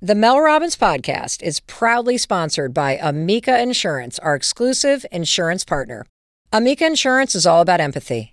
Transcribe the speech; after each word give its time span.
The 0.00 0.14
Mel 0.14 0.40
Robbins 0.40 0.76
podcast 0.76 1.42
is 1.42 1.58
proudly 1.58 2.18
sponsored 2.18 2.72
by 2.72 2.96
Amica 3.02 3.60
Insurance, 3.60 4.20
our 4.20 4.36
exclusive 4.36 5.04
insurance 5.10 5.64
partner. 5.64 6.06
Amica 6.52 6.86
Insurance 6.86 7.34
is 7.34 7.44
all 7.44 7.60
about 7.60 7.80
empathy. 7.80 8.32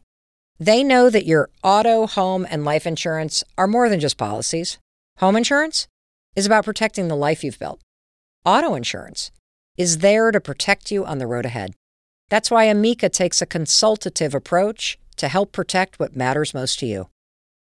They 0.59 0.83
know 0.83 1.09
that 1.09 1.25
your 1.25 1.49
auto, 1.63 2.05
home, 2.05 2.45
and 2.51 2.63
life 2.63 2.85
insurance 2.85 3.43
are 3.57 3.65
more 3.65 3.89
than 3.89 3.99
just 3.99 4.15
policies. 4.15 4.77
Home 5.17 5.35
insurance 5.35 5.87
is 6.35 6.45
about 6.45 6.65
protecting 6.65 7.07
the 7.07 7.15
life 7.15 7.43
you've 7.43 7.57
built. 7.57 7.81
Auto 8.45 8.75
insurance 8.75 9.31
is 9.75 9.97
there 9.97 10.29
to 10.29 10.39
protect 10.39 10.91
you 10.91 11.03
on 11.03 11.17
the 11.17 11.25
road 11.25 11.47
ahead. 11.47 11.73
That's 12.29 12.51
why 12.51 12.65
Amica 12.65 13.09
takes 13.09 13.41
a 13.41 13.47
consultative 13.47 14.35
approach 14.35 14.99
to 15.15 15.27
help 15.27 15.51
protect 15.51 15.99
what 15.99 16.15
matters 16.15 16.53
most 16.53 16.77
to 16.81 16.85
you. 16.85 17.09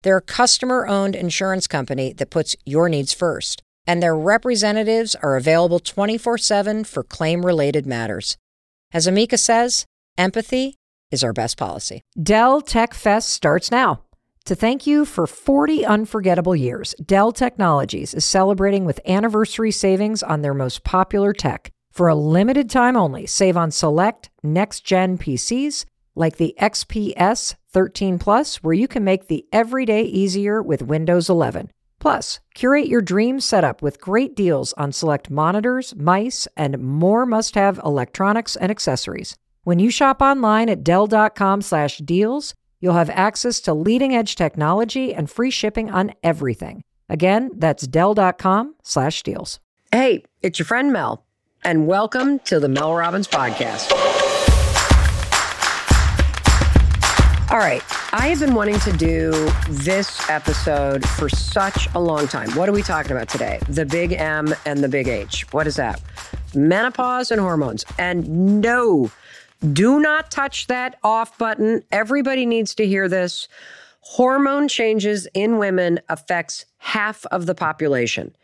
They're 0.02 0.18
a 0.18 0.22
customer 0.22 0.88
owned 0.88 1.16
insurance 1.16 1.68
company 1.68 2.12
that 2.12 2.32
puts 2.32 2.58
your 2.66 2.90
needs 2.90 3.14
first 3.14 3.64
and 3.86 4.02
their 4.02 4.16
representatives 4.16 5.16
are 5.16 5.36
available 5.36 5.80
24 5.80 6.38
7 6.38 6.84
for 6.84 7.04
claim 7.04 7.46
related 7.46 7.86
matters. 7.86 8.38
As 8.92 9.08
Amica 9.08 9.38
says, 9.38 9.86
empathy 10.18 10.76
is 11.12 11.24
our 11.24 11.34
best 11.34 11.58
policy. 11.58 12.02
Dell 12.22 12.62
Tech 12.62 12.94
Fest 12.94 13.30
starts 13.30 13.72
now. 13.72 14.04
To 14.46 14.56
thank 14.56 14.86
you 14.86 15.06
for 15.06 15.26
40 15.26 15.86
unforgettable 15.86 16.56
years, 16.56 16.94
Dell 16.96 17.32
Technologies 17.32 18.14
is 18.14 18.26
celebrating 18.26 18.84
with 18.84 19.00
anniversary 19.08 19.72
savings 19.72 20.22
on 20.22 20.42
their 20.42 20.54
most 20.54 20.84
popular 20.84 21.32
tech. 21.32 21.72
For 21.92 22.08
a 22.08 22.16
limited 22.16 22.70
time 22.70 22.98
only, 22.98 23.26
save 23.26 23.56
on 23.56 23.72
select 23.72 24.30
next 24.44 24.82
gen 24.82 25.18
PCs 25.18 25.86
like 26.16 26.38
the 26.38 26.56
XPS 26.60 27.56
13 27.72 28.20
Plus, 28.20 28.58
where 28.58 28.74
you 28.74 28.88
can 28.88 29.04
make 29.04 29.28
the 29.28 29.46
everyday 29.52 30.04
easier 30.04 30.62
with 30.62 30.82
Windows 30.82 31.30
11. 31.30 31.72
Plus, 32.04 32.42
curate 32.54 32.88
your 32.88 33.00
dream 33.02 33.40
setup 33.40 33.82
with 33.82 34.02
great 34.02 34.36
deals 34.36 34.74
on 34.74 34.92
select 34.92 35.30
monitors, 35.30 35.96
mice, 35.96 36.50
and 36.58 36.78
more 36.78 37.26
must-have 37.26 37.80
electronics 37.86 38.58
and 38.58 38.70
accessories. 38.70 39.38
When 39.64 39.80
you 39.80 39.90
shop 39.90 40.22
online 40.22 40.68
at 40.68 40.84
dell.com/deals, 40.84 42.56
you'll 42.82 42.94
have 42.94 43.10
access 43.10 43.62
to 43.62 43.74
leading-edge 43.74 44.36
technology 44.36 45.14
and 45.14 45.30
free 45.30 45.50
shipping 45.50 45.90
on 45.92 46.12
everything. 46.22 46.84
Again, 47.08 47.52
that's 47.56 47.88
dell.com/deals. 47.88 49.60
Hey, 49.90 50.26
it's 50.42 50.60
your 50.60 50.66
friend 50.66 50.92
Mel, 50.92 51.24
and 51.64 51.88
welcome 51.88 52.40
to 52.40 52.60
the 52.60 52.68
Mel 52.68 52.94
Robbins 52.94 53.30
podcast. 53.30 54.13
All 57.54 57.60
right. 57.60 57.84
I 58.14 58.30
have 58.30 58.40
been 58.40 58.56
wanting 58.56 58.80
to 58.80 58.92
do 58.94 59.30
this 59.70 60.28
episode 60.28 61.08
for 61.08 61.30
such 61.30 61.88
a 61.94 62.00
long 62.00 62.28
time. 62.28 62.50
What 62.56 62.68
are 62.68 62.72
we 62.72 62.82
talking 62.82 63.12
about 63.12 63.30
today? 63.30 63.60
The 63.70 63.86
big 63.86 64.12
M 64.14 64.56
and 64.66 64.84
the 64.84 64.90
big 64.90 65.08
H. 65.08 65.46
What 65.54 65.68
is 65.68 65.76
that? 65.76 66.02
Menopause 66.56 67.30
and 67.30 67.40
hormones. 67.40 67.86
And 68.00 68.60
no, 68.60 69.12
do 69.72 70.00
not 70.00 70.32
touch 70.32 70.66
that 70.66 70.98
off 71.04 71.38
button. 71.38 71.84
Everybody 71.92 72.48
needs 72.48 72.74
to 72.74 72.88
hear 72.88 73.08
this. 73.08 73.48
Hormone 74.06 74.68
changes 74.68 75.28
in 75.34 75.58
women 75.58 76.00
affects 76.10 76.66
half 76.78 77.26
of 77.28 77.46
the 77.46 77.56
population. 77.56 78.36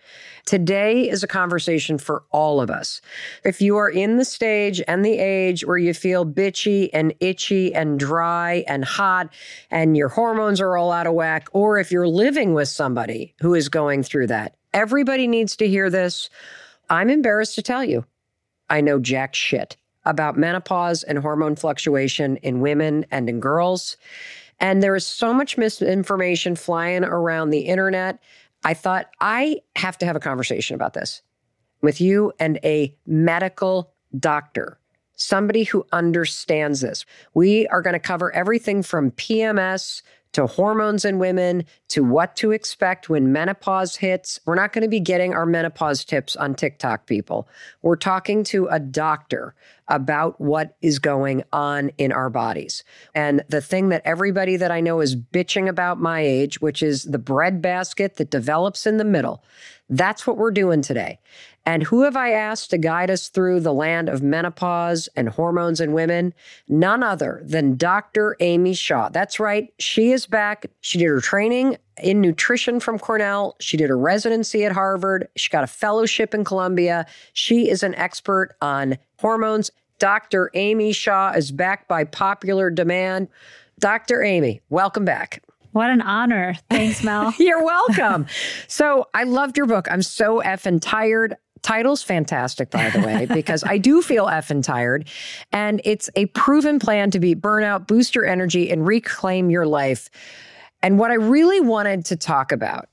Today 0.46 1.10
is 1.10 1.22
a 1.22 1.28
conversation 1.28 1.98
for 1.98 2.24
all 2.32 2.62
of 2.62 2.70
us. 2.70 3.02
If 3.44 3.62
you 3.62 3.76
are 3.76 3.90
in 3.90 4.16
the 4.16 4.24
stage 4.24 4.82
and 4.88 5.04
the 5.04 5.20
age 5.20 5.66
where 5.66 5.78
you 5.78 5.94
feel 5.94 6.26
bitchy 6.26 6.90
and 6.94 7.14
itchy 7.20 7.76
and 7.76 8.00
dry 8.00 8.64
and 8.68 8.86
hot 8.86 9.34
and 9.70 9.98
your 9.98 10.08
hormones 10.08 10.62
are 10.62 10.78
all 10.78 10.94
out 10.94 11.08
of 11.08 11.14
whack, 11.14 11.50
or 11.52 11.78
if 11.78 11.92
you're 11.92 12.08
living 12.08 12.54
with 12.54 12.70
somebody 12.70 13.36
who 13.42 13.54
is 13.54 13.68
going 13.68 14.02
through 14.02 14.28
that, 14.28 14.56
everybody 14.74 15.28
needs 15.28 15.58
to 15.58 15.68
hear 15.68 15.90
this. 15.90 16.30
I'm 16.90 17.10
embarrassed 17.10 17.56
to 17.56 17.62
tell 17.62 17.84
you, 17.84 18.06
I 18.70 18.80
know 18.80 18.98
jack 18.98 19.36
shit 19.36 19.76
about 20.06 20.38
menopause 20.38 21.04
and 21.04 21.20
hormone 21.20 21.58
fluctuation 21.58 22.38
in 22.38 22.62
women 22.62 23.06
and 23.12 23.28
in 23.28 23.42
girls. 23.42 23.98
And 24.60 24.84
there 24.84 24.96
is 24.96 25.06
so 25.06 25.34
much 25.34 25.58
misinformation 25.58 26.56
flying 26.56 27.04
around 27.04 27.50
the 27.50 27.62
internet. 27.62 28.20
I 28.64 28.74
thought 28.74 29.10
I 29.22 29.62
have 29.76 29.98
to 30.00 30.06
have 30.06 30.16
a 30.16 30.20
conversation 30.20 30.76
about 30.76 30.94
this 30.94 31.22
with 31.82 32.02
you 32.02 32.34
and 32.40 32.60
a 32.64 32.94
medical 33.06 33.94
doctor, 34.18 34.78
somebody 35.16 35.64
who 35.64 35.86
understands 35.92 36.82
this. 36.82 37.06
We 37.34 37.68
are 37.68 37.82
going 37.82 37.94
to 37.94 38.00
cover 38.00 38.34
everything 38.34 38.84
from 38.84 39.12
PMS 39.12 40.02
to 40.34 40.46
hormones 40.46 41.06
in 41.06 41.20
women 41.20 41.66
to 41.90 42.04
what 42.04 42.36
to 42.36 42.52
expect 42.52 43.10
when 43.10 43.32
menopause 43.32 43.96
hits. 43.96 44.40
We're 44.46 44.56
not 44.56 44.74
going 44.74 44.84
to 44.84 44.90
be 44.90 45.00
getting 45.00 45.34
our 45.34 45.46
menopause 45.46 46.06
tips 46.06 46.36
on 46.36 46.56
TikTok, 46.56 47.08
people. 47.08 47.48
We're 47.82 47.96
talking 47.96 48.44
to 48.46 48.68
a 48.68 48.80
doctor 48.80 49.56
about 49.88 50.40
what 50.40 50.76
is 50.82 51.00
going 51.00 51.44
on 51.52 51.90
in 51.98 52.12
our 52.12 52.30
bodies. 52.30 52.84
And 53.16 53.44
the 53.50 53.62
thing 53.62 53.90
that 53.90 54.04
everybody 54.06 54.56
that 54.56 54.72
I 54.72 54.82
know 54.82 55.02
is 55.02 55.16
bitching 55.16 55.68
about 55.68 56.00
my 56.00 56.22
age, 56.22 56.62
which 56.62 56.84
is 56.84 57.06
the 57.06 57.18
breadbasket 57.18 58.18
that 58.18 58.30
develops 58.30 58.86
in 58.86 58.98
the 58.98 59.04
middle, 59.04 59.44
that's 59.90 60.28
what 60.28 60.38
we're 60.38 60.52
doing 60.52 60.82
today. 60.82 61.20
And 61.66 61.84
who 61.84 62.04
have 62.04 62.16
I 62.16 62.32
asked 62.32 62.70
to 62.72 62.78
guide 62.78 63.12
us 63.12 63.28
through 63.28 63.60
the 63.60 63.74
land 63.74 64.10
of 64.10 64.24
menopause 64.24 65.10
and 65.16 65.30
hormones 65.30 65.82
in 65.82 65.94
women? 65.94 66.34
None 66.68 67.04
other 67.04 67.42
than 67.44 67.78
Dr. 67.78 68.36
Amy 68.40 68.74
Shah. 68.74 69.10
That's 69.10 69.40
right. 69.40 69.72
She 69.78 70.12
is 70.12 70.26
back. 70.26 70.66
She 70.82 70.98
did 70.98 71.08
her 71.08 71.22
training 71.22 71.78
in 72.02 72.22
nutrition 72.22 72.80
from 72.80 72.98
Cornell. 72.98 73.56
She 73.60 73.78
did 73.78 73.90
a 73.90 73.96
residency 73.96 74.66
at 74.66 74.72
Harvard. 74.72 75.28
She 75.36 75.50
got 75.50 75.64
a 75.64 75.68
fellowship 75.68 76.34
in 76.34 76.44
Columbia. 76.44 77.06
She 77.34 77.70
is 77.70 77.84
an 77.84 77.94
expert 77.96 78.56
on 78.62 78.98
hormones. 79.20 79.72
Dr. 80.00 80.50
Amy 80.54 80.94
Shah 80.94 81.34
is 81.36 81.52
back 81.52 81.88
by 81.88 82.04
popular 82.04 82.70
demand. 82.70 83.28
Dr. 83.80 84.24
Amy, 84.24 84.62
welcome 84.70 85.06
back. 85.06 85.44
What 85.72 85.90
an 85.90 86.02
honor. 86.02 86.56
Thanks, 86.70 87.04
Mel. 87.04 87.34
You're 87.40 87.64
welcome. 87.64 88.28
so 88.68 89.08
I 89.14 89.24
loved 89.24 89.58
your 89.58 89.66
book. 89.66 89.88
I'm 89.92 90.02
so 90.02 90.42
effing 90.42 90.80
tired. 90.82 91.36
Title's 91.62 92.02
fantastic, 92.02 92.72
by 92.72 92.90
the 92.90 93.00
way, 93.02 93.26
because 93.34 93.64
I 93.64 93.78
do 93.78 94.02
feel 94.02 94.26
effing 94.26 94.64
tired. 94.64 95.08
And 95.52 95.82
it's 95.84 96.10
a 96.16 96.26
proven 96.28 96.80
plan 96.80 97.12
to 97.12 97.20
beat 97.20 97.42
burnout, 97.42 97.88
boost 97.88 98.16
your 98.16 98.26
energy, 98.26 98.72
and 98.72 98.88
reclaim 98.88 99.50
your 99.50 99.66
life. 99.66 100.10
And 100.82 100.98
what 100.98 101.12
I 101.12 101.16
really 101.16 101.60
wanted 101.60 102.06
to 102.06 102.16
talk 102.16 102.52
about, 102.52 102.88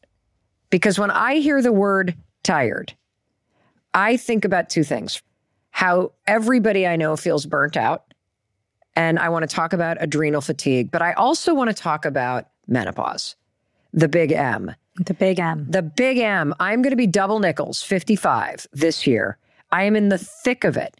because 0.70 0.98
when 0.98 1.10
I 1.10 1.36
hear 1.36 1.62
the 1.62 1.72
word 1.72 2.16
tired, 2.42 2.94
I 3.94 4.16
think 4.16 4.44
about 4.44 4.69
two 4.69 4.84
things 4.84 5.22
how 5.70 6.10
everybody 6.26 6.86
I 6.86 6.97
know 6.97 7.16
feels 7.16 7.44
burnt 7.44 7.76
out. 7.76 8.15
And 8.94 9.19
I 9.19 9.28
want 9.28 9.47
to 9.47 9.54
talk 9.54 9.75
about 9.75 9.98
adrenal 10.00 10.41
fatigue, 10.41 10.91
but 10.91 11.03
I 11.03 11.12
also 11.12 11.53
want 11.53 11.69
to 11.69 11.75
talk 11.75 12.06
about 12.06 12.47
menopause, 12.66 13.37
the 13.93 14.09
big 14.09 14.32
M. 14.32 14.75
The 14.97 15.15
big 15.15 15.38
M. 15.38 15.66
The 15.69 15.82
big 15.82 16.19
M. 16.19 16.54
I'm 16.59 16.82
going 16.82 16.91
to 16.91 16.97
be 16.97 17.06
double 17.06 17.38
nickels, 17.38 17.82
55 17.82 18.66
this 18.72 19.06
year. 19.06 19.38
I 19.71 19.84
am 19.84 19.97
in 19.97 20.09
the 20.09 20.19
thick 20.19 20.65
of 20.65 20.77
it. 20.77 20.97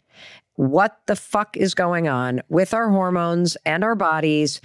What 0.55 0.99
the 1.05 1.15
fuck 1.15 1.55
is 1.55 1.75
going 1.75 2.07
on 2.07 2.41
with 2.49 2.73
our 2.73 2.89
hormones 2.89 3.57
and 3.63 3.83
our 3.83 3.93
bodies? 3.93 4.59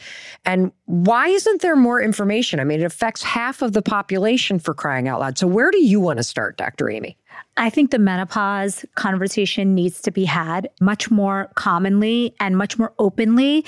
And 0.46 0.72
why 0.86 1.28
isn't 1.28 1.60
there 1.60 1.76
more 1.76 2.00
information? 2.00 2.60
I 2.60 2.64
mean, 2.64 2.80
it 2.80 2.84
affects 2.84 3.22
half 3.22 3.60
of 3.60 3.74
the 3.74 3.82
population 3.82 4.58
for 4.58 4.72
crying 4.72 5.06
out 5.06 5.20
loud. 5.20 5.36
So, 5.36 5.46
where 5.46 5.70
do 5.70 5.84
you 5.84 6.00
want 6.00 6.16
to 6.16 6.24
start, 6.24 6.56
Dr. 6.56 6.88
Amy? 6.88 7.18
I 7.58 7.68
think 7.68 7.90
the 7.90 7.98
menopause 7.98 8.86
conversation 8.94 9.74
needs 9.74 10.00
to 10.02 10.10
be 10.10 10.24
had 10.24 10.70
much 10.80 11.10
more 11.10 11.50
commonly 11.56 12.34
and 12.40 12.56
much 12.56 12.78
more 12.78 12.94
openly. 12.98 13.66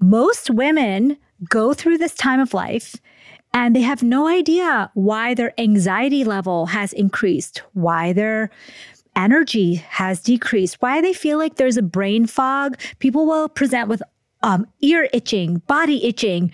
Most 0.00 0.50
women 0.50 1.16
go 1.48 1.74
through 1.74 1.98
this 1.98 2.14
time 2.14 2.40
of 2.40 2.54
life 2.54 2.96
and 3.54 3.76
they 3.76 3.82
have 3.82 4.02
no 4.02 4.26
idea 4.26 4.90
why 4.94 5.34
their 5.34 5.52
anxiety 5.60 6.24
level 6.24 6.66
has 6.66 6.92
increased, 6.92 7.62
why 7.74 8.12
their 8.12 8.50
energy 9.14 9.74
has 9.74 10.20
decreased, 10.20 10.80
why 10.80 11.00
they 11.00 11.12
feel 11.12 11.38
like 11.38 11.56
there's 11.56 11.76
a 11.76 11.82
brain 11.82 12.26
fog. 12.26 12.78
People 12.98 13.26
will 13.26 13.48
present 13.48 13.88
with 13.88 14.02
um, 14.42 14.66
ear 14.80 15.08
itching, 15.12 15.58
body 15.66 16.04
itching. 16.04 16.50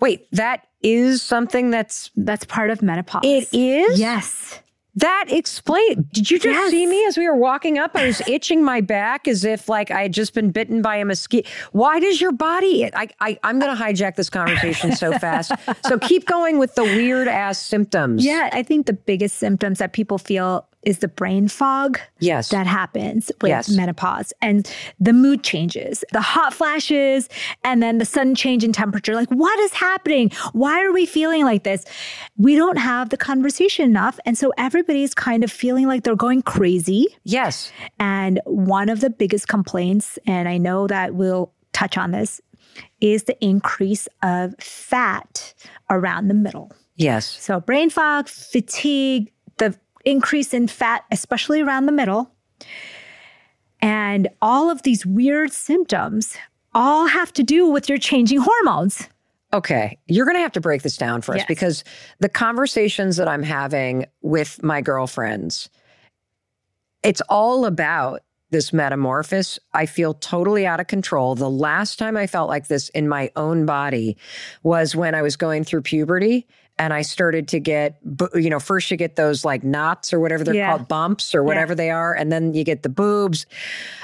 Wait, 0.00 0.26
that 0.32 0.66
is 0.82 1.22
something 1.22 1.70
that's 1.70 2.10
that's 2.16 2.44
part 2.44 2.70
of 2.70 2.82
menopause. 2.82 3.22
It 3.24 3.48
is? 3.52 3.98
Yes. 3.98 4.60
That 4.96 5.26
explain. 5.28 6.08
Did 6.12 6.30
you 6.30 6.38
just 6.38 6.46
yes. 6.46 6.70
see 6.70 6.86
me 6.86 7.04
as 7.06 7.18
we 7.18 7.28
were 7.28 7.36
walking 7.36 7.78
up? 7.78 7.94
I 7.94 8.06
was 8.06 8.20
itching 8.26 8.64
my 8.64 8.80
back 8.80 9.28
as 9.28 9.44
if 9.44 9.68
like 9.68 9.90
I 9.90 10.02
had 10.02 10.12
just 10.12 10.32
been 10.34 10.50
bitten 10.50 10.80
by 10.80 10.96
a 10.96 11.04
mosquito. 11.04 11.48
Why 11.72 12.00
does 12.00 12.20
your 12.20 12.32
body? 12.32 12.86
I, 12.94 13.08
I 13.20 13.38
I'm 13.42 13.58
going 13.58 13.76
to 13.76 13.82
hijack 13.82 14.16
this 14.16 14.30
conversation 14.30 14.96
so 14.96 15.12
fast. 15.18 15.52
so 15.84 15.98
keep 15.98 16.26
going 16.26 16.58
with 16.58 16.74
the 16.74 16.84
weird 16.84 17.28
ass 17.28 17.58
symptoms. 17.58 18.24
Yeah, 18.24 18.48
I 18.52 18.62
think 18.62 18.86
the 18.86 18.94
biggest 18.94 19.36
symptoms 19.36 19.78
that 19.78 19.92
people 19.92 20.16
feel 20.16 20.66
is 20.86 21.00
the 21.00 21.08
brain 21.08 21.48
fog 21.48 21.98
Yes. 22.20 22.48
that 22.48 22.66
happens 22.66 23.30
with 23.42 23.50
Yes. 23.50 23.68
menopause 23.68 24.32
and 24.40 24.70
the 24.98 25.12
mood 25.12 25.42
changes, 25.42 26.02
the 26.12 26.20
hot 26.22 26.54
flashes, 26.54 27.28
and 27.64 27.82
then 27.82 27.98
the 27.98 28.04
sudden 28.06 28.34
change 28.34 28.64
in 28.64 28.72
temperature. 28.72 29.14
Like, 29.14 29.28
what 29.28 29.58
is 29.60 29.72
happening? 29.74 30.30
Why 30.52 30.82
are 30.82 30.92
we 30.92 31.04
feeling 31.04 31.44
like 31.44 31.64
this? 31.64 31.84
We 32.38 32.54
don't 32.56 32.78
have 32.78 33.10
the 33.10 33.16
conversation 33.18 33.84
enough. 33.84 34.18
And 34.24 34.38
so 34.38 34.52
everybody's 34.56 35.12
kind 35.12 35.44
of 35.44 35.50
feeling 35.52 35.86
like 35.86 36.04
they're 36.04 36.16
going 36.16 36.42
crazy. 36.42 37.08
yes. 37.24 37.70
And 37.98 38.40
one 38.46 38.88
of 38.88 39.00
the 39.00 39.10
biggest 39.10 39.48
complaints, 39.48 40.18
and 40.26 40.48
I 40.48 40.56
know 40.56 40.86
that 40.86 41.14
we'll 41.14 41.52
touch 41.72 41.98
on 41.98 42.12
this, 42.12 42.40
is 43.00 43.24
the 43.24 43.36
increase 43.44 44.06
of 44.22 44.54
fat 44.60 45.52
around 45.90 46.28
the 46.28 46.34
middle. 46.34 46.70
Yes. 46.96 47.26
So, 47.26 47.58
brain 47.60 47.90
fog, 47.90 48.28
fatigue, 48.28 49.32
the 49.58 49.74
increase 50.06 50.54
in 50.54 50.68
fat, 50.68 51.04
especially 51.10 51.60
around 51.60 51.84
the 51.84 51.92
middle, 51.92 52.30
and 53.82 54.28
all 54.40 54.70
of 54.70 54.82
these 54.82 55.04
weird 55.04 55.52
symptoms 55.52 56.36
all 56.74 57.06
have 57.06 57.32
to 57.34 57.42
do 57.42 57.66
with 57.70 57.88
your 57.88 57.98
changing 57.98 58.40
hormones. 58.40 59.08
Okay, 59.52 59.98
you're 60.06 60.24
going 60.26 60.36
to 60.36 60.40
have 60.42 60.52
to 60.52 60.60
break 60.60 60.82
this 60.82 60.96
down 60.96 61.22
for 61.22 61.32
us 61.32 61.38
Yes. 61.40 61.46
because 61.48 61.84
the 62.18 62.28
conversations 62.28 63.16
that 63.16 63.28
I'm 63.28 63.42
having 63.42 64.06
with 64.22 64.62
my 64.62 64.80
girlfriends, 64.80 65.68
it's 67.02 67.20
all 67.28 67.64
about 67.64 68.22
this 68.50 68.72
metamorphosis. 68.72 69.58
I 69.72 69.86
feel 69.86 70.14
totally 70.14 70.66
out 70.66 70.80
of 70.80 70.86
control. 70.88 71.34
The 71.34 71.50
last 71.50 71.98
time 71.98 72.16
I 72.16 72.26
felt 72.26 72.48
like 72.48 72.68
this 72.68 72.88
in 72.90 73.08
my 73.08 73.30
own 73.36 73.66
body 73.66 74.16
was 74.62 74.94
when 74.96 75.14
I 75.14 75.22
was 75.22 75.36
going 75.36 75.64
through 75.64 75.82
puberty 75.82 76.46
and 76.78 76.92
I 76.92 77.02
started 77.02 77.48
to 77.48 77.60
get, 77.60 77.98
you 78.34 78.50
know, 78.50 78.60
first 78.60 78.90
you 78.90 78.96
get 78.96 79.16
those 79.16 79.44
like 79.44 79.64
knots 79.64 80.12
or 80.12 80.20
whatever 80.20 80.44
they're 80.44 80.54
Yeah. 80.54 80.70
called, 80.76 80.88
bumps 80.88 81.34
or 81.34 81.42
whatever 81.42 81.74
they 81.74 81.90
are, 81.90 82.12
and 82.14 82.30
then 82.30 82.52
you 82.54 82.64
get 82.64 82.82
the 82.82 82.88
boobs. 82.88 83.46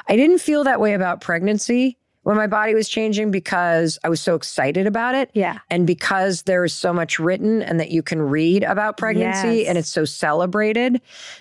I 0.08 0.16
didn't 0.16 0.38
feel 0.38 0.64
that 0.64 0.80
way 0.80 0.94
about 0.94 1.20
pregnancy 1.20 1.98
when 2.22 2.36
my 2.36 2.46
body 2.46 2.74
was 2.74 2.88
changing 2.88 3.30
because 3.30 3.98
I 4.04 4.08
was 4.08 4.20
so 4.20 4.34
excited 4.34 4.86
about 4.86 5.14
it. 5.14 5.30
Yeah. 5.34 5.58
And 5.70 5.86
because 5.86 6.42
there 6.42 6.64
is 6.64 6.72
so 6.72 6.92
much 6.92 7.18
written 7.18 7.62
and 7.62 7.78
that 7.80 7.90
you 7.90 8.02
can 8.02 8.22
read 8.22 8.62
about 8.64 8.96
pregnancy 8.96 9.58
Yes. 9.58 9.68
and 9.68 9.76
it's 9.76 9.88
so 9.90 10.04
celebrated 10.04 11.00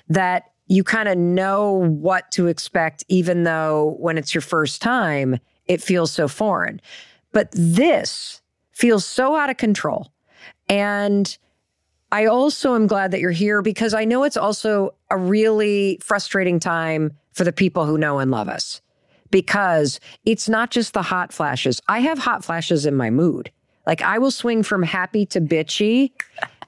that 0.10 0.45
you 0.68 0.83
kind 0.83 1.07
of 1.10 1.18
know 1.18 1.74
what 1.74 2.31
to 2.31 2.48
expect, 2.48 3.04
even 3.10 3.44
though 3.44 3.95
when 4.00 4.18
it's 4.18 4.33
your 4.33 4.42
first 4.42 4.81
time, 4.81 5.38
it 5.66 5.81
feels 5.81 6.12
so 6.12 6.28
foreign. 6.28 6.81
But 7.31 7.50
this 7.54 8.42
feels 8.72 9.06
so 9.06 9.36
out 9.36 9.50
of 9.50 9.57
control. 9.57 10.10
And 10.71 11.38
I 12.13 12.25
also 12.25 12.75
am 12.75 12.88
glad 12.88 13.12
that 13.12 13.19
you're 13.19 13.31
here 13.31 13.62
because 13.62 13.94
I 13.94 14.06
know 14.06 14.23
it's 14.23 14.38
also 14.38 14.95
a 15.09 15.18
really 15.18 16.00
frustrating 16.01 16.59
time 16.59 17.12
for 17.33 17.44
the 17.44 17.51
people 17.51 17.85
who 17.85 17.97
know 17.97 18.19
and 18.19 18.31
love 18.31 18.47
us 18.47 18.81
because 19.31 20.00
it's 20.25 20.47
not 20.47 20.71
just 20.71 20.94
the 20.94 21.01
hot 21.01 21.33
flashes. 21.33 21.81
I 21.89 22.00
have 22.00 22.19
hot 22.19 22.44
flashes 22.44 22.85
in 22.85 22.95
my 22.95 23.09
mood. 23.09 23.51
Like 23.85 24.01
I 24.01 24.18
will 24.18 24.31
swing 24.31 24.63
from 24.63 24.81
happy 24.81 25.25
to 25.27 25.41
bitchy 25.41 26.12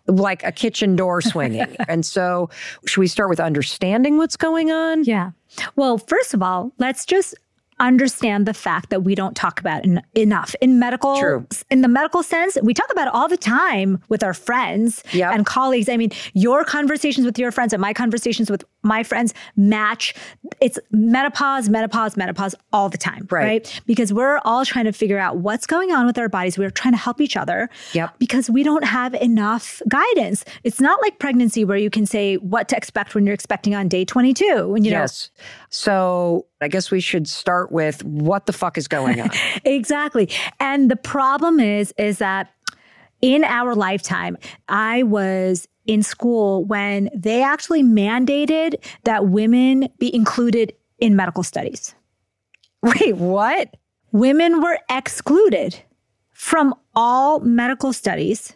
like 0.08 0.44
a 0.44 0.52
kitchen 0.52 0.98
door 0.98 1.22
swinging. 1.22 1.74
and 1.88 2.06
so, 2.06 2.50
should 2.86 3.00
we 3.00 3.08
start 3.08 3.30
with 3.30 3.40
understanding 3.40 4.18
what's 4.18 4.36
going 4.36 4.70
on? 4.70 5.06
Yeah. 5.06 5.32
Well, 5.78 5.98
first 5.98 6.34
of 6.34 6.44
all, 6.44 6.74
let's 6.78 7.06
just 7.06 7.36
understand 7.80 8.46
the 8.46 8.54
fact 8.54 8.90
that 8.90 9.04
we 9.04 9.16
don't 9.16 9.36
talk 9.36 9.60
about 9.60 9.84
en- 9.84 10.02
enough 10.16 10.56
in 10.62 10.80
medical 10.80 11.18
True. 11.18 11.46
in 11.70 11.82
the 11.82 11.88
medical 11.88 12.24
sense 12.24 12.58
we 12.64 12.74
talk 12.74 12.92
about 12.92 13.08
it 13.08 13.14
all 13.14 13.28
the 13.28 13.38
time 13.38 14.02
with 14.10 14.24
our 14.24 14.34
friends 14.34 15.04
Yep. 15.12 15.34
and 15.34 15.46
colleagues 15.46 15.90
i 15.90 15.98
mean 15.98 16.12
your 16.34 16.64
conversations 16.64 17.26
with 17.26 17.38
your 17.40 17.52
friends 17.52 17.74
and 17.74 17.82
my 17.82 17.94
conversations 17.94 18.50
with 18.50 18.64
my 18.84 19.04
friends 19.04 19.34
match 19.56 20.14
it's 20.62 20.78
menopause 20.92 21.70
menopause 21.70 22.16
menopause 22.18 22.56
all 22.72 22.90
the 22.90 22.98
time 22.98 23.28
Right. 23.30 23.82
because 23.88 24.14
we're 24.14 24.40
all 24.46 24.66
trying 24.66 24.86
to 24.86 24.92
figure 24.94 25.18
out 25.20 25.38
what's 25.38 25.66
going 25.66 25.92
on 25.92 26.06
with 26.06 26.18
our 26.18 26.30
bodies 26.30 26.58
we're 26.58 26.70
trying 26.70 26.94
to 26.94 27.00
help 27.00 27.22
each 27.22 27.36
other 27.38 27.70
Yep. 27.94 28.20
because 28.20 28.50
we 28.50 28.64
don't 28.64 28.84
have 28.86 29.14
enough 29.16 29.82
guidance 29.88 30.46
it's 30.64 30.80
not 30.82 31.02
like 31.02 31.20
pregnancy 31.20 31.66
where 31.66 31.78
you 31.78 31.90
can 31.90 32.06
say 32.06 32.36
what 32.38 32.68
to 32.70 32.78
expect 32.78 33.16
when 33.16 33.26
you're 33.26 33.34
expecting 33.34 33.74
on 33.76 33.88
day 33.88 34.06
22 34.06 34.74
and 34.76 34.86
you 34.86 34.92
know 34.92 35.00
yes. 35.02 35.30
So, 35.70 36.46
I 36.64 36.68
guess 36.68 36.92
we 36.92 37.00
should 37.00 37.28
start 37.28 37.72
with 37.72 38.04
what 38.04 38.46
the 38.46 38.54
fuck 38.54 38.78
is 38.78 38.88
going 38.88 39.22
on. 39.22 39.30
exactly. 39.66 40.30
And 40.60 40.90
the 40.90 40.96
problem 40.96 41.60
is, 41.60 41.94
is 41.98 42.18
that 42.20 42.52
in 43.22 43.44
our 43.44 43.76
lifetime, 43.76 44.38
I 44.68 45.04
was 45.04 45.68
in 45.86 46.04
school 46.04 46.66
when 46.66 47.10
they 47.16 47.44
actually 47.44 47.84
mandated 47.84 48.76
that 49.04 49.28
women 49.28 49.90
be 50.00 50.14
included 50.14 50.74
in 51.00 51.16
medical 51.16 51.44
studies. 51.44 51.96
Wait, 52.82 53.16
what? 53.18 53.76
Women 54.12 54.62
were 54.62 54.80
excluded 54.90 55.82
from 56.32 56.74
all 56.96 57.40
medical 57.40 57.94
studies 57.94 58.56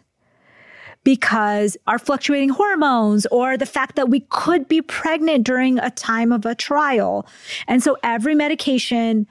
because 1.08 1.74
our 1.86 1.98
fluctuating 1.98 2.50
hormones 2.50 3.24
or 3.32 3.56
the 3.56 3.64
fact 3.64 3.96
that 3.96 4.10
we 4.10 4.20
could 4.28 4.68
be 4.68 4.82
pregnant 4.82 5.42
during 5.42 5.78
a 5.78 5.88
time 5.90 6.32
of 6.32 6.44
a 6.44 6.54
trial. 6.54 7.26
And 7.66 7.82
so 7.82 7.96
every 8.02 8.34
medication, 8.34 9.26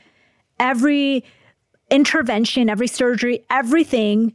every 0.60 1.24
intervention, 1.92 2.68
every 2.68 2.88
surgery, 2.88 3.46
everything 3.52 4.34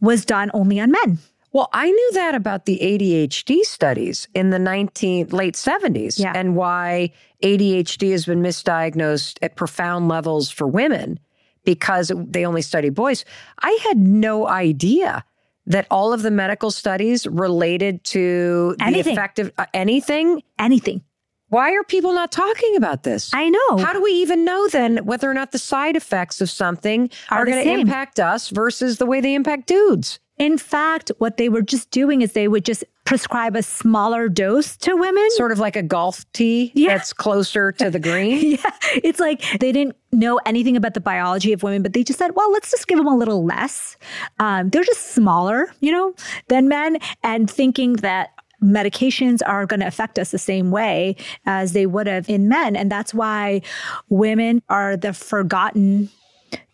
was 0.00 0.24
done 0.24 0.50
only 0.54 0.80
on 0.80 0.92
men. 0.92 1.18
Well, 1.52 1.68
I 1.74 1.90
knew 1.90 2.10
that 2.14 2.34
about 2.34 2.64
the 2.64 2.78
ADHD 2.80 3.60
studies 3.64 4.26
in 4.32 4.48
the 4.48 4.58
19 4.58 5.26
late 5.28 5.56
70s 5.56 6.18
Yeah. 6.18 6.32
and 6.34 6.56
why 6.56 7.12
ADHD 7.42 8.12
has 8.12 8.24
been 8.24 8.40
misdiagnosed 8.40 9.36
at 9.42 9.56
profound 9.56 10.08
levels 10.08 10.48
for 10.48 10.66
women 10.66 11.20
because 11.66 12.10
they 12.16 12.46
only 12.46 12.62
study 12.62 12.88
boys. 12.88 13.26
I 13.60 13.78
had 13.86 13.98
no 13.98 14.48
idea 14.48 15.22
that 15.66 15.86
all 15.90 16.12
of 16.12 16.22
the 16.22 16.30
medical 16.30 16.70
studies 16.70 17.26
related 17.26 18.04
to 18.04 18.74
the 18.78 18.84
Anything. 18.84 19.12
effect 19.12 19.38
of 19.38 19.52
uh, 19.58 19.66
anything. 19.74 20.42
Anything. 20.58 21.02
Why 21.48 21.72
are 21.74 21.84
people 21.84 22.12
not 22.12 22.32
talking 22.32 22.76
about 22.76 23.04
this? 23.04 23.30
I 23.32 23.48
know. 23.48 23.78
How 23.78 23.92
do 23.92 24.02
we 24.02 24.10
even 24.12 24.44
know 24.44 24.66
then 24.68 24.98
whether 24.98 25.30
or 25.30 25.34
not 25.34 25.52
the 25.52 25.58
side 25.58 25.94
effects 25.96 26.40
of 26.40 26.50
something 26.50 27.08
Are 27.30 27.38
are, 27.38 27.44
going 27.44 27.64
to 27.64 27.70
impact 27.70 28.18
us 28.18 28.48
versus 28.48 28.98
the 28.98 29.06
way 29.06 29.20
they 29.20 29.34
impact 29.34 29.68
dudes? 29.68 30.18
In 30.38 30.58
fact, 30.58 31.10
what 31.18 31.38
they 31.38 31.48
were 31.48 31.62
just 31.62 31.90
doing 31.90 32.20
is 32.20 32.32
they 32.32 32.48
would 32.48 32.64
just 32.64 32.84
prescribe 33.04 33.56
a 33.56 33.62
smaller 33.62 34.28
dose 34.28 34.76
to 34.78 34.94
women. 34.94 35.24
Sort 35.30 35.52
of 35.52 35.58
like 35.58 35.76
a 35.76 35.82
golf 35.82 36.30
tee 36.32 36.72
Yeah. 36.74 36.96
that's 36.96 37.12
closer 37.12 37.72
to 37.72 37.90
the 37.90 37.98
green. 37.98 38.58
Yeah, 38.58 38.70
it's 39.02 39.18
like 39.20 39.42
they 39.60 39.72
didn't 39.72 39.96
know 40.12 40.38
anything 40.44 40.76
about 40.76 40.94
the 40.94 41.00
biology 41.00 41.52
of 41.52 41.62
women, 41.62 41.82
but 41.82 41.92
they 41.94 42.02
just 42.02 42.18
said, 42.18 42.32
well, 42.34 42.50
let's 42.52 42.70
just 42.70 42.86
give 42.88 42.98
them 42.98 43.06
a 43.06 43.16
little 43.16 43.44
less. 43.44 43.96
Um, 44.38 44.70
they're 44.70 44.84
just 44.84 45.12
smaller, 45.12 45.72
you 45.80 45.92
know, 45.92 46.14
than 46.48 46.68
men, 46.68 46.98
and 47.22 47.50
thinking 47.50 47.94
that 47.96 48.30
medications 48.62 49.40
are 49.46 49.66
going 49.66 49.80
to 49.80 49.86
affect 49.86 50.18
us 50.18 50.30
the 50.30 50.38
same 50.38 50.70
way 50.70 51.14
as 51.46 51.72
they 51.72 51.86
would 51.86 52.06
have 52.06 52.28
in 52.28 52.48
men. 52.48 52.74
And 52.76 52.90
that's 52.90 53.12
why 53.14 53.62
women 54.08 54.62
are 54.68 54.96
the 54.96 55.12
forgotten 55.12 56.08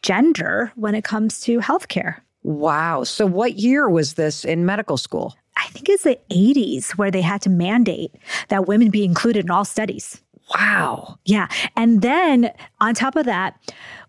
gender 0.03 0.73
when 0.77 0.95
it 0.95 1.05
comes 1.05 1.41
to 1.43 1.59
healthcare. 1.61 2.17
Wow. 2.43 3.05
So, 3.05 3.27
what 3.27 3.59
year 3.59 3.89
was 3.89 4.15
this 4.15 4.45
in 4.45 4.67
medical 4.67 4.97
school? 4.97 5.35
I 5.57 5.67
think 5.69 5.89
it's 5.89 6.05
the 6.05 6.19
80s 6.31 6.93
where 6.93 7.11
they 7.11 7.21
had 7.21 7.43
to 7.43 7.51
mandate 7.51 8.15
that 8.49 8.67
women 8.67 8.91
be 8.91 9.05
included 9.05 9.45
in 9.45 9.51
all 9.51 9.65
studies. 9.65 10.23
Wow. 10.55 11.19
Yeah. 11.25 11.49
And 11.77 12.03
then 12.03 12.51
on 12.81 12.95
top 12.95 13.17
of 13.17 13.27
that, 13.27 13.59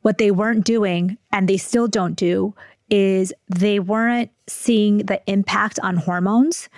what 0.02 0.18
they 0.18 0.32
weren't 0.32 0.66
doing, 0.66 1.18
and 1.32 1.48
they 1.48 1.58
still 1.58 1.88
don't 1.88 2.16
do, 2.16 2.54
is 2.90 3.34
they 3.50 3.80
weren't 3.80 4.30
seeing 4.48 5.00
the 5.00 5.22
impact 5.28 5.80
on 5.82 5.96
hormones. 5.96 6.70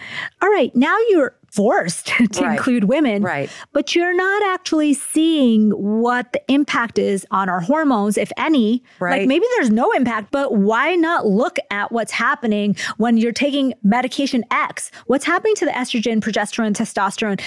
All 0.41 0.49
right, 0.49 0.75
now 0.75 0.95
you're 1.09 1.35
forced 1.55 2.07
to 2.33 2.41
Right. 2.41 2.51
include 2.57 2.83
women, 2.85 3.21
Right. 3.23 3.49
but 3.71 3.95
you're 3.95 4.15
not 4.15 4.43
actually 4.53 4.93
seeing 4.93 5.71
what 5.71 6.33
the 6.33 6.41
impact 6.51 6.99
is 6.99 7.25
on 7.31 7.47
our 7.49 7.61
hormones, 7.61 8.17
if 8.17 8.31
any. 8.37 8.83
Right. 8.99 9.19
Like 9.19 9.27
maybe 9.27 9.45
there's 9.55 9.69
no 9.69 9.91
impact, 9.91 10.31
but 10.31 10.55
why 10.55 10.95
not 10.95 11.25
look 11.25 11.57
at 11.71 11.91
what's 11.91 12.11
happening 12.11 12.75
when 12.97 13.17
you're 13.17 13.31
taking 13.31 13.73
medication 13.83 14.43
X? 14.51 14.91
What's 15.07 15.25
happening 15.25 15.55
to 15.55 15.65
the 15.65 15.71
estrogen, 15.71 16.19
progesterone, 16.19 16.73
testosterone? 16.75 17.41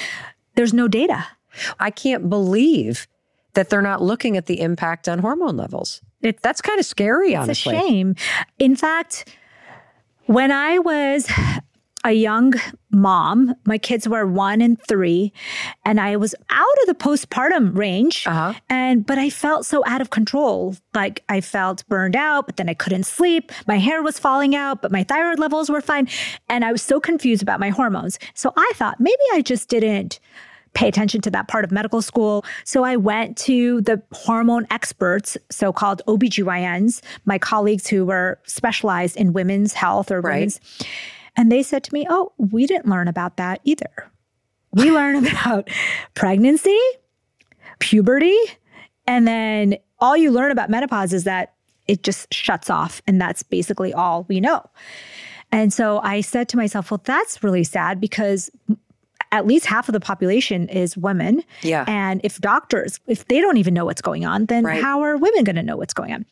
There's 0.55 0.73
no 0.75 0.89
data. 0.89 1.27
I 1.79 1.91
can't 1.91 2.29
believe 2.31 3.07
that 3.55 3.71
they're 3.71 3.83
not 3.83 4.01
looking 4.03 4.37
at 4.37 4.47
the 4.47 4.61
impact 4.61 5.09
on 5.09 5.19
hormone 5.19 5.57
levels. 5.57 6.01
It's 6.23 6.41
That's 6.43 6.61
kind 6.61 6.79
of 6.79 6.87
scary, 6.87 7.33
It's 7.35 7.39
honestly. 7.43 7.77
a 7.77 7.81
shame. 7.81 8.15
In 8.59 8.77
fact, 8.77 9.29
when 10.27 10.51
I 10.53 10.79
was 10.79 11.29
a 12.09 12.13
young 12.13 12.55
mom, 12.91 13.55
my 13.67 13.77
kids 13.77 14.09
were 14.09 14.27
one 14.27 14.61
and 14.63 14.81
three, 14.89 15.33
and 15.85 16.01
I 16.01 16.17
was 16.17 16.35
out 16.51 16.67
of 16.83 16.87
the 16.87 16.95
postpartum 16.95 17.77
range. 17.77 18.27
Uh-huh. 18.27 18.55
And 18.71 19.05
but 19.07 19.19
I 19.19 19.29
felt 19.31 19.67
so 19.67 19.83
out 19.87 20.01
of 20.01 20.11
control. 20.11 20.75
Like 20.95 21.23
I 21.29 21.41
felt 21.41 21.87
burned 21.89 22.17
out, 22.17 22.47
but 22.47 22.57
then 22.57 22.69
I 22.69 22.75
couldn't 22.75 23.05
sleep. 23.05 23.53
My 23.67 23.79
hair 23.79 24.03
was 24.03 24.19
falling 24.19 24.57
out, 24.57 24.81
but 24.83 24.91
my 24.91 25.05
thyroid 25.05 25.39
levels 25.39 25.69
were 25.71 25.81
fine. 25.83 26.09
And 26.49 26.65
I 26.65 26.73
was 26.73 26.83
so 26.83 26.99
confused 26.99 27.43
about 27.43 27.61
my 27.61 27.69
hormones. 27.69 28.19
So 28.35 28.53
I 28.57 28.73
thought 28.75 28.99
maybe 28.99 29.23
I 29.35 29.43
just 29.43 29.69
didn't 29.69 30.19
pay 30.75 30.87
attention 30.89 31.21
to 31.23 31.31
that 31.31 31.49
part 31.49 31.65
of 31.65 31.71
medical 31.73 32.01
school. 32.03 32.45
So 32.65 32.85
I 32.85 32.97
went 32.97 33.37
to 33.39 33.81
the 33.83 34.03
hormone 34.13 34.67
experts, 34.71 35.37
so 35.51 35.73
called 35.73 36.03
OBGYNs, 36.07 37.01
my 37.25 37.39
colleagues 37.39 37.87
who 37.89 38.05
were 38.07 38.39
specialized 38.47 39.17
in 39.17 39.33
women's 39.33 39.73
health 39.73 40.11
or 40.11 40.21
Right. 40.21 40.35
women's. 40.35 40.61
And 41.39 41.51
they 41.51 41.63
said 41.63 41.83
to 41.85 41.95
me, 41.95 42.07
Oh, 42.11 42.33
we 42.37 42.67
didn't 42.67 42.89
learn 42.91 43.09
about 43.09 43.39
that 43.39 43.61
either. 43.65 44.11
We 44.73 44.91
learn 45.01 45.25
about 45.25 45.71
pregnancy, 46.15 46.79
puberty, 47.79 48.37
and 49.07 49.27
then 49.27 49.77
all 50.01 50.17
you 50.17 50.31
learn 50.31 50.51
about 50.51 50.69
menopause 50.69 51.13
is 51.15 51.25
that 51.25 51.55
it 51.87 52.03
just 52.03 52.33
shuts 52.35 52.69
off. 52.69 53.01
And 53.07 53.21
that's 53.21 53.43
basically 53.43 53.95
all 53.95 54.27
we 54.29 54.41
know. 54.41 54.63
And 55.51 55.73
so 55.73 56.01
I 56.03 56.21
said 56.21 56.49
to 56.51 56.57
myself, 56.59 56.91
well, 56.91 57.01
that's 57.03 57.43
really 57.43 57.65
sad 57.65 58.01
because 58.01 58.51
at 59.33 59.47
least 59.47 59.65
half 59.67 59.89
of 59.89 59.95
the 59.95 60.01
population 60.01 60.69
is 60.69 60.97
women. 60.97 61.43
Yeah. 61.63 61.85
And 61.89 62.21
if 62.25 62.39
doctors, 62.41 63.01
if 63.07 63.27
they 63.29 63.41
don't 63.41 63.57
even 63.57 63.73
know 63.75 63.85
what's 63.87 64.03
going 64.03 64.27
on, 64.27 64.47
then 64.47 64.65
Right. 64.65 64.83
how 64.83 65.01
are 65.03 65.17
women 65.17 65.45
going 65.45 65.57
to 65.57 65.63
know 65.63 65.77
what's 65.77 65.95
going 65.95 66.13
on? 66.13 66.27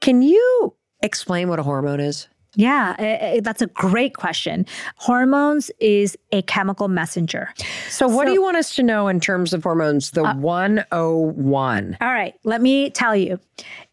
Can 0.00 0.20
you 0.22 0.74
explain 1.02 1.48
what 1.48 1.58
a 1.58 1.62
hormone 1.62 2.00
is? 2.00 2.28
Yeah, 2.54 2.96
eh, 2.98 3.18
eh, 3.20 3.40
that's 3.42 3.60
a 3.62 3.66
great 3.66 4.16
question. 4.16 4.66
Hormones 4.96 5.70
is 5.80 6.16
a 6.32 6.42
chemical 6.42 6.88
messenger. 6.88 7.52
So, 7.90 8.08
what 8.08 8.24
So- 8.24 8.28
do 8.28 8.32
you 8.32 8.42
want 8.42 8.56
us 8.56 8.74
to 8.76 8.82
know 8.82 9.06
in 9.08 9.20
terms 9.20 9.52
of 9.52 9.62
hormones? 9.62 10.12
The 10.12 10.24
101. 10.34 11.96
All 12.00 12.08
right, 12.12 12.34
let 12.44 12.60
me 12.62 12.90
tell 12.90 13.14
you. 13.14 13.38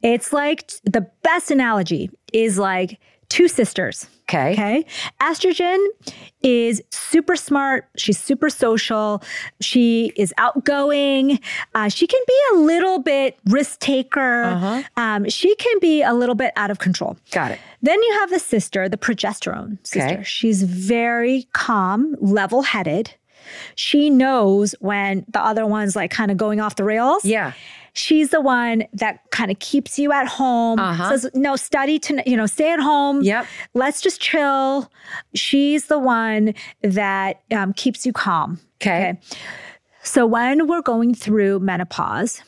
It's 0.02 0.32
like 0.32 0.72
the 0.84 1.08
best 1.24 1.52
analogy 1.52 2.10
is 2.34 2.58
like 2.58 3.00
two 3.36 3.50
sisters. 3.50 4.08
Okay. 4.30 4.54
Okay. 4.54 4.86
Estrogen 5.22 5.86
is 6.42 6.82
super 6.90 7.36
smart. 7.36 7.90
She's 7.98 8.18
super 8.18 8.50
social. 8.50 9.22
She 9.60 10.14
is 10.16 10.34
outgoing. 10.38 11.40
Uh, 11.76 11.90
she 11.90 12.08
can 12.08 12.22
be 12.26 12.40
a 12.54 12.56
little 12.60 13.00
bit 13.00 13.38
risk 13.46 13.80
taker. 13.82 14.44
Uh-huh. 14.44 14.84
Um, 14.96 15.30
she 15.30 15.54
can 15.56 15.80
be 15.80 16.02
a 16.02 16.14
little 16.14 16.34
bit 16.34 16.54
out 16.56 16.72
of 16.72 16.80
control. 16.80 17.18
Got 17.32 17.52
it. 17.52 17.60
Then 17.82 18.02
you 18.02 18.14
have 18.22 18.30
the 18.30 18.40
sister, 18.40 18.88
the 18.88 18.98
progesterone 18.98 19.86
sister. 19.86 20.14
Okay. 20.14 20.24
She's 20.24 20.64
very 20.64 21.48
calm, 21.52 22.16
level 22.22 22.62
headed. 22.62 23.14
She 23.76 24.10
knows 24.10 24.74
when 24.80 25.26
the 25.28 25.42
other 25.42 25.68
one's 25.68 25.96
like 25.96 26.10
kind 26.10 26.32
of 26.32 26.38
going 26.38 26.62
off 26.62 26.78
the 26.78 26.86
rails. 26.86 27.26
Yeah. 27.26 27.52
She's 27.96 28.30
the 28.30 28.42
one 28.42 28.84
that 28.92 29.22
kind 29.32 29.50
of 29.50 29.60
keeps 29.60 29.98
you 29.98 30.12
at 30.12 30.28
home. 30.28 30.80
Uh-huh. 30.80 31.10
Says, 31.18 31.32
no, 31.34 31.56
study 31.56 31.98
to, 32.00 32.22
you 32.26 32.36
know, 32.36 32.46
stay 32.46 32.72
at 32.74 32.80
home. 32.82 33.22
Yep. 33.22 33.48
Let's 33.74 34.02
just 34.02 34.20
chill. 34.20 34.92
She's 35.34 35.86
the 35.86 35.98
one 35.98 36.54
that 36.82 37.42
um, 37.52 37.72
keeps 37.72 38.06
you 38.06 38.12
calm. 38.12 38.60
Okay. 38.82 39.18
So 40.04 40.26
when 40.26 40.68
we're 40.68 40.82
going 40.82 41.16
through 41.16 41.60
menopause, 41.60 42.44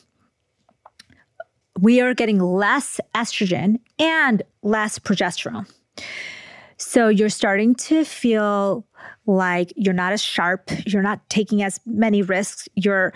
we 1.80 2.00
are 2.02 2.12
getting 2.12 2.40
less 2.40 3.00
estrogen 3.14 3.80
and 3.98 4.42
less 4.62 4.98
progesterone. 4.98 5.66
So 6.76 7.08
you're 7.08 7.30
starting 7.30 7.74
to 7.76 8.04
feel 8.04 8.84
like 9.28 9.72
you're 9.76 9.94
not 9.94 10.12
as 10.12 10.22
sharp, 10.22 10.70
you're 10.86 11.02
not 11.02 11.20
taking 11.28 11.62
as 11.62 11.78
many 11.86 12.22
risks, 12.22 12.68
you're 12.74 13.12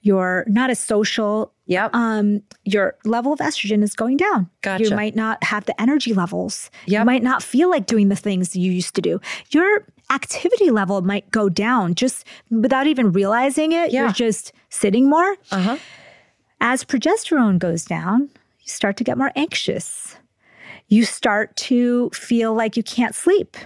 you're 0.00 0.44
not 0.46 0.70
as 0.70 0.78
social. 0.78 1.52
Yep. 1.66 1.92
Um, 1.94 2.42
your 2.64 2.96
level 3.04 3.32
of 3.32 3.40
estrogen 3.40 3.82
is 3.82 3.96
going 3.96 4.16
down. 4.16 4.48
Gotcha. 4.62 4.84
You 4.84 4.90
might 4.90 5.16
not 5.16 5.42
have 5.42 5.66
the 5.66 5.78
energy 5.80 6.14
levels. 6.14 6.70
You 6.86 7.04
might 7.04 7.24
not 7.24 7.42
feel 7.42 7.68
like 7.68 7.86
doing 7.86 8.08
the 8.08 8.16
things 8.16 8.54
you 8.54 8.70
used 8.70 8.94
to 8.94 9.02
do. 9.02 9.20
Your 9.50 9.84
activity 10.10 10.70
level 10.70 11.02
might 11.02 11.28
go 11.32 11.48
down 11.48 11.96
just 11.96 12.24
without 12.48 12.86
even 12.86 13.10
realizing 13.10 13.72
it. 13.72 13.90
Yeah. 13.90 14.02
You're 14.04 14.12
just 14.12 14.52
sitting 14.70 15.10
more. 15.10 15.36
Uh 15.50 15.60
huh. 15.60 15.78
As 16.60 16.84
progesterone 16.84 17.58
goes 17.58 17.84
down, 17.84 18.30
you 18.60 18.68
start 18.68 18.96
to 18.98 19.04
get 19.04 19.18
more 19.18 19.32
anxious. 19.34 20.16
You 20.86 21.04
start 21.04 21.56
to 21.56 22.10
feel 22.10 22.54
like 22.54 22.76
you 22.76 22.84
can't 22.84 23.16
sleep. 23.16 23.56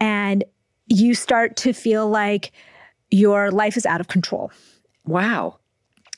And 0.00 0.42
you 0.88 1.14
start 1.14 1.56
to 1.56 1.72
feel 1.72 2.08
like 2.08 2.52
your 3.10 3.50
life 3.50 3.76
is 3.76 3.86
out 3.86 4.00
of 4.00 4.08
control. 4.08 4.50
Wow. 5.06 5.58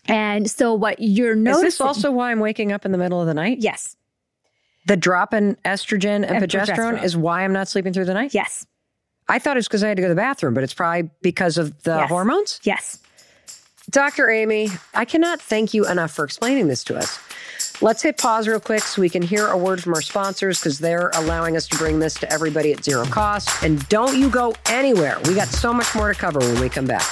And 0.06 0.50
so 0.50 0.74
what 0.74 0.98
you're 1.00 1.36
noticing 1.36 1.66
Is 1.68 1.74
this 1.74 1.80
also 1.80 2.10
why 2.10 2.30
I'm 2.32 2.40
waking 2.40 2.72
up 2.72 2.84
in 2.84 2.92
the 2.92 2.98
middle 2.98 3.20
of 3.20 3.26
the 3.26 3.34
night? 3.34 3.58
Yes. 3.60 3.96
The 4.86 4.96
drop 4.96 5.34
in 5.34 5.56
estrogen 5.64 6.16
and, 6.16 6.24
And 6.26 6.44
progesterone, 6.44 6.98
progesterone. 6.98 7.04
is 7.04 7.16
why 7.16 7.44
I'm 7.44 7.52
not 7.52 7.68
sleeping 7.68 7.92
through 7.92 8.06
the 8.06 8.14
night? 8.14 8.34
Yes. 8.34 8.66
I 9.28 9.38
thought 9.38 9.56
it 9.56 9.58
was 9.58 9.68
because 9.68 9.84
I 9.84 9.88
had 9.88 9.96
to 9.98 10.02
go 10.02 10.08
to 10.08 10.14
the 10.14 10.20
bathroom, 10.20 10.54
but 10.54 10.64
it's 10.64 10.74
probably 10.74 11.10
because 11.22 11.58
of 11.58 11.82
the 11.84 11.96
Yes. 11.96 12.08
hormones. 12.08 12.60
Yes. 12.64 12.98
Dr. 13.90 14.30
Amy, 14.30 14.70
I 14.94 15.04
cannot 15.04 15.40
thank 15.40 15.74
you 15.74 15.86
enough 15.86 16.10
for 16.12 16.24
explaining 16.24 16.68
this 16.68 16.82
to 16.84 16.96
us. 16.96 17.18
Let's 17.82 18.02
hit 18.02 18.18
pause 18.18 18.46
real 18.46 18.60
quick 18.60 18.82
so 18.82 19.00
we 19.00 19.08
can 19.08 19.22
hear 19.22 19.46
a 19.46 19.56
word 19.56 19.82
from 19.82 19.94
our 19.94 20.02
sponsors 20.02 20.60
because 20.60 20.78
they're 20.78 21.08
allowing 21.14 21.56
us 21.56 21.66
to 21.68 21.78
bring 21.78 21.98
this 21.98 22.12
to 22.16 22.30
everybody 22.30 22.74
at 22.74 22.84
zero 22.84 23.06
cost. 23.06 23.62
And 23.62 23.88
don't 23.88 24.18
you 24.18 24.28
go 24.28 24.54
anywhere. 24.66 25.16
We 25.24 25.34
got 25.34 25.48
so 25.48 25.72
much 25.72 25.94
more 25.94 26.12
to 26.12 26.18
cover 26.18 26.40
when 26.40 26.60
we 26.60 26.68
come 26.68 26.84
back. 26.86 27.02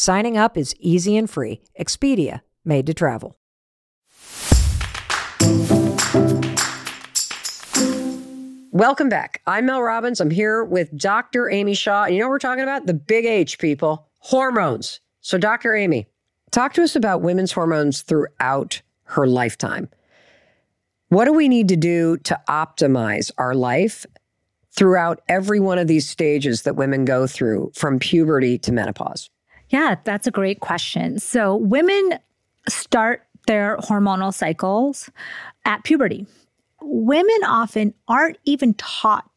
Signing 0.00 0.36
up 0.38 0.56
is 0.56 0.76
easy 0.78 1.16
and 1.16 1.28
free. 1.28 1.60
Expedia, 1.76 2.42
made 2.64 2.86
to 2.86 2.94
travel. 2.94 3.36
Welcome 8.70 9.08
back. 9.08 9.42
I'm 9.44 9.66
Mel 9.66 9.82
Robbins. 9.82 10.20
I'm 10.20 10.30
here 10.30 10.62
with 10.62 10.96
Dr. 10.96 11.50
Amy 11.50 11.74
Shah. 11.74 12.04
And 12.04 12.14
you 12.14 12.20
know 12.20 12.26
what 12.28 12.30
we're 12.30 12.38
talking 12.38 12.62
about? 12.62 12.86
The 12.86 12.94
big 12.94 13.24
H, 13.24 13.58
people 13.58 14.06
hormones. 14.20 15.00
So, 15.20 15.36
Dr. 15.36 15.74
Amy, 15.74 16.06
talk 16.52 16.74
to 16.74 16.84
us 16.84 16.94
about 16.94 17.22
women's 17.22 17.50
hormones 17.50 18.02
throughout 18.02 18.80
her 19.02 19.26
lifetime. 19.26 19.88
What 21.08 21.24
do 21.24 21.32
we 21.32 21.48
need 21.48 21.66
to 21.70 21.76
do 21.76 22.18
to 22.18 22.40
optimize 22.48 23.32
our 23.36 23.56
life 23.56 24.06
throughout 24.70 25.22
every 25.28 25.58
one 25.58 25.78
of 25.78 25.88
these 25.88 26.08
stages 26.08 26.62
that 26.62 26.76
women 26.76 27.04
go 27.04 27.26
through 27.26 27.72
from 27.74 27.98
puberty 27.98 28.58
to 28.58 28.70
menopause? 28.70 29.28
Yeah, 29.70 29.96
that's 30.04 30.26
a 30.26 30.30
great 30.30 30.60
question. 30.60 31.18
So, 31.18 31.56
women 31.56 32.18
start 32.68 33.22
their 33.46 33.76
hormonal 33.78 34.32
cycles 34.32 35.10
at 35.64 35.84
puberty. 35.84 36.26
Women 36.82 37.44
often 37.44 37.94
aren't 38.06 38.38
even 38.44 38.74
taught 38.74 39.28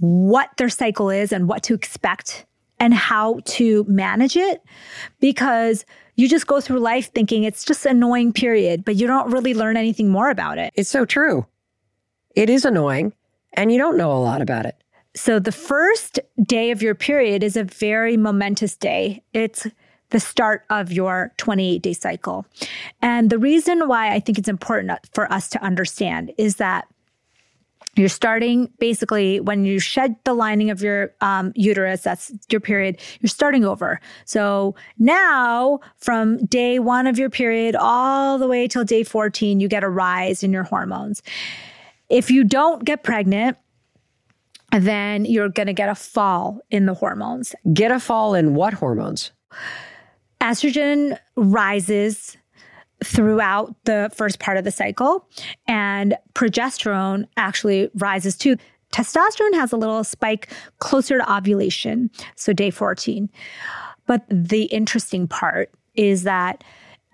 what 0.00 0.50
their 0.56 0.68
cycle 0.68 1.10
is 1.10 1.32
and 1.32 1.48
what 1.48 1.62
to 1.64 1.74
expect 1.74 2.46
and 2.78 2.92
how 2.92 3.40
to 3.44 3.84
manage 3.88 4.36
it 4.36 4.62
because 5.20 5.84
you 6.16 6.28
just 6.28 6.46
go 6.46 6.60
through 6.60 6.78
life 6.80 7.12
thinking 7.12 7.44
it's 7.44 7.64
just 7.64 7.86
an 7.86 7.92
annoying 7.92 8.32
period, 8.32 8.84
but 8.84 8.96
you 8.96 9.06
don't 9.06 9.30
really 9.32 9.54
learn 9.54 9.76
anything 9.76 10.10
more 10.10 10.30
about 10.30 10.58
it. 10.58 10.72
It's 10.76 10.90
so 10.90 11.04
true. 11.04 11.46
It 12.36 12.50
is 12.50 12.64
annoying, 12.64 13.12
and 13.54 13.72
you 13.72 13.78
don't 13.78 13.96
know 13.96 14.12
a 14.12 14.18
lot 14.18 14.42
about 14.42 14.66
it. 14.66 14.76
So, 15.16 15.38
the 15.38 15.52
first 15.52 16.18
day 16.42 16.70
of 16.70 16.82
your 16.82 16.94
period 16.94 17.42
is 17.42 17.56
a 17.56 17.64
very 17.64 18.16
momentous 18.16 18.76
day. 18.76 19.22
It's 19.32 19.66
the 20.10 20.20
start 20.20 20.64
of 20.70 20.92
your 20.92 21.32
28 21.38 21.82
day 21.82 21.92
cycle. 21.92 22.46
And 23.00 23.30
the 23.30 23.38
reason 23.38 23.88
why 23.88 24.12
I 24.12 24.20
think 24.20 24.38
it's 24.38 24.48
important 24.48 24.98
for 25.12 25.32
us 25.32 25.48
to 25.50 25.62
understand 25.62 26.32
is 26.36 26.56
that 26.56 26.86
you're 27.96 28.08
starting 28.08 28.70
basically 28.78 29.40
when 29.40 29.64
you 29.64 29.78
shed 29.78 30.16
the 30.24 30.34
lining 30.34 30.70
of 30.70 30.82
your 30.82 31.12
um, 31.20 31.52
uterus, 31.54 32.02
that's 32.02 32.32
your 32.50 32.60
period, 32.60 33.00
you're 33.20 33.28
starting 33.28 33.64
over. 33.64 34.00
So 34.24 34.74
now, 34.98 35.80
from 35.98 36.44
day 36.46 36.78
one 36.80 37.06
of 37.06 37.18
your 37.18 37.30
period 37.30 37.76
all 37.76 38.38
the 38.38 38.48
way 38.48 38.66
till 38.66 38.84
day 38.84 39.04
14, 39.04 39.60
you 39.60 39.68
get 39.68 39.84
a 39.84 39.88
rise 39.88 40.42
in 40.42 40.52
your 40.52 40.64
hormones. 40.64 41.22
If 42.08 42.30
you 42.30 42.44
don't 42.44 42.84
get 42.84 43.04
pregnant, 43.04 43.56
then 44.82 45.24
you're 45.24 45.48
going 45.48 45.66
to 45.66 45.72
get 45.72 45.88
a 45.88 45.94
fall 45.94 46.60
in 46.70 46.86
the 46.86 46.94
hormones. 46.94 47.54
Get 47.72 47.90
a 47.90 48.00
fall 48.00 48.34
in 48.34 48.54
what 48.54 48.74
hormones? 48.74 49.30
Estrogen 50.40 51.18
rises 51.36 52.36
throughout 53.02 53.74
the 53.84 54.10
first 54.14 54.38
part 54.38 54.56
of 54.56 54.64
the 54.64 54.70
cycle. 54.70 55.28
And 55.66 56.16
progesterone 56.34 57.26
actually 57.36 57.90
rises 57.94 58.36
too. 58.36 58.56
Testosterone 58.92 59.54
has 59.54 59.72
a 59.72 59.76
little 59.76 60.04
spike 60.04 60.52
closer 60.78 61.18
to 61.18 61.32
ovulation, 61.32 62.10
so 62.36 62.52
day 62.52 62.70
14. 62.70 63.28
But 64.06 64.24
the 64.28 64.64
interesting 64.64 65.26
part 65.26 65.70
is 65.94 66.22
that 66.24 66.62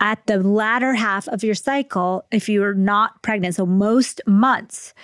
at 0.00 0.26
the 0.26 0.38
latter 0.42 0.94
half 0.94 1.28
of 1.28 1.44
your 1.44 1.54
cycle, 1.54 2.24
if 2.30 2.48
you're 2.48 2.74
not 2.74 3.22
pregnant, 3.22 3.54
so 3.54 3.66
most 3.66 4.20
months, 4.26 4.94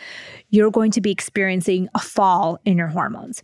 you're 0.56 0.70
going 0.70 0.90
to 0.92 1.02
be 1.02 1.10
experiencing 1.10 1.86
a 1.94 1.98
fall 1.98 2.58
in 2.64 2.78
your 2.78 2.86
hormones. 2.86 3.42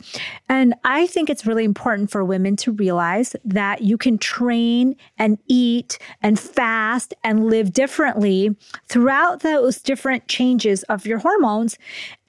And 0.48 0.74
I 0.82 1.06
think 1.06 1.28
it's 1.28 1.44
really 1.44 1.64
important 1.64 2.10
for 2.10 2.24
women 2.24 2.56
to 2.56 2.72
realize 2.72 3.36
that 3.44 3.82
you 3.82 3.98
can 3.98 4.16
train 4.16 4.96
and 5.18 5.38
eat 5.46 5.98
and 6.22 6.40
fast 6.40 7.12
and 7.22 7.44
live 7.44 7.72
differently 7.72 8.56
throughout 8.88 9.40
those 9.40 9.82
different 9.82 10.26
changes 10.26 10.84
of 10.84 11.04
your 11.04 11.18
hormones 11.18 11.76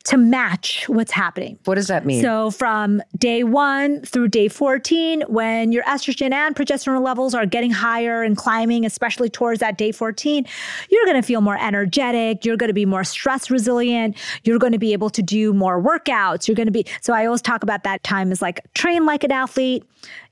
to 0.05 0.17
match 0.17 0.83
what's 0.87 1.11
happening. 1.11 1.57
What 1.63 1.75
does 1.75 1.87
that 1.87 2.05
mean? 2.05 2.21
So, 2.21 2.51
from 2.51 3.01
day 3.17 3.43
one 3.43 4.01
through 4.01 4.29
day 4.29 4.49
14, 4.49 5.21
when 5.27 5.71
your 5.71 5.83
estrogen 5.83 6.33
and 6.33 6.55
progesterone 6.55 7.01
levels 7.01 7.33
are 7.33 7.45
getting 7.45 7.71
higher 7.71 8.21
and 8.21 8.35
climbing, 8.35 8.85
especially 8.85 9.29
towards 9.29 9.61
that 9.61 9.77
day 9.77 9.93
14, 9.93 10.45
you're 10.89 11.05
going 11.05 11.21
to 11.21 11.25
feel 11.25 11.39
more 11.39 11.57
energetic. 11.57 12.43
You're 12.43 12.57
going 12.57 12.67
to 12.67 12.73
be 12.73 12.85
more 12.85 13.05
stress 13.05 13.49
resilient. 13.49 14.17
You're 14.43 14.59
going 14.59 14.73
to 14.73 14.79
be 14.79 14.91
able 14.91 15.09
to 15.11 15.21
do 15.21 15.53
more 15.53 15.81
workouts. 15.81 16.47
You're 16.47 16.55
going 16.55 16.67
to 16.67 16.71
be, 16.71 16.85
so 17.01 17.13
I 17.13 17.25
always 17.25 17.41
talk 17.41 17.63
about 17.63 17.83
that 17.83 18.03
time 18.03 18.31
as 18.31 18.41
like 18.41 18.61
train 18.73 19.05
like 19.05 19.23
an 19.23 19.31
athlete, 19.31 19.85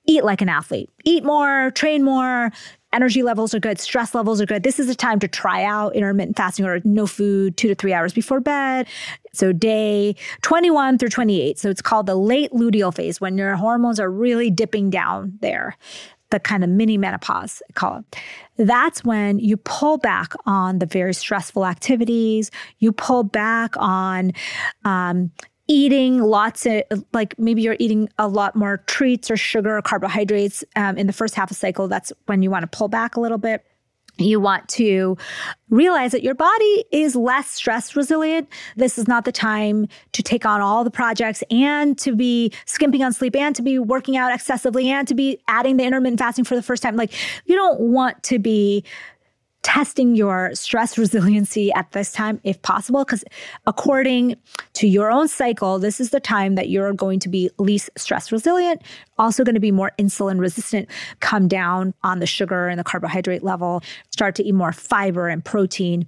eat 0.06 0.26
like 0.26 0.42
an 0.42 0.50
athlete, 0.50 0.90
eat 1.06 1.24
more, 1.24 1.72
train 1.72 2.04
more, 2.04 2.52
energy 2.94 3.24
levels 3.24 3.54
are 3.54 3.60
good, 3.60 3.80
stress 3.80 4.14
levels 4.14 4.42
are 4.42 4.46
good. 4.46 4.64
This 4.64 4.80
is 4.80 4.90
a 4.90 4.96
time 4.96 5.20
to 5.20 5.28
try 5.28 5.64
out 5.64 5.96
intermittent 5.96 6.38
fasting 6.38 6.66
or 6.66 6.82
no 6.84 7.08
food 7.08 7.58
two 7.58 7.68
to 7.68 7.76
three 7.76 7.94
hours 7.94 8.14
before 8.14 8.40
bed. 8.40 8.88
So 9.34 9.52
day 9.54 10.16
21 10.42 10.98
through 10.98 11.10
28. 11.10 11.58
So 11.58 11.70
it's 11.70 11.82
called 11.82 12.06
the 12.06 12.16
late 12.16 12.52
luteal 12.52 12.94
phase 12.94 13.22
when 13.22 13.38
your 13.38 13.56
hormones 13.56 14.00
are 14.00 14.12
really 14.12 14.50
dipping 14.50 14.90
down 14.90 15.38
there. 15.42 15.78
The 16.30 16.40
kind 16.40 16.64
of 16.64 16.70
mini 16.70 16.98
menopause, 16.98 17.62
I 17.70 17.74
call 17.74 17.98
it. 17.98 18.16
That's 18.56 19.04
when 19.04 19.40
you 19.40 19.58
pull 19.58 19.98
back 19.98 20.32
on 20.46 20.80
the 20.80 20.86
very 20.86 21.14
stressful 21.14 21.66
activities. 21.66 22.52
You 22.80 22.94
pull 22.94 23.24
back 23.24 23.74
on 23.76 24.32
um, 24.86 25.32
eating 25.72 26.20
lots 26.20 26.66
of 26.66 26.84
like 27.14 27.38
maybe 27.40 27.62
you're 27.62 27.78
eating 27.80 28.10
a 28.20 28.28
lot 28.28 28.58
more 28.58 28.84
treats 28.88 29.32
or 29.32 29.38
sugar 29.38 29.78
or 29.78 29.82
carbohydrates 29.82 30.66
um, 30.76 30.98
in 30.98 31.08
the 31.08 31.14
first 31.14 31.34
half 31.34 31.50
of 31.50 31.56
cycle 31.56 31.88
that's 31.88 32.12
when 32.26 32.44
you 32.44 32.52
want 32.52 32.70
to 32.70 32.78
pull 32.78 32.90
back 32.90 33.16
a 33.16 33.22
little 33.22 33.38
bit 33.38 33.66
you 34.18 34.42
want 34.42 34.68
to 34.68 35.18
realize 35.70 36.12
that 36.12 36.22
your 36.22 36.36
body 36.36 36.86
is 36.92 37.16
less 37.16 37.50
stress 37.50 37.96
resilient. 37.96 38.50
This 38.76 38.98
is 38.98 39.08
not 39.08 39.24
the 39.24 39.32
time 39.32 39.88
to 40.12 40.22
take 40.22 40.46
on 40.46 40.60
all 40.60 40.84
the 40.84 40.92
projects 40.92 41.44
and 41.50 41.98
to 42.00 42.14
be 42.14 42.52
skimping 42.66 43.04
on 43.04 43.14
sleep 43.14 43.36
and 43.38 43.56
to 43.56 43.62
be 43.62 43.80
working 43.80 44.18
out 44.18 44.34
excessively 44.34 44.90
and 44.90 45.08
to 45.08 45.16
be 45.16 45.40
adding 45.48 45.78
the 45.78 45.86
intermittent 45.86 46.20
fasting 46.20 46.44
for 46.44 46.56
the 46.56 46.62
first 46.62 46.84
time. 46.84 46.98
Like, 46.98 47.14
you 47.46 47.56
don't 47.56 47.80
want 47.80 48.22
to 48.24 48.38
be 48.38 48.84
testing 49.64 50.16
your 50.16 50.54
stress 50.56 50.98
resiliency 50.98 51.72
at 51.74 51.92
this 51.92 52.12
time 52.12 52.40
if 52.44 52.60
possible 52.64 53.06
because 53.06 53.24
according 53.68 54.36
to 54.74 54.88
your 54.88 55.12
own 55.12 55.28
cycle 55.28 55.78
this 55.78 56.00
is 56.00 56.10
the 56.10 56.20
time 56.20 56.56
that 56.56 56.70
you're 56.70 56.94
going 56.94 57.20
to 57.20 57.30
be 57.30 57.50
least 57.60 57.90
stress 57.96 58.32
resilient 58.32 58.82
also 59.20 59.44
going 59.44 59.54
to 59.54 59.62
be 59.62 59.72
more 59.72 59.92
insulin 60.00 60.40
resistant 60.40 60.90
come 61.20 61.48
down 61.48 61.94
on 62.04 62.18
the 62.18 62.26
sugar 62.26 62.68
and 62.68 62.80
the 62.80 62.84
carbohydrate 62.84 63.44
level 63.44 63.84
start 64.10 64.34
to 64.34 64.44
eat 64.44 64.54
more 64.54 64.74
fiber 64.74 65.28
and 65.28 65.46
protein 65.46 66.08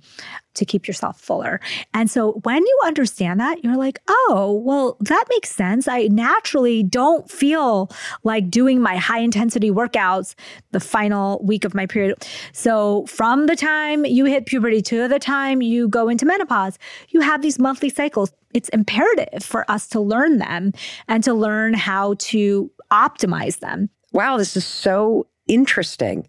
to 0.55 0.65
keep 0.65 0.87
yourself 0.87 1.19
fuller. 1.19 1.59
And 1.93 2.09
so 2.09 2.33
when 2.43 2.61
you 2.61 2.79
understand 2.85 3.39
that, 3.39 3.63
you're 3.63 3.77
like, 3.77 3.99
oh, 4.07 4.61
well, 4.63 4.97
that 5.01 5.25
makes 5.29 5.51
sense. 5.51 5.87
I 5.87 6.07
naturally 6.07 6.83
don't 6.83 7.29
feel 7.29 7.89
like 8.23 8.49
doing 8.49 8.81
my 8.81 8.97
high 8.97 9.19
intensity 9.19 9.71
workouts 9.71 10.35
the 10.71 10.79
final 10.79 11.41
week 11.43 11.65
of 11.65 11.73
my 11.73 11.85
period. 11.85 12.25
So 12.51 13.05
from 13.07 13.47
the 13.47 13.55
time 13.55 14.05
you 14.05 14.25
hit 14.25 14.45
puberty 14.45 14.81
to 14.83 15.07
the 15.07 15.19
time 15.19 15.61
you 15.61 15.87
go 15.87 16.09
into 16.09 16.25
menopause, 16.25 16.77
you 17.09 17.21
have 17.21 17.41
these 17.41 17.59
monthly 17.59 17.89
cycles. 17.89 18.31
It's 18.53 18.69
imperative 18.69 19.43
for 19.43 19.69
us 19.69 19.87
to 19.89 19.99
learn 19.99 20.37
them 20.37 20.73
and 21.07 21.23
to 21.23 21.33
learn 21.33 21.73
how 21.73 22.15
to 22.19 22.71
optimize 22.91 23.59
them. 23.59 23.89
Wow, 24.11 24.37
this 24.37 24.55
is 24.55 24.65
so 24.65 25.27
interesting. 25.47 26.27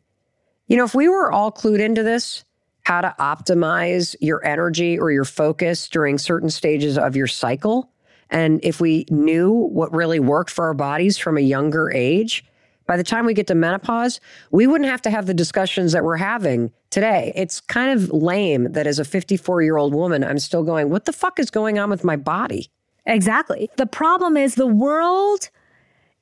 You 0.69 0.79
know, 0.79 0.85
if 0.85 0.95
we 0.95 1.09
were 1.09 1.31
all 1.31 1.53
clued 1.53 1.81
into 1.81 2.03
this, 2.03 2.44
how 2.85 3.01
to 3.01 3.15
optimize 3.19 4.15
your 4.21 4.45
energy 4.45 4.99
or 4.99 5.11
your 5.11 5.25
focus 5.25 5.89
during 5.89 6.19
certain 6.19 6.51
stages 6.51 6.97
of 6.97 7.17
your 7.17 7.27
cycle. 7.27 7.91
And 8.31 8.61
if 8.63 8.81
we 8.81 9.07
knew 9.11 9.51
what 9.51 9.93
really 9.93 10.21
worked 10.21 10.51
for 10.51 10.67
our 10.67 10.75
bodies 10.75 11.19
from 11.19 11.37
a 11.37 11.43
younger 11.43 11.91
age, 11.91 12.45
by 12.87 12.97
the 12.97 13.05
time 13.05 13.25
we 13.25 13.33
get 13.33 13.47
to 13.47 13.55
menopause, 13.55 14.21
we 14.51 14.67
wouldn't 14.67 14.91
have 14.91 15.01
to 15.03 15.11
have 15.11 15.27
the 15.27 15.35
discussions 15.35 15.93
that 15.93 16.05
we're 16.05 16.19
having 16.19 16.71
today. 16.91 17.33
It's 17.35 17.61
kind 17.61 17.99
of 17.99 18.11
lame 18.11 18.73
that 18.73 18.87
as 18.87 18.99
a 18.99 19.05
54 19.05 19.63
year 19.63 19.79
old 19.79 19.95
woman, 19.95 20.23
I'm 20.23 20.39
still 20.39 20.63
going, 20.63 20.91
what 20.91 21.07
the 21.07 21.13
fuck 21.13 21.39
is 21.39 21.51
going 21.51 21.79
on 21.79 21.89
with 21.89 22.05
my 22.05 22.17
body? 22.17 22.71
Exactly. 23.07 23.71
The 23.77 23.87
problem 23.87 24.37
is 24.37 24.55
the 24.55 24.67
world 24.67 25.49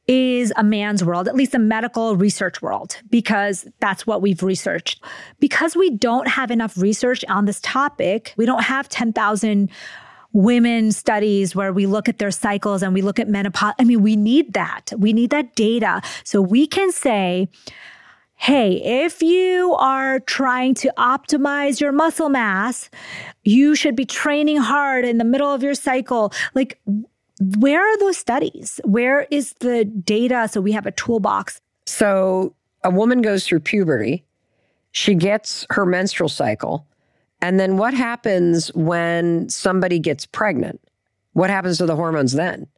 is 0.09 0.53
a 0.57 0.65
man's 0.65 1.05
world, 1.05 1.29
at 1.29 1.37
least 1.37 1.55
a 1.55 1.59
medical 1.59 2.17
research 2.17 2.61
world, 2.61 2.97
because 3.11 3.67
that's 3.81 4.07
what 4.07 4.21
we've 4.21 4.43
researched. 4.43 5.03
Because 5.39 5.77
we 5.77 5.91
don't 5.91 6.29
have 6.29 6.51
enough 6.51 6.77
research 6.77 7.25
on 7.29 7.45
this 7.45 7.61
topic, 7.61 8.35
we 8.37 8.45
don't 8.45 8.65
have 8.65 8.89
10,000 8.89 9.71
women 10.33 10.93
studies 10.93 11.55
where 11.55 11.73
we 11.73 11.87
look 11.87 12.09
at 12.09 12.19
their 12.19 12.31
cycles 12.31 12.83
and 12.83 12.95
we 12.95 13.03
look 13.03 13.19
at 13.19 13.29
menopause. 13.29 13.75
I 13.79 13.85
mean, 13.85 14.03
we 14.03 14.17
need 14.17 14.55
that. 14.55 14.93
We 14.97 15.13
need 15.13 15.31
that 15.31 15.55
data. 15.55 16.03
So 16.25 16.41
we 16.41 16.67
can 16.67 16.91
say, 16.91 17.49
hey, 18.37 19.05
if 19.05 19.23
you 19.23 19.75
are 19.75 20.21
trying 20.21 20.75
to 20.75 20.93
optimize 20.99 21.81
your 21.81 21.93
muscle 21.93 22.29
mass, 22.29 22.91
you 23.45 23.77
should 23.77 23.95
be 23.95 24.05
training 24.05 24.57
hard 24.57 25.05
in 25.05 25.19
the 25.19 25.25
middle 25.25 25.53
of 25.53 25.63
your 25.63 25.75
cycle. 25.75 26.33
Like, 26.55 26.81
where 27.59 27.81
are 27.81 27.99
those 27.99 28.17
studies? 28.17 28.81
Where 28.85 29.27
is 29.31 29.55
the 29.61 29.85
data 29.85 30.49
so 30.51 30.61
we 30.61 30.73
have 30.73 30.87
a 30.87 30.93
toolbox? 30.93 31.61
So 31.87 32.55
a 32.85 32.91
woman 32.91 33.21
goes 33.21 33.47
through 33.47 33.61
puberty, 33.61 34.25
she 34.93 35.15
gets 35.15 35.67
her 35.71 35.85
menstrual 35.85 36.29
cycle. 36.29 36.87
And 37.41 37.59
then 37.59 37.77
what 37.77 37.95
happens 37.95 38.73
when 38.75 39.49
somebody 39.49 39.99
gets 39.99 40.27
pregnant? 40.27 40.81
What 41.33 41.51
happens 41.51 41.79
to 41.79 41.87
the 41.87 41.97
hormones 41.97 42.33
then? 42.33 42.69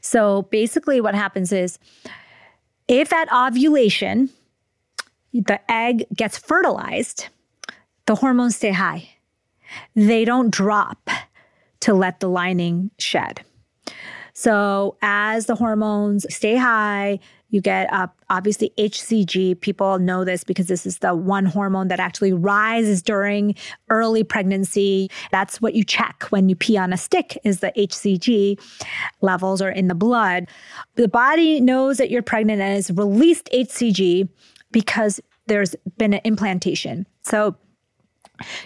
So 0.00 0.42
basically, 0.42 1.00
what 1.00 1.14
happens 1.14 1.52
is 1.52 1.78
if 2.86 3.12
at 3.12 3.30
ovulation, 3.30 4.30
the 5.34 5.60
egg 5.70 6.06
gets 6.14 6.38
fertilized, 6.38 7.28
the 8.06 8.14
hormones 8.14 8.56
stay 8.56 8.70
high. 8.70 9.10
They 9.94 10.24
don't 10.24 10.50
drop 10.50 11.10
to 11.80 11.92
let 11.92 12.20
the 12.20 12.28
lining 12.28 12.90
shed. 12.98 13.44
So 14.38 14.96
as 15.02 15.46
the 15.46 15.56
hormones 15.56 16.24
stay 16.32 16.54
high, 16.54 17.18
you 17.50 17.60
get 17.60 17.92
up, 17.92 18.16
obviously, 18.30 18.72
HCG. 18.78 19.60
People 19.60 19.98
know 19.98 20.24
this 20.24 20.44
because 20.44 20.68
this 20.68 20.86
is 20.86 20.98
the 20.98 21.12
one 21.12 21.44
hormone 21.44 21.88
that 21.88 21.98
actually 21.98 22.32
rises 22.32 23.02
during 23.02 23.56
early 23.90 24.22
pregnancy. 24.22 25.10
That's 25.32 25.60
what 25.60 25.74
you 25.74 25.82
check 25.82 26.26
when 26.30 26.48
you 26.48 26.54
pee 26.54 26.76
on 26.76 26.92
a 26.92 26.96
stick 26.96 27.36
is 27.42 27.58
the 27.58 27.72
HCG 27.76 28.60
levels 29.22 29.60
are 29.60 29.70
in 29.70 29.88
the 29.88 29.96
blood. 29.96 30.46
The 30.94 31.08
body 31.08 31.60
knows 31.60 31.96
that 31.96 32.08
you're 32.08 32.22
pregnant 32.22 32.62
and 32.62 32.74
has 32.76 32.92
released 32.92 33.48
HCG 33.52 34.28
because 34.70 35.20
there's 35.48 35.74
been 35.96 36.14
an 36.14 36.20
implantation. 36.22 37.08
So 37.22 37.56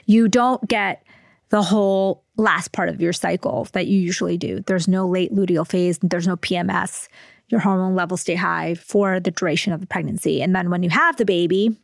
you 0.04 0.28
don't 0.28 0.68
get 0.68 1.02
the 1.48 1.62
whole 1.62 2.21
last 2.42 2.72
part 2.72 2.88
of 2.88 3.00
your 3.00 3.12
cycle 3.12 3.68
that 3.72 3.86
you 3.86 3.98
usually 3.98 4.36
do. 4.36 4.60
There's 4.66 4.88
no 4.88 5.08
late 5.08 5.32
luteal 5.32 5.66
phase, 5.66 5.98
there's 6.02 6.26
no 6.26 6.36
PMS 6.36 7.08
your 7.52 7.60
hormone 7.60 7.94
levels 7.94 8.22
stay 8.22 8.34
high 8.34 8.74
for 8.74 9.20
the 9.20 9.30
duration 9.30 9.72
of 9.72 9.80
the 9.80 9.86
pregnancy. 9.86 10.42
And 10.42 10.56
then 10.56 10.70
when 10.70 10.82
you 10.82 10.88
have 10.88 11.18
the 11.18 11.26
baby, 11.26 11.76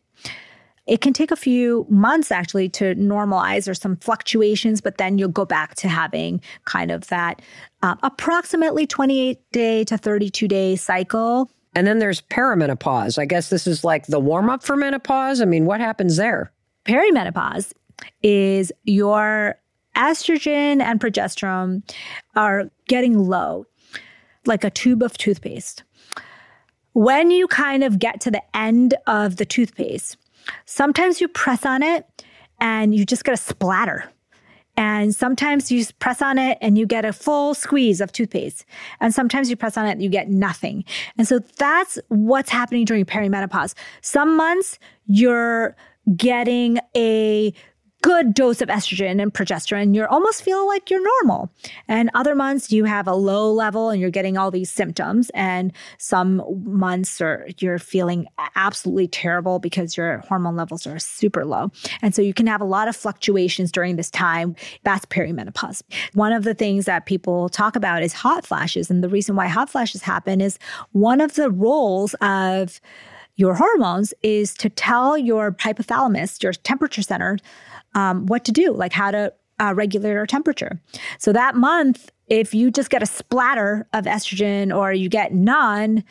it 0.87 1.03
can 1.03 1.13
take 1.13 1.31
a 1.31 1.37
few 1.37 1.87
months 1.91 2.33
actually 2.33 2.71
to 2.71 2.95
normalize 2.95 3.69
or 3.69 3.75
some 3.75 3.97
fluctuations, 3.97 4.81
but 4.81 4.97
then 4.97 5.19
you'll 5.19 5.29
go 5.29 5.45
back 5.45 5.75
to 5.77 5.89
having 5.89 6.41
kind 6.65 6.91
of 6.91 7.07
that 7.09 7.43
uh, 7.83 7.95
approximately 8.03 8.87
28 8.87 9.39
day 9.53 9.85
to 9.85 9.99
32 9.99 10.49
day 10.49 10.75
cycle. 10.75 11.51
And 11.75 11.87
then 11.87 11.99
there's 11.99 12.23
perimenopause. 12.23 13.19
I 13.19 13.27
guess 13.27 13.51
this 13.51 13.67
is 13.67 13.85
like 13.85 14.07
the 14.07 14.19
warm 14.19 14.49
up 14.49 14.63
for 14.63 14.75
menopause. 14.75 15.43
I 15.43 15.45
mean, 15.45 15.67
what 15.67 15.81
happens 15.81 16.17
there? 16.17 16.51
Perimenopause 16.87 17.75
is 18.23 18.73
your 18.85 19.57
estrogen 19.99 20.81
and 20.81 21.01
progesterone 21.01 21.83
are 22.37 22.71
getting 22.87 23.19
low 23.19 23.67
like 24.47 24.65
a 24.65 24.71
tube 24.71 25.03
of 25.03 25.19
toothpaste. 25.19 25.83
When 26.93 27.31
you 27.31 27.47
kind 27.49 27.85
of 27.85 27.99
get 27.99 28.21
to 28.23 28.31
the 28.31 28.43
end 28.57 28.95
of 29.07 29.37
the 29.37 29.45
toothpaste, 29.45 30.17
sometimes 30.65 31.21
you 31.21 31.29
press 31.29 31.67
on 31.67 31.83
it 31.83 32.25
and 32.61 32.95
you 32.95 33.05
just 33.05 33.25
get 33.25 33.35
a 33.35 33.37
splatter. 33.37 34.11
And 34.77 35.13
sometimes 35.13 35.73
you 35.73 35.85
press 35.99 36.23
on 36.23 36.39
it 36.39 36.57
and 36.61 36.79
you 36.79 36.87
get 36.87 37.05
a 37.05 37.13
full 37.13 37.55
squeeze 37.55 38.01
of 38.01 38.13
toothpaste. 38.13 38.65
And 39.01 39.13
sometimes 39.13 39.51
you 39.51 39.57
press 39.57 39.77
on 39.77 39.87
it 39.87 39.91
and 39.91 40.03
you 40.03 40.09
get 40.09 40.29
nothing. 40.29 40.85
And 41.19 41.27
so 41.27 41.41
that's 41.57 41.99
what's 42.09 42.49
happening 42.49 42.85
during 42.85 43.05
perimenopause. 43.05 43.75
Some 44.03 44.37
months 44.37 44.79
you're 45.07 45.77
getting 46.17 46.79
a 46.97 47.53
good 48.09 48.33
dose 48.33 48.63
of 48.63 48.71
estrogen 48.71 49.21
and 49.21 49.35
progesterone, 49.35 49.95
you're 49.95 50.09
almost 50.09 50.43
feel 50.43 50.67
like 50.67 50.89
you're 50.89 51.05
normal. 51.21 51.51
And 51.89 52.11
other 52.15 52.35
months 52.35 52.73
you 52.73 52.85
have 52.85 53.07
a 53.07 53.13
low 53.13 53.53
level 53.53 53.91
and 53.91 54.01
you're 54.01 54.09
getting 54.09 54.39
all 54.39 54.51
these 54.51 54.71
symptoms. 54.71 55.31
And 55.35 55.75
some 55.99 56.43
months 56.65 57.21
are 57.21 57.47
you're 57.59 57.79
feeling 57.79 58.27
absolutely 58.57 59.09
terrible 59.09 59.59
because 59.59 59.95
your 59.95 60.21
hormone 60.27 60.57
levels 60.57 60.87
are 60.87 60.99
super 60.99 61.45
low. 61.45 61.71
And 62.01 62.15
so 62.15 62.23
you 62.23 62.33
can 62.33 62.47
have 62.47 62.63
a 62.63 62.65
lot 62.65 62.89
of 62.89 62.97
fluctuations 62.97 63.71
during 63.71 63.97
this 63.97 64.11
time. 64.11 64.57
That's 64.85 65.05
perimenopause. 65.05 65.83
One 66.15 66.33
of 66.33 66.45
the 66.45 66.55
things 66.55 66.87
that 66.87 67.05
people 67.05 67.51
talk 67.51 67.77
about 67.77 68.03
is 68.03 68.15
hot 68.15 68.47
flashes. 68.47 68.89
And 68.89 69.05
the 69.05 69.11
reason 69.11 69.37
why 69.37 69.49
hot 69.49 69.69
flashes 69.69 70.01
happen 70.01 70.41
is 70.41 70.59
one 70.93 71.21
of 71.21 71.35
the 71.35 71.51
roles 71.51 72.15
of 72.23 72.81
your 73.37 73.55
hormones 73.55 74.13
is 74.23 74.53
to 74.55 74.69
tell 74.69 75.17
your 75.17 75.53
hypothalamus, 75.53 76.43
your 76.43 76.53
temperature 76.53 77.03
center, 77.03 77.39
um, 77.95 78.27
what 78.27 78.45
to 78.45 78.53
do, 78.53 78.73
like 78.73 78.93
how 78.93 79.11
to 79.11 79.33
uh, 79.61 79.75
regulate 79.75 80.17
our 80.17 80.27
temperature. 80.27 80.81
So 81.19 81.33
that 81.33 81.57
month, 81.57 82.11
if 82.29 82.55
you 82.55 82.71
just 82.71 82.91
get 82.91 83.03
a 83.03 83.07
splatter 83.07 83.87
of 83.93 84.05
estrogen 84.05 84.75
or 84.75 84.93
you 84.93 85.09
get 85.09 85.33
none, 85.33 86.05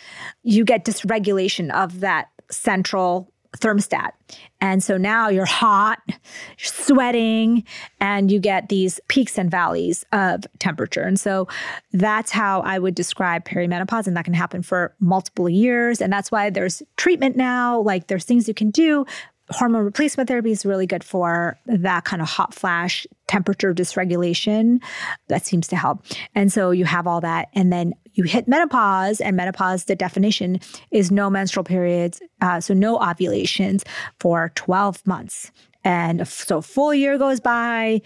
you 0.44 0.66
get 0.66 0.86
dysregulation 0.86 1.72
of 1.72 2.00
that 2.02 2.30
central 2.50 3.32
thermostat. 3.58 4.12
And 4.60 4.84
so 4.84 4.98
now 4.98 5.30
you're 5.30 5.46
hot, 5.46 6.00
you're 6.08 6.18
sweating, 6.60 7.64
and 8.00 8.32
you 8.32 8.40
get 8.40 8.70
these 8.70 9.00
peaks 9.08 9.38
and 9.38 9.50
valleys 9.50 10.06
of 10.12 10.46
temperature. 10.60 11.04
And 11.04 11.20
so 11.20 11.48
that's 11.94 12.32
how 12.32 12.62
I 12.62 12.78
would 12.78 12.94
describe 12.94 13.46
perimenopause. 13.46 14.06
And 14.06 14.18
that 14.18 14.26
can 14.26 14.34
happen 14.34 14.62
for 14.62 14.94
multiple 15.00 15.50
years. 15.50 16.02
And 16.02 16.12
that's 16.12 16.32
why 16.32 16.50
there's 16.50 16.84
treatment 16.98 17.36
now, 17.36 17.80
like 17.80 18.08
there's 18.08 18.26
things 18.26 18.48
you 18.48 18.54
can 18.54 18.70
do 18.70 19.06
hormone 19.52 19.84
replacement 19.84 20.28
therapy 20.28 20.52
is 20.52 20.66
really 20.66 20.86
good 20.86 21.04
for 21.04 21.58
that 21.66 22.06
kind 22.06 22.22
of 22.22 22.28
hot 22.28 22.54
flash 22.54 23.08
temperature 23.28 23.74
dysregulation 23.74 24.82
that 25.28 25.46
seems 25.46 25.68
to 25.68 25.76
help. 25.76 26.04
And 26.36 26.52
so 26.52 26.72
you 26.72 26.86
have 26.86 27.08
all 27.08 27.22
that 27.22 27.50
and 27.54 27.72
then 27.72 27.94
you 28.14 28.24
hit 28.24 28.48
menopause 28.48 29.22
and 29.22 29.38
menopause 29.38 29.86
the 29.86 29.96
definition 29.96 30.60
is 30.92 31.12
no 31.12 31.30
menstrual 31.30 31.64
periods 31.64 32.20
uh, 32.42 32.60
so 32.60 32.74
no 32.74 32.98
ovulations 33.00 33.84
for 34.20 34.52
12 34.56 35.06
months 35.06 35.52
and 35.84 36.28
so 36.28 36.62
full 36.62 36.94
year 36.94 37.18
goes 37.18 37.40
by, 37.40 38.02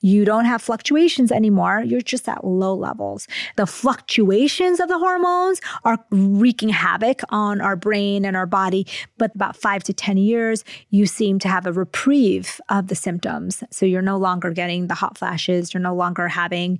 you 0.00 0.24
don't 0.24 0.44
have 0.44 0.62
fluctuations 0.62 1.30
anymore. 1.30 1.82
You're 1.84 2.00
just 2.00 2.28
at 2.28 2.44
low 2.44 2.74
levels. 2.74 3.28
The 3.56 3.66
fluctuations 3.66 4.80
of 4.80 4.88
the 4.88 4.98
hormones 4.98 5.60
are 5.84 5.98
wreaking 6.10 6.70
havoc 6.70 7.20
on 7.30 7.60
our 7.60 7.76
brain 7.76 8.24
and 8.24 8.36
our 8.36 8.46
body. 8.46 8.86
But 9.18 9.34
about 9.34 9.56
five 9.56 9.84
to 9.84 9.92
10 9.92 10.16
years, 10.16 10.64
you 10.90 11.06
seem 11.06 11.38
to 11.40 11.48
have 11.48 11.66
a 11.66 11.72
reprieve 11.72 12.60
of 12.68 12.88
the 12.88 12.94
symptoms. 12.94 13.62
So 13.70 13.86
you're 13.86 14.02
no 14.02 14.16
longer 14.16 14.50
getting 14.50 14.86
the 14.86 14.94
hot 14.94 15.18
flashes. 15.18 15.74
You're 15.74 15.82
no 15.82 15.94
longer 15.94 16.28
having 16.28 16.78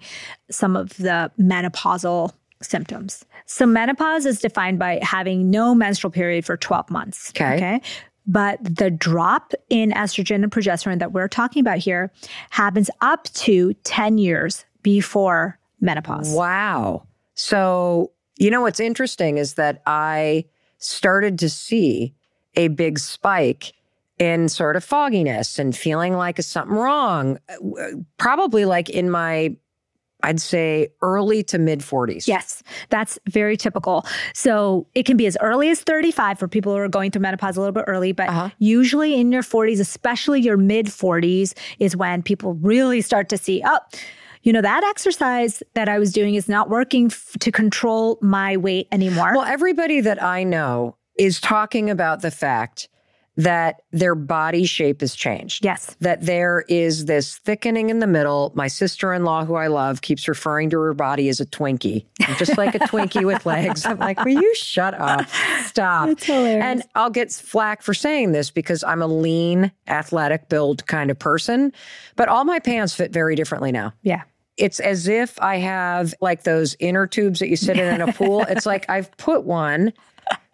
some 0.50 0.76
of 0.76 0.96
the 0.96 1.30
menopausal 1.38 2.32
symptoms. 2.62 3.24
So 3.46 3.66
menopause 3.66 4.26
is 4.26 4.40
defined 4.40 4.78
by 4.78 4.98
having 5.02 5.50
no 5.50 5.74
menstrual 5.74 6.10
period 6.10 6.44
for 6.44 6.56
12 6.56 6.90
months. 6.90 7.30
Okay. 7.30 7.56
Okay. 7.56 7.80
But 8.26 8.58
the 8.62 8.90
drop 8.90 9.52
in 9.70 9.92
estrogen 9.92 10.42
and 10.42 10.50
progesterone 10.50 10.98
that 10.98 11.12
we're 11.12 11.28
talking 11.28 11.60
about 11.60 11.78
here 11.78 12.12
happens 12.50 12.90
up 13.00 13.24
to 13.34 13.74
10 13.84 14.18
years 14.18 14.64
before 14.82 15.58
menopause. 15.80 16.32
Wow. 16.32 17.06
So, 17.34 18.12
you 18.38 18.50
know 18.50 18.62
what's 18.62 18.80
interesting 18.80 19.38
is 19.38 19.54
that 19.54 19.82
I 19.86 20.44
started 20.78 21.38
to 21.38 21.48
see 21.48 22.14
a 22.54 22.68
big 22.68 22.98
spike 22.98 23.72
in 24.18 24.48
sort 24.48 24.76
of 24.76 24.84
fogginess 24.84 25.58
and 25.58 25.76
feeling 25.76 26.14
like 26.14 26.40
something 26.42 26.76
wrong, 26.76 27.38
uh, 27.48 27.88
probably 28.16 28.64
like 28.64 28.88
in 28.88 29.10
my 29.10 29.56
I'd 30.22 30.40
say 30.40 30.88
early 31.02 31.42
to 31.44 31.58
mid 31.58 31.80
40s. 31.80 32.26
Yes, 32.26 32.62
that's 32.88 33.18
very 33.28 33.56
typical. 33.56 34.06
So 34.34 34.86
it 34.94 35.04
can 35.04 35.16
be 35.16 35.26
as 35.26 35.36
early 35.40 35.68
as 35.68 35.80
35 35.80 36.38
for 36.38 36.48
people 36.48 36.72
who 36.72 36.78
are 36.78 36.88
going 36.88 37.10
through 37.10 37.22
menopause 37.22 37.56
a 37.56 37.60
little 37.60 37.72
bit 37.72 37.84
early, 37.86 38.12
but 38.12 38.28
uh-huh. 38.28 38.50
usually 38.58 39.20
in 39.20 39.30
your 39.30 39.42
40s, 39.42 39.80
especially 39.80 40.40
your 40.40 40.56
mid 40.56 40.86
40s, 40.86 41.54
is 41.78 41.96
when 41.96 42.22
people 42.22 42.54
really 42.54 43.00
start 43.00 43.28
to 43.28 43.38
see, 43.38 43.62
oh, 43.64 43.78
you 44.42 44.52
know, 44.52 44.62
that 44.62 44.84
exercise 44.84 45.62
that 45.74 45.88
I 45.88 45.98
was 45.98 46.12
doing 46.12 46.36
is 46.36 46.48
not 46.48 46.70
working 46.70 47.06
f- 47.06 47.36
to 47.40 47.50
control 47.50 48.18
my 48.22 48.56
weight 48.56 48.86
anymore. 48.92 49.32
Well, 49.34 49.44
everybody 49.44 50.00
that 50.00 50.22
I 50.22 50.44
know 50.44 50.96
is 51.18 51.40
talking 51.40 51.90
about 51.90 52.22
the 52.22 52.30
fact 52.30 52.88
that 53.36 53.82
their 53.92 54.14
body 54.14 54.64
shape 54.64 55.00
has 55.02 55.14
changed. 55.14 55.64
Yes. 55.64 55.94
That 56.00 56.24
there 56.24 56.64
is 56.68 57.04
this 57.04 57.38
thickening 57.38 57.90
in 57.90 57.98
the 57.98 58.06
middle. 58.06 58.50
My 58.54 58.68
sister 58.68 59.12
in 59.12 59.24
law, 59.24 59.44
who 59.44 59.54
I 59.54 59.66
love, 59.66 60.00
keeps 60.00 60.26
referring 60.26 60.70
to 60.70 60.80
her 60.80 60.94
body 60.94 61.28
as 61.28 61.40
a 61.40 61.46
Twinkie, 61.46 62.06
just 62.38 62.56
like 62.56 62.74
a 62.74 62.78
Twinkie 62.78 63.26
with 63.26 63.44
legs. 63.46 63.84
I'm 63.84 63.98
like, 63.98 64.24
will 64.24 64.40
you 64.40 64.54
shut 64.54 64.94
up? 64.94 65.28
Stop. 65.64 66.08
It's 66.08 66.24
hilarious. 66.24 66.64
And 66.64 66.82
I'll 66.94 67.10
get 67.10 67.30
flack 67.30 67.82
for 67.82 67.92
saying 67.92 68.32
this 68.32 68.50
because 68.50 68.82
I'm 68.82 69.02
a 69.02 69.06
lean, 69.06 69.70
athletic 69.86 70.48
build 70.48 70.86
kind 70.86 71.10
of 71.10 71.18
person, 71.18 71.72
but 72.16 72.28
all 72.28 72.44
my 72.44 72.58
pants 72.58 72.94
fit 72.94 73.12
very 73.12 73.34
differently 73.34 73.70
now. 73.70 73.92
Yeah. 74.02 74.22
It's 74.56 74.80
as 74.80 75.06
if 75.06 75.38
I 75.42 75.56
have 75.56 76.14
like 76.22 76.44
those 76.44 76.74
inner 76.80 77.06
tubes 77.06 77.40
that 77.40 77.48
you 77.48 77.56
sit 77.56 77.78
in 77.78 78.00
in 78.00 78.08
a 78.08 78.12
pool. 78.14 78.40
It's 78.48 78.64
like 78.64 78.88
I've 78.88 79.14
put 79.18 79.44
one 79.44 79.92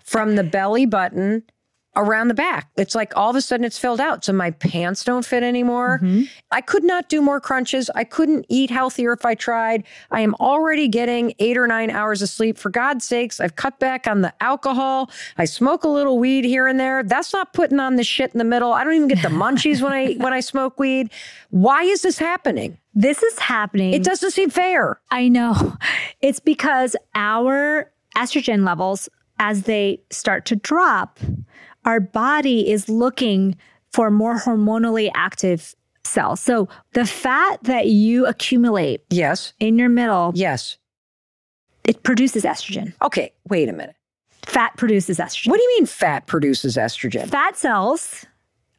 from 0.02 0.34
the 0.34 0.42
belly 0.42 0.86
button 0.86 1.44
around 1.94 2.28
the 2.28 2.34
back. 2.34 2.70
It's 2.76 2.94
like 2.94 3.14
all 3.16 3.28
of 3.28 3.36
a 3.36 3.42
sudden 3.42 3.64
it's 3.64 3.78
filled 3.78 4.00
out. 4.00 4.24
So 4.24 4.32
my 4.32 4.50
pants 4.50 5.04
don't 5.04 5.24
fit 5.24 5.42
anymore. 5.42 6.00
Mm-hmm. 6.02 6.22
I 6.50 6.62
could 6.62 6.84
not 6.84 7.08
do 7.08 7.20
more 7.20 7.40
crunches. 7.40 7.90
I 7.94 8.04
couldn't 8.04 8.46
eat 8.48 8.70
healthier 8.70 9.12
if 9.12 9.26
I 9.26 9.34
tried. 9.34 9.84
I 10.10 10.20
am 10.20 10.34
already 10.36 10.88
getting 10.88 11.34
eight 11.38 11.58
or 11.58 11.66
nine 11.66 11.90
hours 11.90 12.22
of 12.22 12.30
sleep. 12.30 12.56
For 12.56 12.70
God's 12.70 13.04
sakes, 13.04 13.40
I've 13.40 13.56
cut 13.56 13.78
back 13.78 14.06
on 14.06 14.22
the 14.22 14.32
alcohol. 14.42 15.10
I 15.36 15.44
smoke 15.44 15.84
a 15.84 15.88
little 15.88 16.18
weed 16.18 16.44
here 16.44 16.66
and 16.66 16.80
there. 16.80 17.02
That's 17.02 17.32
not 17.32 17.52
putting 17.52 17.78
on 17.78 17.96
the 17.96 18.04
shit 18.04 18.32
in 18.32 18.38
the 18.38 18.44
middle. 18.44 18.72
I 18.72 18.84
don't 18.84 18.94
even 18.94 19.08
get 19.08 19.22
the 19.22 19.28
munchies 19.28 19.82
when 19.82 19.92
I 19.92 20.14
when 20.14 20.32
I 20.32 20.40
smoke 20.40 20.78
weed. 20.78 21.10
Why 21.50 21.82
is 21.82 22.02
this 22.02 22.18
happening? 22.18 22.78
This 22.94 23.22
is 23.22 23.38
happening. 23.38 23.92
It 23.92 24.04
doesn't 24.04 24.30
seem 24.30 24.50
fair. 24.50 25.00
I 25.10 25.28
know. 25.28 25.76
It's 26.20 26.40
because 26.40 26.96
our 27.14 27.90
estrogen 28.16 28.64
levels 28.64 29.08
as 29.38 29.62
they 29.62 30.00
start 30.10 30.44
to 30.46 30.56
drop 30.56 31.18
our 31.84 32.00
body 32.00 32.70
is 32.70 32.88
looking 32.88 33.56
for 33.92 34.10
more 34.10 34.38
hormonally 34.38 35.10
active 35.14 35.74
cells. 36.04 36.40
So 36.40 36.68
the 36.94 37.04
fat 37.06 37.62
that 37.64 37.86
you 37.86 38.26
accumulate 38.26 39.02
yes 39.10 39.52
in 39.60 39.78
your 39.78 39.88
middle 39.88 40.32
yes 40.34 40.78
It 41.84 42.02
produces 42.02 42.44
estrogen. 42.44 42.92
Okay, 43.02 43.32
wait 43.48 43.68
a 43.68 43.72
minute. 43.72 43.96
Fat 44.44 44.76
produces 44.76 45.18
estrogen. 45.18 45.50
What 45.50 45.58
do 45.58 45.62
you 45.62 45.76
mean 45.78 45.86
fat 45.86 46.26
produces 46.26 46.76
estrogen? 46.76 47.28
Fat 47.28 47.56
cells. 47.56 48.26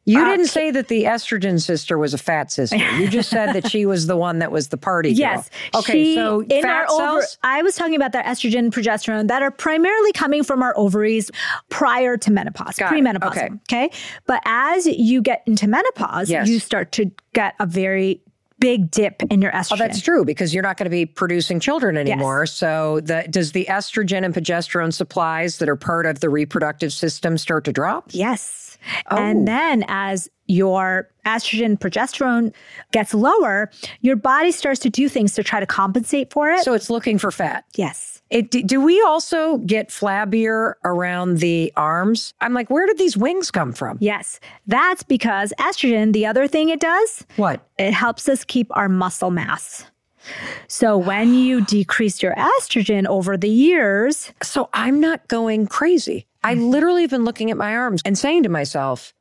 You 0.06 0.22
Uh, 0.22 0.26
didn't 0.32 0.48
say 0.48 0.70
that 0.72 0.90
the 0.90 1.04
estrogen 1.06 1.62
sister 1.62 1.98
was 1.98 2.14
a 2.14 2.18
fat 2.18 2.52
sister. 2.52 2.76
You 2.76 3.08
just 3.08 3.30
said 3.30 3.54
that 3.54 3.70
she 3.72 3.86
was 3.86 4.06
the 4.08 4.18
one 4.18 4.40
that 4.40 4.52
was 4.52 4.68
the 4.68 4.76
party 4.78 5.10
girl. 5.14 5.20
Yes. 5.20 5.50
Okay, 5.74 5.94
She- 5.94 6.16
so 6.16 6.42
in 6.42 6.66
our 6.66 6.86
over- 6.92 7.24
I 7.44 7.62
was 7.62 7.76
talking 7.76 7.96
about 7.96 8.12
that 8.12 8.26
estrogen, 8.26 8.70
progesterone 8.70 9.30
that 9.30 9.42
are 9.42 9.52
primarily 9.52 10.12
coming 10.12 10.44
from 10.44 10.62
our 10.62 10.74
ovaries 10.78 11.32
prior 11.70 12.18
to 12.18 12.32
menopause, 12.32 12.76
Got 12.76 12.92
it. 12.92 13.02
premenopausal. 13.02 13.28
Okay. 13.28 13.50
Okay. 13.88 13.90
But 14.26 14.42
as 14.46 14.86
you 14.88 15.22
get 15.22 15.42
into 15.46 15.68
menopause, 15.68 16.30
Yes. 16.30 16.50
you 16.50 16.60
start 16.60 16.92
to 16.94 17.10
get 17.32 17.56
a 17.62 17.66
very 17.66 18.20
big 18.60 18.92
dip 18.92 19.24
in 19.30 19.42
your 19.42 19.52
estrogen. 19.52 19.74
Oh, 19.74 19.76
that's 19.78 20.02
true 20.02 20.24
because 20.24 20.54
you're 20.54 20.64
not 20.64 20.78
going 20.78 20.86
to 20.86 20.90
be 20.90 21.06
producing 21.06 21.60
children 21.60 21.98
anymore. 21.98 22.46
So, 22.46 23.02
the, 23.02 23.26
does 23.30 23.52
the 23.52 23.66
estrogen 23.70 24.24
and 24.24 24.34
progesterone 24.34 24.94
supplies 24.94 25.58
that 25.58 25.68
are 25.68 25.76
part 25.76 26.06
of 26.06 26.20
the 26.22 26.30
reproductive 26.30 26.94
system 26.94 27.38
start 27.38 27.66
to 27.66 27.74
drop? 27.74 28.06
Yes. 28.12 28.63
Oh. 29.12 29.18
And 29.18 29.48
then 29.48 29.86
as 29.88 30.30
your 30.48 31.10
estrogen, 31.26 31.78
progesterone 31.80 32.54
gets 32.92 33.14
lower, 33.14 33.72
your 34.02 34.16
body 34.18 34.52
starts 34.52 34.80
to 34.82 34.90
do 34.90 35.08
things 35.08 35.34
to 35.36 35.44
try 35.44 35.60
to 35.60 35.66
compensate 35.66 36.32
for 36.34 36.50
it. 36.52 36.64
So, 36.64 36.74
it's 36.74 36.90
looking 36.90 37.18
for 37.18 37.32
fat. 37.32 37.64
yes. 37.76 38.22
It, 38.30 38.50
do, 38.50 38.64
do 38.64 38.82
we 38.82 39.00
also 39.04 39.58
get 39.60 39.90
flabbier 39.90 40.74
around 40.84 41.38
the 41.38 41.72
arms? 41.78 42.34
I'm 42.42 42.54
like, 42.56 42.70
where 42.72 42.88
did 42.88 42.98
these 42.98 43.16
wings 43.16 43.52
come 43.52 43.74
from? 43.74 43.98
Yes. 44.02 44.40
That's 44.66 45.04
because 45.04 45.54
estrogen, 45.60 46.14
the 46.14 46.26
other 46.26 46.48
thing 46.48 46.70
it 46.70 46.80
does, 46.80 47.24
What? 47.36 47.62
it 47.78 47.92
helps 47.94 48.28
us 48.28 48.44
keep 48.44 48.76
our 48.76 48.90
muscle 48.90 49.30
mass. 49.30 49.86
So 50.68 50.98
when 50.98 51.34
you 51.36 51.62
decrease 51.66 52.24
your 52.24 52.34
estrogen 52.36 53.06
over 53.06 53.38
the 53.38 53.50
years, 53.50 54.34
So 54.42 54.70
I'm 54.74 55.00
not 55.00 55.28
going 55.28 55.68
crazy. 55.68 56.26
I 56.44 56.56
mm-hmm. 56.56 56.64
literally 56.66 57.02
have 57.02 57.12
been 57.12 57.26
looking 57.26 57.52
at 57.52 57.58
my 57.58 57.76
arms 57.76 58.02
and 58.06 58.18
saying 58.18 58.44
to 58.44 58.50
myself, 58.50 59.14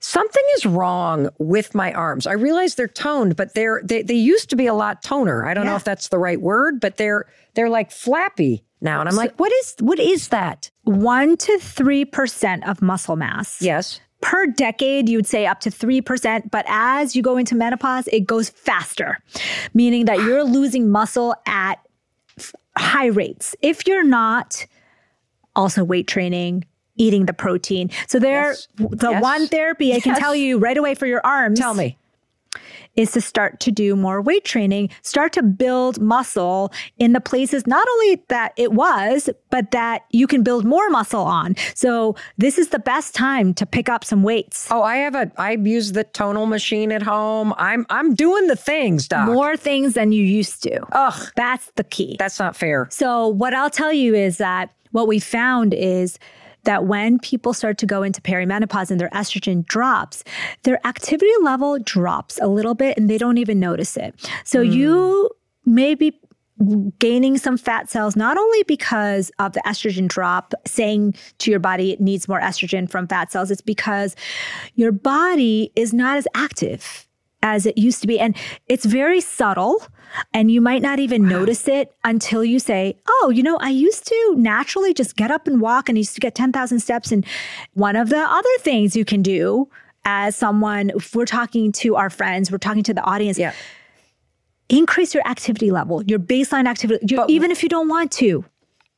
something 0.00 0.42
is 0.56 0.66
wrong 0.66 1.30
with 1.38 1.74
my 1.74 1.92
arms. 1.92 2.26
I 2.26 2.32
realize 2.32 2.74
they're 2.74 2.88
toned, 2.88 3.36
but 3.36 3.54
they're 3.54 3.80
they, 3.84 4.02
they 4.02 4.14
used 4.14 4.50
to 4.50 4.56
be 4.56 4.66
a 4.66 4.74
lot 4.74 5.02
toner. 5.02 5.46
I 5.46 5.54
don't 5.54 5.66
know 5.66 5.76
if 5.76 5.84
that's 5.84 6.08
the 6.08 6.18
right 6.18 6.40
word, 6.40 6.80
but 6.80 6.96
they're 6.96 7.26
they're 7.54 7.70
like 7.70 7.90
flappy 7.90 8.64
now. 8.80 9.00
And 9.00 9.08
I'm 9.08 9.16
like, 9.16 9.38
what 9.38 9.52
is 9.52 9.76
what 9.80 9.98
is 9.98 10.28
that? 10.28 10.70
one 10.84 11.36
to 11.38 11.52
3% 11.52 12.68
of 12.68 12.82
muscle 12.82 13.16
mass. 13.16 13.60
Yes. 13.60 14.00
Per 14.20 14.46
decade, 14.46 15.08
you 15.08 15.18
would 15.18 15.26
say 15.26 15.46
up 15.46 15.60
to 15.60 15.70
3%. 15.70 16.50
But 16.50 16.64
as 16.68 17.16
you 17.16 17.22
go 17.22 17.36
into 17.36 17.54
menopause, 17.54 18.06
it 18.08 18.20
goes 18.20 18.48
faster, 18.50 19.18
meaning 19.74 20.04
that 20.06 20.18
you're 20.18 20.44
losing 20.44 20.90
muscle 20.90 21.34
at 21.46 21.76
high 22.76 23.06
rates. 23.06 23.54
If 23.60 23.86
you're 23.86 24.04
not 24.04 24.66
also 25.56 25.84
weight 25.84 26.06
training, 26.06 26.64
eating 26.96 27.26
the 27.26 27.32
protein. 27.32 27.90
So 28.08 28.18
there, 28.18 28.50
Yes. 28.50 28.68
the 28.78 29.10
Yes. 29.10 29.22
one 29.22 29.48
therapy 29.48 29.92
I 29.94 30.00
can 30.00 30.12
Yes. 30.12 30.18
tell 30.20 30.34
you 30.34 30.58
right 30.58 30.76
away 30.76 30.94
for 30.94 31.06
your 31.06 31.20
arms. 31.24 31.58
Tell 31.58 31.74
me. 31.74 31.96
is 32.94 33.10
to 33.10 33.20
start 33.20 33.58
to 33.58 33.72
do 33.72 33.96
more 33.96 34.22
weight 34.22 34.44
training, 34.44 34.88
start 35.02 35.32
to 35.32 35.42
build 35.42 36.00
muscle 36.00 36.72
in 36.96 37.12
the 37.12 37.20
places 37.20 37.66
not 37.66 37.84
only 37.94 38.22
that 38.28 38.52
it 38.56 38.72
was, 38.72 39.28
but 39.50 39.72
that 39.72 40.02
you 40.10 40.28
can 40.28 40.44
build 40.44 40.64
more 40.64 40.88
muscle 40.90 41.22
on. 41.24 41.56
So 41.74 42.14
this 42.38 42.56
is 42.56 42.68
the 42.68 42.78
best 42.78 43.12
time 43.12 43.52
to 43.54 43.66
pick 43.66 43.88
up 43.88 44.04
some 44.04 44.22
weights. 44.22 44.68
Oh, 44.70 44.82
I 44.82 44.98
have 44.98 45.16
a 45.16 45.32
I 45.36 45.52
use 45.60 45.90
the 45.90 46.04
Tonal 46.04 46.46
machine 46.46 46.92
at 46.92 47.02
home. 47.02 47.52
I'm 47.58 47.84
I'm 47.90 48.14
doing 48.14 48.46
the 48.46 48.54
things, 48.54 49.08
Doc. 49.08 49.26
More 49.26 49.56
things 49.56 49.94
than 49.94 50.12
you 50.12 50.22
used 50.24 50.62
to. 50.62 50.86
Ugh, 50.92 51.32
That's 51.34 51.72
the 51.74 51.82
key. 51.82 52.14
that's 52.20 52.38
not 52.38 52.54
fair. 52.54 52.86
So, 52.92 53.26
what 53.26 53.54
I'll 53.54 53.70
tell 53.70 53.92
you 53.92 54.14
is 54.14 54.36
that 54.38 54.70
what 54.94 55.08
we 55.08 55.18
found 55.18 55.74
is 55.74 56.20
that 56.62 56.86
when 56.86 57.18
people 57.18 57.52
start 57.52 57.78
to 57.78 57.84
go 57.84 58.04
into 58.04 58.20
perimenopause 58.20 58.92
and 58.92 59.00
their 59.00 59.10
estrogen 59.10 59.66
drops, 59.66 60.22
their 60.62 60.84
activity 60.86 61.32
level 61.42 61.80
drops 61.80 62.38
a 62.40 62.46
little 62.46 62.74
bit 62.74 62.96
and 62.96 63.10
they 63.10 63.18
don't 63.18 63.38
even 63.38 63.58
notice 63.58 63.96
it. 63.96 64.14
So, 64.44 64.64
hmm. 64.64 64.70
you 64.70 65.30
may 65.66 65.96
be 65.96 66.18
gaining 67.00 67.36
some 67.36 67.56
fat 67.56 67.90
cells, 67.90 68.14
not 68.14 68.38
only 68.38 68.62
because 68.62 69.32
of 69.40 69.54
the 69.54 69.62
estrogen 69.66 70.06
drop, 70.06 70.54
saying 70.64 71.14
to 71.38 71.50
your 71.50 71.58
body 71.58 71.90
it 71.90 72.00
needs 72.00 72.28
more 72.28 72.40
estrogen 72.40 72.88
from 72.88 73.08
fat 73.08 73.32
cells, 73.32 73.50
it's 73.50 73.60
because 73.60 74.14
your 74.76 74.92
body 74.92 75.72
is 75.74 75.92
not 75.92 76.16
as 76.16 76.28
active 76.34 77.08
as 77.44 77.66
it 77.66 77.76
used 77.78 78.00
to 78.00 78.08
be. 78.08 78.18
And 78.18 78.34
it's 78.66 78.86
very 78.86 79.20
subtle. 79.20 79.86
And 80.32 80.50
you 80.50 80.60
might 80.60 80.80
not 80.82 80.98
even 80.98 81.28
notice 81.28 81.68
it 81.68 81.92
until 82.02 82.42
you 82.44 82.58
say, 82.58 82.96
Oh, 83.06 83.30
you 83.34 83.42
know, 83.42 83.58
I 83.58 83.68
used 83.68 84.06
to 84.06 84.34
naturally 84.36 84.94
just 84.94 85.14
get 85.14 85.30
up 85.30 85.46
and 85.46 85.60
walk 85.60 85.88
and 85.88 85.96
I 85.96 86.00
used 86.00 86.14
to 86.14 86.20
get 86.20 86.34
10,000 86.34 86.80
steps. 86.80 87.12
And 87.12 87.24
one 87.74 87.96
of 87.96 88.08
the 88.08 88.18
other 88.18 88.48
things 88.60 88.96
you 88.96 89.04
can 89.04 89.22
do 89.22 89.68
as 90.04 90.34
someone, 90.36 90.90
if 90.96 91.14
we're 91.14 91.24
talking 91.26 91.70
to 91.72 91.96
our 91.96 92.10
friends, 92.10 92.50
we're 92.50 92.58
talking 92.58 92.82
to 92.84 92.94
the 92.94 93.02
audience, 93.02 93.38
Yeah. 93.38 93.52
increase 94.68 95.12
your 95.14 95.26
activity 95.28 95.70
level, 95.70 96.02
your 96.04 96.18
baseline 96.18 96.66
activity, 96.66 97.04
you- 97.08 97.16
But- 97.18 97.30
even 97.30 97.50
if 97.50 97.62
you 97.62 97.68
don't 97.68 97.88
want 97.88 98.10
to. 98.12 98.44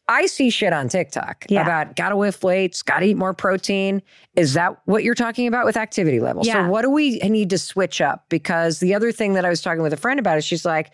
I 0.09 0.27
see 0.27 0.51
shit 0.51 0.73
on 0.73 0.89
TikTok 0.89 1.47
Yeah. 1.49 1.63
about 1.63 1.97
gotta 1.97 2.15
lift 2.17 2.43
weights, 2.45 2.83
gotta 2.83 3.07
eat 3.07 3.17
more 3.17 3.35
protein. 3.35 4.03
Is 4.37 4.55
that 4.55 4.77
what 4.85 5.03
you're 5.03 5.15
talking 5.17 5.47
about 5.49 5.65
with 5.67 5.77
activity 5.77 6.21
level? 6.21 6.45
Yeah. 6.45 6.65
So 6.65 6.71
what 6.71 6.83
do 6.83 6.91
we 6.91 7.19
need 7.19 7.51
to 7.51 7.59
switch 7.59 8.01
up? 8.01 8.25
Because 8.29 8.79
the 8.81 8.95
other 8.95 9.11
thing 9.11 9.35
that 9.35 9.45
I 9.45 9.49
was 9.49 9.63
talking 9.63 9.83
with 9.83 9.93
a 9.93 9.97
friend 9.97 10.21
about 10.21 10.39
is 10.39 10.45
she's 10.45 10.65
like, 10.65 10.93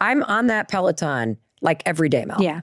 I'm 0.00 0.22
on 0.24 0.48
that 0.48 0.68
Peloton 0.68 1.36
like 1.60 1.82
every 1.86 2.08
day, 2.08 2.24
Mel. 2.24 2.42
Yeah. 2.42 2.60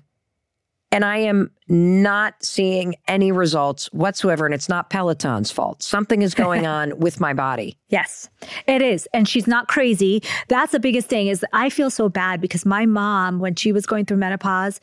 And 0.91 1.03
I 1.03 1.17
am 1.17 1.51
not 1.67 2.35
seeing 2.41 2.95
any 3.09 3.31
results 3.33 3.87
whatsoever. 3.93 4.45
And 4.45 4.55
it's 4.55 4.69
not 4.69 4.89
Peloton's 4.89 5.51
fault. 5.51 5.83
Something 5.83 6.21
is 6.21 6.33
going 6.33 6.65
on 6.77 6.97
with 6.97 7.19
my 7.19 7.33
body. 7.33 7.77
Yes, 7.89 8.29
it 8.67 8.81
is. 8.81 9.07
And 9.13 9.27
she's 9.27 9.47
not 9.47 9.67
crazy. 9.67 10.23
That's 10.47 10.71
the 10.71 10.79
biggest 10.79 11.07
thing 11.07 11.27
is 11.27 11.45
I 11.53 11.69
feel 11.69 11.89
so 11.89 12.07
bad 12.09 12.39
because 12.41 12.65
my 12.65 12.85
mom, 12.85 13.39
when 13.39 13.55
she 13.55 13.71
was 13.73 13.85
going 13.85 14.05
through 14.05 14.17
menopause, 14.17 14.79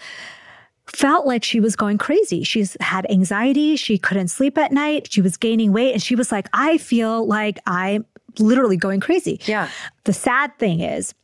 felt 0.86 1.26
like 1.26 1.42
she 1.42 1.60
was 1.60 1.76
going 1.76 1.98
crazy. 1.98 2.42
She's 2.44 2.76
had 2.80 3.10
anxiety. 3.10 3.76
She 3.76 3.98
couldn't 3.98 4.28
sleep 4.28 4.58
at 4.58 4.72
night. 4.72 5.10
She 5.10 5.20
was 5.20 5.36
gaining 5.36 5.72
weight. 5.72 5.92
And 5.92 6.02
she 6.02 6.14
was 6.14 6.30
like, 6.30 6.48
I 6.52 6.78
feel 6.78 7.26
like 7.26 7.58
I'm 7.66 8.04
literally 8.38 8.76
going 8.76 9.00
crazy. 9.00 9.40
Yeah. 9.46 9.68
The 10.04 10.12
sad 10.12 10.58
thing 10.58 10.80
is, 10.80 11.14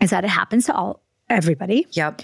is 0.00 0.10
that 0.10 0.24
it 0.24 0.30
happens 0.30 0.66
to 0.66 0.74
all 0.74 1.02
everybody. 1.28 1.86
Yep. 1.92 2.22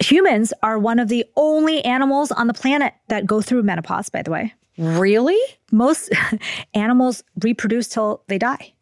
Humans 0.00 0.52
are 0.62 0.78
one 0.78 0.98
of 0.98 1.08
the 1.08 1.24
only 1.36 1.84
animals 1.84 2.30
on 2.30 2.46
the 2.46 2.54
planet 2.54 2.94
that 3.08 3.26
go 3.26 3.42
through 3.42 3.62
menopause, 3.62 4.08
by 4.08 4.22
the 4.22 4.30
way. 4.30 4.54
Really? 4.78 5.38
Most 5.72 6.10
animals 6.74 7.22
reproduce 7.42 7.88
till 7.88 8.22
they 8.28 8.38
die. 8.38 8.72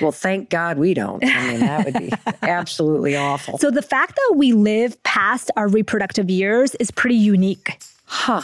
Well, 0.00 0.12
thank 0.12 0.50
God 0.50 0.78
we 0.78 0.94
don't. 0.94 1.24
I 1.24 1.46
mean, 1.48 1.60
that 1.60 1.84
would 1.84 1.94
be 1.94 2.12
absolutely 2.42 3.16
awful. 3.16 3.58
So 3.58 3.70
the 3.70 3.82
fact 3.82 4.16
that 4.16 4.36
we 4.36 4.52
live 4.52 5.02
past 5.02 5.50
our 5.56 5.68
reproductive 5.68 6.30
years 6.30 6.74
is 6.76 6.90
pretty 6.90 7.16
unique. 7.16 7.78
Huh. 8.04 8.42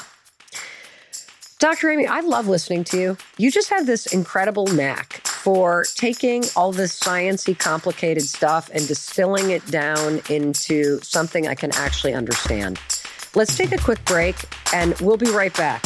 Dr. 1.59 1.91
Amy, 1.91 2.07
I 2.07 2.21
love 2.21 2.49
listening 2.49 2.85
to 2.85 3.01
you. 3.01 3.17
You 3.39 3.51
just 3.51 3.71
have 3.71 3.87
this 3.87 4.07
incredible 4.07 4.67
knack 4.67 5.27
for 5.27 5.87
taking 5.95 6.45
all 6.55 6.71
this 6.71 7.01
sciencey, 7.01 7.59
complicated 7.59 8.25
stuff 8.25 8.69
and 8.75 8.87
distilling 8.87 9.51
it 9.51 9.65
down 9.71 10.21
into 10.29 11.01
something 11.01 11.49
I 11.49 11.55
can 11.55 11.75
actually 11.75 12.13
understand. 12.13 12.79
Let's 13.35 13.57
take 13.57 13.73
a 13.73 13.79
quick 13.79 14.05
break 14.05 14.37
and 14.75 14.95
we'll 15.01 15.17
be 15.17 15.31
right 15.31 15.57
back 15.57 15.83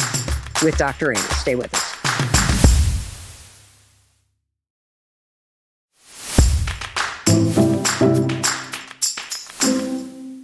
with 0.61 0.75
Dr. 0.77 1.11
Amy. 1.11 1.21
Stay 1.21 1.55
with 1.55 1.73
us. 1.73 1.90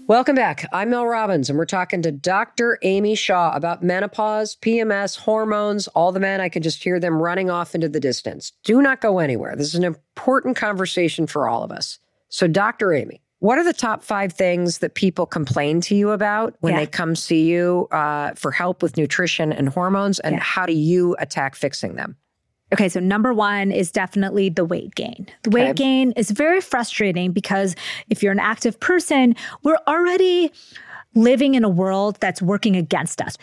Welcome 0.08 0.36
back. 0.36 0.66
I'm 0.72 0.92
Mel 0.92 1.06
Robbins, 1.06 1.50
and 1.50 1.60
we're 1.60 1.66
talking 1.66 2.02
to 2.04 2.14
Dr. 2.14 2.80
Amy 2.82 3.14
Shah 3.14 3.52
about 3.54 3.84
menopause, 3.84 4.56
PMS, 4.56 5.18
hormones, 5.18 5.90
all 5.90 6.14
the 6.14 6.20
men. 6.22 6.40
I 6.40 6.48
can 6.48 6.64
just 6.64 6.82
hear 6.82 6.98
them 6.98 7.22
running 7.22 7.50
off 7.50 7.76
into 7.76 7.90
the 7.90 8.00
distance. 8.00 8.54
Do 8.64 8.82
not 8.82 9.02
go 9.02 9.20
anywhere. 9.20 9.58
This 9.58 9.68
is 9.68 9.76
an 9.76 9.84
important 9.84 10.56
conversation 10.56 11.28
for 11.28 11.50
all 11.50 11.62
of 11.62 11.74
us. 11.74 12.00
So, 12.30 12.48
Dr. 12.48 12.94
Amy, 12.94 13.22
what 13.40 13.58
are 13.58 13.66
the 13.66 13.74
top 13.74 14.02
five 14.02 14.32
things 14.32 14.78
that 14.78 14.96
people 14.96 15.26
complain 15.26 15.82
to 15.82 15.96
you 15.96 16.12
about 16.12 16.56
when 16.62 16.74
Yeah. 16.74 16.80
they 16.80 16.88
come 16.88 17.14
see 17.14 17.44
you 17.52 17.90
uh, 17.92 18.32
for 18.36 18.52
help 18.52 18.82
with 18.82 18.96
nutrition 18.96 19.52
and 19.52 19.68
hormones, 19.68 20.20
and 20.22 20.36
Yeah. 20.36 20.42
how 20.42 20.66
do 20.66 20.74
you 20.74 21.18
attack 21.20 21.54
fixing 21.54 21.96
them? 21.96 22.16
Okay, 22.74 22.90
so 22.90 23.00
number 23.00 23.34
one 23.34 23.72
is 23.72 23.92
definitely 23.92 24.50
the 24.50 24.66
weight 24.66 24.94
gain. 24.96 25.28
The 25.44 25.52
weight 25.52 25.76
gain 25.76 26.12
is 26.14 26.32
very 26.32 26.60
frustrating 26.60 27.32
because 27.32 27.76
if 28.10 28.22
you're 28.22 28.34
an 28.34 28.40
active 28.40 28.80
person, 28.80 29.36
we're 29.64 29.80
already 29.88 30.52
living 31.16 31.56
in 31.56 31.64
a 31.64 31.70
world 31.70 32.18
that's 32.20 32.42
working 32.42 32.76
against 32.76 33.22
us. 33.22 33.38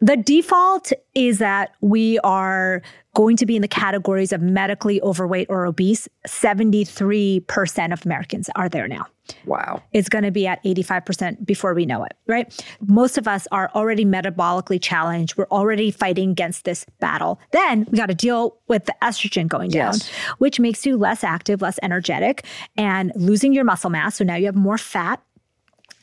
The 0.00 0.16
default 0.16 0.92
is 1.14 1.38
that 1.38 1.74
we 1.80 2.18
are 2.20 2.82
going 3.14 3.36
to 3.36 3.44
be 3.44 3.56
in 3.56 3.62
the 3.62 3.68
categories 3.68 4.32
of 4.32 4.40
medically 4.40 5.00
overweight 5.02 5.46
or 5.50 5.66
obese. 5.66 6.08
73% 6.26 7.92
of 7.92 8.06
Americans 8.06 8.48
are 8.56 8.68
there 8.68 8.88
now. 8.88 9.04
Wow. 9.44 9.82
It's 9.92 10.08
going 10.08 10.24
to 10.24 10.30
be 10.30 10.46
at 10.46 10.62
85% 10.64 11.44
before 11.46 11.74
we 11.74 11.84
know 11.86 12.04
it, 12.04 12.12
right? 12.26 12.64
Most 12.86 13.18
of 13.18 13.28
us 13.28 13.46
are 13.52 13.70
already 13.74 14.04
metabolically 14.04 14.80
challenged. 14.82 15.36
We're 15.36 15.46
already 15.50 15.90
fighting 15.90 16.30
against 16.30 16.64
this 16.64 16.86
battle. 17.00 17.38
Then 17.52 17.86
we 17.90 17.98
got 17.98 18.06
to 18.06 18.14
deal 18.14 18.56
with 18.68 18.86
the 18.86 18.94
estrogen 19.02 19.46
going 19.46 19.70
down, 19.70 19.92
Yes. 19.94 20.10
which 20.38 20.58
makes 20.58 20.86
you 20.86 20.96
less 20.96 21.22
active, 21.22 21.60
less 21.62 21.78
energetic, 21.82 22.46
and 22.76 23.12
losing 23.14 23.52
your 23.52 23.64
muscle 23.64 23.90
mass. 23.90 24.16
So 24.16 24.24
now 24.24 24.36
you 24.36 24.46
have 24.46 24.56
more 24.56 24.78
fat, 24.78 25.22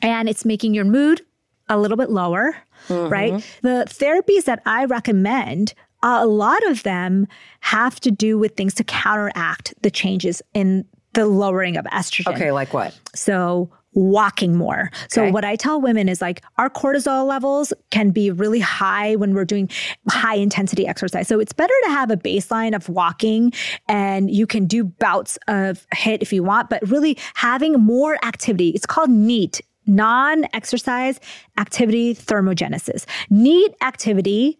and 0.00 0.28
it's 0.28 0.44
making 0.44 0.74
your 0.74 0.84
mood 0.84 1.22
a 1.68 1.78
little 1.78 1.96
bit 1.96 2.10
lower, 2.10 2.56
right? 2.88 3.34
Mm-hmm. 3.34 3.66
The 3.66 3.84
therapies 3.86 4.44
that 4.44 4.62
I 4.66 4.86
recommend, 4.86 5.74
Uh, 6.02 6.20
a 6.22 6.26
lot 6.26 6.66
of 6.68 6.82
them 6.82 7.26
have 7.60 8.00
to 8.00 8.10
do 8.10 8.38
with 8.38 8.56
things 8.56 8.74
to 8.74 8.84
counteract 8.84 9.74
the 9.82 9.90
changes 9.90 10.42
in 10.54 10.84
the 11.12 11.26
lowering 11.26 11.76
of 11.76 11.84
estrogen. 11.86 12.34
Okay, 12.34 12.52
like 12.52 12.72
what? 12.72 12.98
So 13.14 13.70
walking 13.92 14.56
more. 14.56 14.90
So 15.08 15.30
what 15.30 15.44
I 15.44 15.56
tell 15.56 15.80
women 15.80 16.08
is 16.08 16.20
like 16.20 16.42
our 16.58 16.70
cortisol 16.70 17.26
levels 17.26 17.72
can 17.90 18.10
be 18.10 18.30
really 18.30 18.60
high 18.60 19.16
when 19.16 19.34
we're 19.34 19.44
doing 19.44 19.68
high 20.08 20.36
intensity 20.36 20.86
exercise. 20.86 21.26
So 21.26 21.40
it's 21.40 21.52
better 21.52 21.74
to 21.84 21.90
have 21.90 22.10
a 22.10 22.16
baseline 22.16 22.74
of 22.74 22.88
walking 22.88 23.52
and 23.88 24.30
you 24.30 24.46
can 24.46 24.66
do 24.66 24.84
bouts 24.84 25.38
of 25.48 25.86
HIIT 25.94 26.22
if 26.22 26.32
you 26.32 26.44
want, 26.44 26.70
but 26.70 26.88
really 26.88 27.18
having 27.34 27.72
more 27.72 28.16
activity. 28.24 28.68
It's 28.68 28.86
called 28.86 29.10
NEAT, 29.10 29.60
non-exercise 29.86 31.18
activity 31.58 32.14
thermogenesis. 32.14 33.06
NEAT 33.28 33.74
activity 33.82 34.58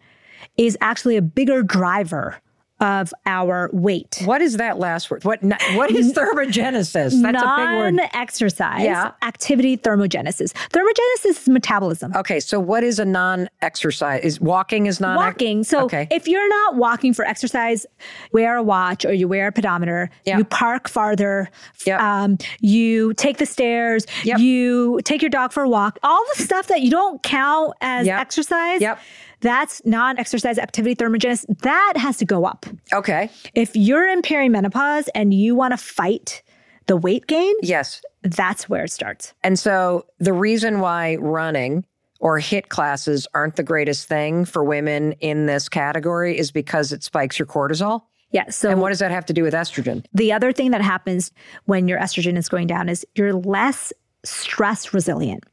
is 0.56 0.76
actually 0.80 1.16
a 1.16 1.22
bigger 1.22 1.62
driver 1.62 2.36
of 2.82 3.12
our 3.26 3.68
weight. 3.74 4.22
What 4.24 4.40
is 4.40 4.56
that 4.56 4.78
last 4.78 5.10
word? 5.10 5.22
What 5.22 5.42
what 5.74 5.90
is 5.90 6.14
thermogenesis? 6.14 7.20
That's 7.20 7.42
a 7.42 7.54
big 7.56 7.78
word. 7.78 7.94
non-exercise 7.94 8.82
Yeah. 8.84 9.10
activity 9.22 9.76
thermogenesis. 9.76 10.52
Thermogenesis 10.70 11.26
is 11.42 11.46
metabolism. 11.48 12.14
Okay, 12.16 12.40
so 12.40 12.58
what 12.58 12.82
is 12.82 12.98
a 12.98 13.04
non-exercise? 13.04 14.22
Is 14.24 14.40
walking 14.40 14.86
is 14.86 14.98
non 14.98 15.16
Walking. 15.16 15.62
So 15.62 15.84
Okay. 15.84 16.08
if 16.10 16.26
you're 16.26 16.48
not 16.48 16.76
walking 16.76 17.12
for 17.12 17.22
exercise, 17.26 17.84
wear 18.32 18.56
a 18.56 18.62
watch 18.62 19.04
or 19.04 19.12
you 19.12 19.28
wear 19.28 19.48
a 19.48 19.52
pedometer. 19.52 20.08
Yeah. 20.24 20.38
You 20.38 20.44
park 20.44 20.88
farther. 20.88 21.50
Yep. 21.86 22.00
Um, 22.00 22.38
you 22.60 23.12
take 23.12 23.36
the 23.36 23.44
stairs. 23.46 24.06
Yep. 24.24 24.38
You 24.38 25.00
take 25.04 25.20
your 25.20 25.28
dog 25.28 25.52
for 25.52 25.62
a 25.62 25.68
walk. 25.68 25.98
All 26.02 26.24
the 26.34 26.42
stuff 26.44 26.68
that 26.68 26.80
you 26.80 26.90
don't 26.90 27.22
count 27.22 27.74
as 27.82 28.06
Yep. 28.06 28.20
exercise. 28.20 28.80
Yep. 28.80 28.98
That's 29.40 29.80
non-exercise 29.84 30.58
activity 30.58 30.94
thermogenesis. 30.94 31.46
That 31.62 31.94
has 31.96 32.16
to 32.18 32.24
go 32.24 32.44
up. 32.44 32.66
Okay. 32.92 33.30
If 33.54 33.74
you're 33.74 34.06
in 34.08 34.22
perimenopause 34.22 35.08
and 35.14 35.32
you 35.32 35.54
want 35.54 35.72
to 35.72 35.76
fight 35.78 36.42
the 36.86 36.96
weight 36.96 37.26
gain, 37.26 37.54
Yes. 37.62 38.02
that's 38.22 38.68
where 38.68 38.84
it 38.84 38.90
starts. 38.92 39.32
And 39.42 39.58
so 39.58 40.06
the 40.18 40.32
reason 40.32 40.80
why 40.80 41.16
running 41.16 41.84
or 42.18 42.38
HIIT 42.38 42.68
classes 42.68 43.26
aren't 43.32 43.56
the 43.56 43.62
greatest 43.62 44.06
thing 44.08 44.44
for 44.44 44.62
women 44.62 45.12
in 45.20 45.46
this 45.46 45.68
category 45.68 46.36
is 46.38 46.50
because 46.50 46.92
it 46.92 47.02
spikes 47.02 47.38
your 47.38 47.46
cortisol. 47.46 48.02
Yeah. 48.32 48.50
So 48.50 48.68
And 48.70 48.80
what 48.80 48.90
does 48.90 48.98
that 48.98 49.10
have 49.10 49.24
to 49.26 49.32
do 49.32 49.42
with 49.42 49.54
estrogen? 49.54 50.04
the 50.12 50.32
other 50.32 50.52
thing 50.52 50.70
that 50.72 50.82
happens 50.82 51.32
when 51.64 51.88
your 51.88 51.98
estrogen 51.98 52.36
is 52.36 52.48
going 52.48 52.66
down 52.66 52.88
is 52.88 53.06
you're 53.14 53.32
less 53.32 53.92
stress 54.24 54.92
resilient. 54.92 55.44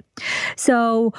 So 0.58 1.14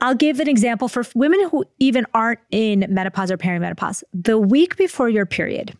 I'll 0.00 0.14
give 0.14 0.40
an 0.40 0.48
example 0.48 0.88
for 0.88 1.04
women 1.14 1.46
who 1.50 1.64
even 1.78 2.06
aren't 2.14 2.40
in 2.50 2.86
menopause 2.88 3.30
or 3.30 3.36
perimenopause. 3.36 4.02
The 4.14 4.38
week 4.38 4.76
before 4.76 5.08
your 5.08 5.26
period, 5.26 5.76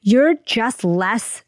you're 0.00 0.34
just 0.46 0.84
less 0.84 1.42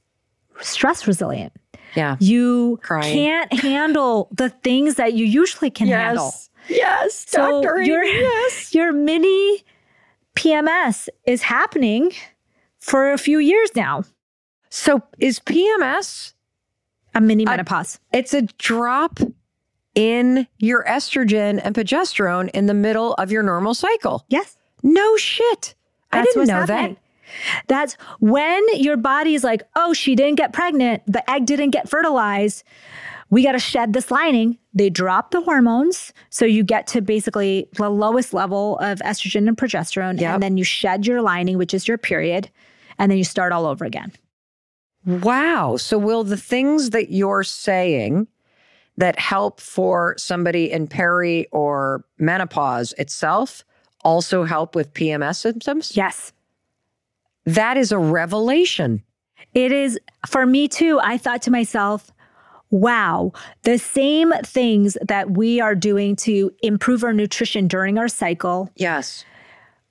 stress 0.60 1.06
resilient. 1.06 1.52
Yeah. 1.96 2.16
You 2.20 2.78
Crying. 2.82 3.12
can't 3.14 3.52
handle 3.52 4.28
the 4.32 4.50
things 4.50 4.96
that 4.96 5.14
you 5.14 5.24
usually 5.24 5.70
can 5.70 5.88
handle. 5.88 6.32
Yes. 6.68 7.24
So 7.28 7.62
your, 7.82 8.04
yes. 8.04 8.74
your 8.74 8.92
mini 8.92 9.64
PMS 10.36 11.08
is 11.26 11.42
happening 11.42 12.12
for 12.78 13.12
a 13.12 13.18
few 13.18 13.38
years 13.38 13.70
now. 13.74 14.04
So 14.68 15.02
is 15.18 15.40
PMS 15.40 16.34
A 17.14 17.20
mini 17.20 17.44
menopause. 17.44 17.98
it's 18.12 18.32
a 18.34 18.42
drop 18.42 19.18
in 19.94 20.46
your 20.58 20.84
estrogen 20.84 21.60
and 21.62 21.74
progesterone 21.74 22.50
in 22.50 22.66
the 22.66 22.74
middle 22.74 23.14
of 23.14 23.30
your 23.30 23.42
normal 23.42 23.74
cycle. 23.74 24.24
yes. 24.28 24.56
No 24.82 25.16
shit. 25.18 25.74
I 26.10 26.24
didn't 26.24 26.46
know 26.46 26.54
happening. 26.54 26.94
that. 26.94 27.68
That's 27.68 27.94
when 28.18 28.62
your 28.74 28.96
body 28.96 29.34
is 29.34 29.44
like, 29.44 29.62
oh, 29.76 29.92
she 29.92 30.14
didn't 30.14 30.36
get 30.36 30.52
pregnant. 30.52 31.02
The 31.06 31.28
egg 31.30 31.46
didn't 31.46 31.70
get 31.70 31.88
fertilized. 31.88 32.64
We 33.28 33.44
got 33.44 33.52
to 33.52 33.58
shed 33.58 33.92
this 33.92 34.10
lining. 34.10 34.58
They 34.74 34.90
drop 34.90 35.30
the 35.30 35.40
hormones. 35.40 36.12
So 36.30 36.44
you 36.44 36.64
get 36.64 36.86
to 36.88 37.00
basically 37.00 37.68
the 37.74 37.88
lowest 37.88 38.34
level 38.34 38.78
of 38.78 38.98
estrogen 39.00 39.46
and 39.46 39.56
progesterone. 39.56 40.20
Yep. 40.20 40.34
And 40.34 40.42
then 40.42 40.56
you 40.56 40.64
shed 40.64 41.06
your 41.06 41.22
lining, 41.22 41.56
which 41.58 41.72
is 41.72 41.86
your 41.86 41.98
period. 41.98 42.50
And 42.98 43.10
then 43.10 43.18
you 43.18 43.24
start 43.24 43.52
all 43.52 43.66
over 43.66 43.84
again. 43.84 44.12
Wow. 45.06 45.76
So, 45.76 45.96
will 45.96 46.24
the 46.24 46.36
things 46.36 46.90
that 46.90 47.10
you're 47.10 47.44
saying 47.44 48.26
that 49.00 49.18
help 49.18 49.60
for 49.60 50.14
somebody 50.18 50.70
in 50.70 50.86
peri 50.86 51.46
or 51.52 52.04
menopause 52.18 52.92
itself 52.98 53.64
also 54.02 54.44
help 54.44 54.74
with 54.74 54.94
PMS 54.94 55.36
symptoms? 55.36 55.96
Yes. 55.96 56.32
That 57.46 57.76
is 57.76 57.92
a 57.92 57.98
revelation. 57.98 59.02
It 59.54 59.72
is 59.72 59.98
for 60.26 60.46
me 60.46 60.68
too. 60.68 61.00
I 61.02 61.18
thought 61.18 61.42
to 61.42 61.50
myself, 61.50 62.12
wow, 62.70 63.32
the 63.62 63.78
same 63.78 64.32
things 64.44 64.96
that 65.08 65.32
we 65.32 65.60
are 65.60 65.74
doing 65.74 66.14
to 66.16 66.52
improve 66.62 67.02
our 67.02 67.12
nutrition 67.12 67.66
during 67.66 67.98
our 67.98 68.08
cycle 68.08 68.70
Yes. 68.76 69.24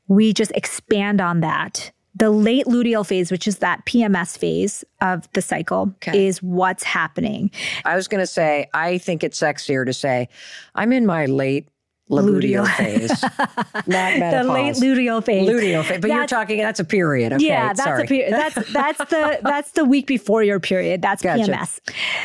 we 0.08 0.34
just 0.34 0.52
expand 0.56 1.20
on 1.20 1.42
that. 1.42 1.92
The 2.20 2.30
late 2.30 2.66
luteal 2.68 3.06
phase, 3.06 3.32
which 3.32 3.48
is 3.48 3.58
that 3.58 3.86
PMS 3.86 4.38
phase 4.38 4.84
of 5.02 5.28
the 5.34 5.42
cycle, 5.42 5.94
Okay. 5.98 6.28
is 6.28 6.44
what's 6.44 6.84
happening. 6.84 7.50
I 7.86 7.96
was 7.96 8.08
going 8.08 8.22
to 8.22 8.28
say, 8.28 8.68
I 8.74 8.98
think 9.00 9.24
it's 9.24 9.40
sexier 9.40 9.86
to 9.86 9.94
say, 9.94 10.30
I'm 10.76 10.94
in 10.94 11.06
my 11.06 11.26
late 11.26 11.68
luteal 12.10 12.68
phase, 12.76 13.10
not 13.88 13.88
The 13.88 14.44
late 14.52 14.76
luteal 14.76 15.24
phase. 15.24 15.48
luteal 15.48 15.84
phase. 15.86 16.00
But 16.02 16.10
you're 16.10 16.26
talking, 16.26 16.58
that's 16.58 16.80
a 16.80 16.84
period. 16.84 17.34
Okay. 17.34 17.46
yeah, 17.46 17.68
that's 17.68 17.84
sorry. 17.84 18.04
a 18.04 18.08
period. 18.08 18.34
That's 18.34 18.56
that's 18.74 18.98
the 18.98 19.40
that's 19.44 19.72
the 19.74 19.86
week 19.86 20.08
before 20.08 20.42
your 20.44 20.60
period. 20.60 21.02
That's 21.04 21.22
Gotcha. 21.22 21.44
PMS. 21.44 21.80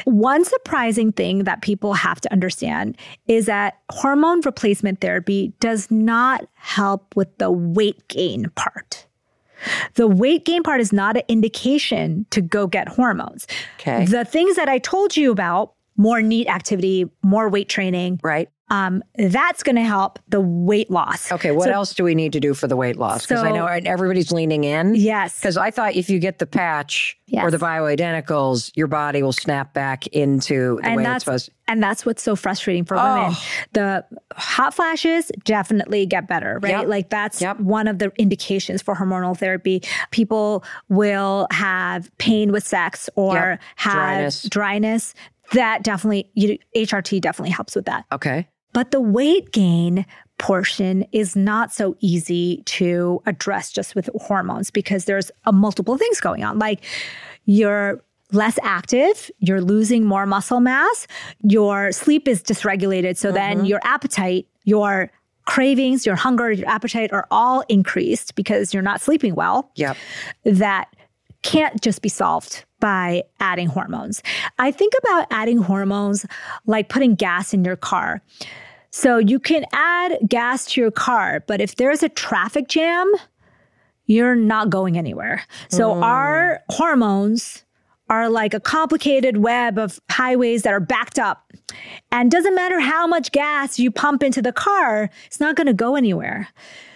One 0.06 0.44
surprising 0.44 1.12
thing 1.12 1.44
that 1.44 1.60
people 1.60 1.92
have 1.92 2.20
to 2.22 2.32
understand 2.32 2.96
is 3.26 3.44
that 3.46 3.78
hormone 3.92 4.40
replacement 4.40 5.00
therapy 5.02 5.52
does 5.60 5.90
not 5.90 6.48
help 6.54 7.14
with 7.14 7.36
the 7.38 7.50
weight 7.50 8.08
gain 8.08 8.48
part. 8.56 9.06
The 9.94 10.06
weight 10.06 10.44
gain 10.44 10.62
part 10.62 10.80
is 10.80 10.92
not 10.92 11.16
an 11.16 11.22
indication 11.28 12.26
to 12.30 12.40
go 12.40 12.66
get 12.66 12.88
hormones. 12.88 13.46
Okay. 13.78 14.04
The 14.06 14.24
things 14.24 14.56
that 14.56 14.68
I 14.68 14.78
told 14.78 15.16
you 15.16 15.30
about, 15.30 15.74
more 15.96 16.20
NEAT 16.20 16.48
activity, 16.48 17.10
more 17.22 17.48
weight 17.48 17.68
training, 17.68 18.20
Right. 18.22 18.48
Um, 18.70 19.02
that's 19.16 19.62
going 19.62 19.76
to 19.76 19.82
help 19.82 20.18
the 20.28 20.40
weight 20.40 20.90
loss. 20.90 21.30
Okay. 21.30 21.50
What 21.50 21.64
So- 21.66 21.72
else 21.72 21.94
do 21.94 22.02
we 22.02 22.14
need 22.14 22.32
to 22.32 22.40
do 22.40 22.54
for 22.54 22.66
the 22.66 22.76
weight 22.76 22.96
loss? 22.96 23.26
Because 23.26 23.42
I 23.44 23.50
know 23.50 23.66
everybody's 23.66 24.32
leaning 24.32 24.64
in. 24.64 24.94
Yes. 24.94 25.38
Because 25.38 25.56
I 25.58 25.70
thought 25.70 25.94
if 25.94 26.08
you 26.08 26.18
get 26.18 26.38
the 26.38 26.46
patch 26.46 27.16
or 27.28 27.50
Yes. 27.50 27.52
the 27.52 27.58
bioidenticals, 27.58 28.70
your 28.74 28.86
body 28.86 29.22
will 29.22 29.32
snap 29.32 29.74
back 29.74 30.06
into 30.08 30.78
the 30.82 30.88
and 30.88 30.96
way 30.96 31.04
it's 31.04 31.24
supposed. 31.24 31.50
and 31.68 31.82
that's 31.82 32.06
what's 32.06 32.22
so 32.22 32.36
frustrating 32.36 32.84
for 32.84 32.96
women. 32.96 33.32
Oh. 33.32 33.42
The 33.72 34.04
hot 34.34 34.74
flashes 34.74 35.30
definitely 35.44 36.06
get 36.06 36.26
better, 36.26 36.58
right? 36.62 36.70
Yep. 36.70 36.86
Like 36.88 37.10
that's 37.10 37.40
Yep. 37.42 37.60
one 37.60 37.86
of 37.88 37.98
the 37.98 38.12
indications 38.16 38.82
for 38.82 38.94
hormonal 38.94 39.36
therapy. 39.36 39.82
People 40.10 40.64
will 40.88 41.46
have 41.50 42.10
pain 42.18 42.50
with 42.52 42.66
sex 42.66 43.10
or 43.14 43.34
Yep. 43.34 43.60
have 43.76 43.94
Dryness. 43.94 44.42
dryness. 44.48 45.14
That 45.52 45.82
definitely 45.82 46.30
you, 46.34 46.56
HRT 46.74 47.20
definitely 47.20 47.50
helps 47.50 47.76
with 47.76 47.84
that. 47.84 48.04
Okay. 48.10 48.48
But 48.74 48.90
the 48.90 49.00
weight 49.00 49.50
gain 49.52 50.04
portion 50.38 51.06
is 51.12 51.34
not 51.34 51.72
so 51.72 51.96
easy 52.00 52.62
to 52.66 53.22
address 53.24 53.72
just 53.72 53.94
with 53.94 54.10
hormones 54.16 54.70
because 54.70 55.06
there's 55.06 55.30
a 55.46 55.52
multiple 55.52 55.96
things 55.96 56.20
going 56.20 56.44
on. 56.44 56.58
Like 56.58 56.84
you're 57.46 58.04
less 58.32 58.58
active, 58.62 59.30
you're 59.38 59.60
losing 59.60 60.04
more 60.04 60.26
muscle 60.26 60.60
mass, 60.60 61.06
your 61.42 61.92
sleep 61.92 62.26
is 62.28 62.42
dysregulated. 62.42 63.16
So 63.16 63.32
then 63.32 63.58
mm-hmm. 63.58 63.66
your 63.66 63.80
appetite, 63.84 64.48
your 64.64 65.10
cravings, 65.46 66.04
your 66.04 66.16
hunger, 66.16 66.50
your 66.50 66.68
appetite 66.68 67.12
are 67.12 67.28
all 67.30 67.62
increased 67.68 68.34
because 68.34 68.74
you're 68.74 68.82
not 68.82 69.00
sleeping 69.00 69.34
well 69.34 69.70
Yep. 69.76 69.96
that 70.44 70.88
can't 71.42 71.80
just 71.80 72.02
be 72.02 72.08
solved 72.08 72.64
by 72.80 73.22
adding 73.40 73.68
hormones. 73.68 74.22
I 74.58 74.70
think 74.70 74.94
about 74.98 75.26
adding 75.30 75.58
hormones 75.58 76.26
like 76.66 76.88
putting 76.88 77.14
gas 77.14 77.54
in 77.54 77.64
your 77.64 77.76
car. 77.76 78.22
So 78.96 79.18
you 79.18 79.40
can 79.40 79.64
add 79.72 80.18
gas 80.28 80.66
to 80.66 80.80
your 80.80 80.92
car, 80.92 81.42
but 81.48 81.60
if 81.60 81.74
there's 81.74 82.04
a 82.04 82.08
traffic 82.08 82.68
jam, 82.68 83.12
you're 84.06 84.36
not 84.36 84.70
going 84.70 84.96
anywhere. 84.96 85.42
So 85.68 85.92
mm. 85.92 86.00
our 86.00 86.60
hormones 86.68 87.64
are 88.08 88.30
like 88.30 88.54
a 88.54 88.60
complicated 88.60 89.38
web 89.38 89.80
of 89.80 89.98
highways 90.12 90.62
that 90.62 90.72
are 90.72 90.78
backed 90.78 91.18
up. 91.18 91.50
And 92.12 92.30
doesn't 92.30 92.54
matter 92.54 92.78
how 92.78 93.08
much 93.08 93.32
gas 93.32 93.80
you 93.80 93.90
pump 93.90 94.22
into 94.22 94.40
the 94.40 94.52
car, 94.52 95.10
it's 95.26 95.40
not 95.40 95.56
going 95.56 95.66
to 95.66 95.72
go 95.72 95.96
anywhere. 95.96 96.46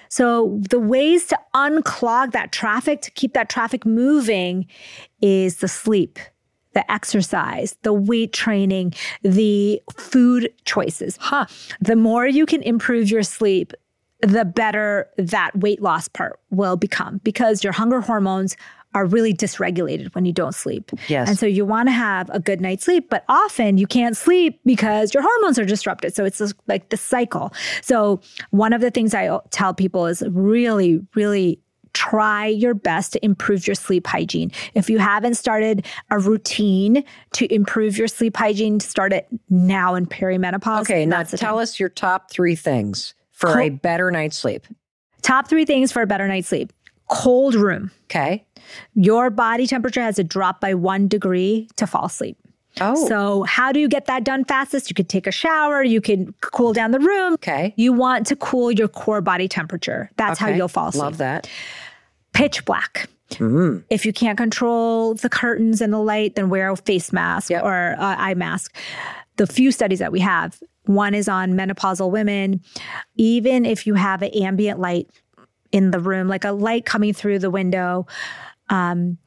So 0.09 0.61
the 0.71 0.79
ways 0.79 1.27
to 1.27 1.39
unclog 1.53 2.31
that 2.31 2.53
traffic, 2.53 3.03
to 3.03 3.11
keep 3.11 3.35
that 3.35 3.49
traffic 3.49 3.85
moving 3.85 4.67
is 5.21 5.57
the 5.57 5.69
sleep, 5.69 6.21
the 6.75 6.91
exercise, 6.91 7.77
the 7.83 7.93
weight 7.93 8.33
training, 8.33 8.95
the 9.23 9.83
food 9.97 10.53
choices. 10.65 11.17
Huh. 11.21 11.47
The 11.81 11.97
more 11.97 12.27
you 12.27 12.47
can 12.47 12.63
improve 12.63 13.11
your 13.11 13.23
sleep, 13.23 13.73
the 14.21 14.45
better 14.45 15.09
that 15.17 15.57
weight 15.57 15.81
loss 15.81 16.09
part 16.09 16.41
will 16.51 16.77
become 16.77 17.21
because 17.25 17.63
your 17.63 17.73
hunger 17.73 18.01
hormones 18.01 18.57
are 18.95 19.05
really 19.05 19.35
dysregulated 19.35 20.15
when 20.15 20.25
you 20.25 20.33
don't 20.33 20.55
sleep. 20.55 20.91
Yes. 21.09 21.29
And 21.29 21.39
so 21.39 21.47
you 21.47 21.65
want 21.65 21.89
to 21.89 21.93
have 21.93 22.31
a 22.31 22.41
good 22.41 22.61
night's 22.61 22.85
sleep, 22.85 23.11
but 23.11 23.25
often 23.29 23.77
you 23.77 23.87
can't 23.87 24.17
sleep 24.17 24.61
because 24.65 25.13
your 25.13 25.23
hormones 25.23 25.59
are 25.59 25.65
disrupted. 25.65 26.15
So 26.15 26.25
it's 26.25 26.41
like 26.67 26.89
the 26.89 26.97
cycle. 26.97 27.53
So 27.83 28.21
one 28.51 28.73
of 28.73 28.81
the 28.81 28.91
things 28.91 29.15
I 29.15 29.39
tell 29.51 29.75
people 29.75 30.07
is 30.07 30.23
really, 30.29 31.07
really 31.15 31.61
try 31.99 32.47
your 32.47 32.75
best 32.75 33.13
to 33.13 33.25
improve 33.25 33.67
your 33.67 33.75
sleep 33.75 34.07
hygiene. 34.07 34.53
If 34.75 34.89
you 34.89 34.99
haven't 34.99 35.35
started 35.35 35.85
a 36.11 36.19
routine 36.21 37.03
to 37.33 37.53
improve 37.53 37.99
your 37.99 38.07
sleep 38.07 38.37
hygiene, 38.37 38.79
start 38.79 39.13
it 39.13 39.27
now 39.51 39.97
in 39.97 40.07
perimenopause. 40.07 40.83
Okay, 40.83 41.05
now 41.05 41.25
tell 41.25 41.55
time. 41.55 41.59
us 41.59 41.81
your 41.81 41.89
top 41.89 42.31
three 42.31 42.55
things 42.55 43.15
for 43.33 43.53
cool. 43.53 43.63
a 43.63 43.71
better 43.71 44.13
night's 44.13 44.39
sleep. 44.39 44.65
Top 45.23 45.49
three 45.49 45.65
things 45.65 45.91
for 45.91 46.03
a 46.03 46.07
better 46.07 46.29
night's 46.29 46.49
sleep 46.49 46.73
cold 47.09 47.55
room. 47.55 47.91
Okay. 48.05 48.45
Your 48.95 49.31
body 49.31 49.67
temperature 49.67 50.03
has 50.03 50.17
to 50.17 50.25
drop 50.25 50.61
by 50.61 50.75
one 50.75 51.09
degree 51.09 51.69
to 51.77 51.87
fall 51.87 52.05
asleep. 52.05 52.37
Oh. 52.81 53.09
So, 53.09 53.43
how 53.43 53.73
do 53.73 53.81
you 53.81 53.89
get 53.89 54.07
that 54.07 54.23
done 54.23 54.45
fastest? 54.45 54.89
You 54.89 54.95
could 54.95 55.09
take 55.09 55.27
a 55.27 55.33
shower, 55.33 55.83
you 55.83 56.01
can 56.01 56.33
cool 56.43 56.73
down 56.73 56.93
the 56.93 57.01
room. 57.01 57.35
Okay. 57.35 57.75
You 57.77 57.93
want 57.93 58.27
to 58.29 58.37
cool 58.37 58.71
your 58.71 58.89
core 58.89 59.21
body 59.21 59.49
temperature. 59.49 60.11
That's 60.17 60.41
okay. 60.41 60.53
how 60.53 60.57
you'll 60.57 60.69
fall 60.69 60.89
asleep. 60.89 61.03
Love 61.03 61.19
that. 61.19 61.49
Pitch 62.39 62.65
black. 62.65 63.09
Mm-hmm. 63.31 63.79
If 63.91 64.07
you 64.07 64.13
can't 64.13 64.39
control 64.39 65.15
the 65.15 65.29
curtains 65.29 65.81
and 65.81 65.93
the 65.93 65.99
light, 65.99 66.37
then 66.37 66.51
wear 66.51 66.71
a 66.71 66.77
face 66.77 67.13
mask 67.13 67.51
yep. 67.51 67.65
or 67.65 67.97
uh, 67.99 68.15
eye 68.17 68.35
mask. 68.35 68.77
The 69.39 69.47
few 69.49 69.73
studies 69.73 69.99
that 69.99 70.13
we 70.13 70.21
have, 70.21 70.63
one 70.85 71.15
is 71.15 71.29
on 71.29 71.55
menopausal 71.55 72.13
women. 72.13 72.61
Even 73.17 73.67
if 73.67 73.89
you 73.89 73.95
have 73.95 74.23
an 74.23 74.31
ambient 74.31 74.79
light 74.79 75.11
in 75.73 75.91
the 75.91 75.99
room, 75.99 76.29
like 76.29 76.45
a 76.45 76.53
light 76.53 76.85
coming 76.85 77.13
through 77.13 77.41
the 77.41 77.51
window, 77.51 78.07
um, 78.69 79.19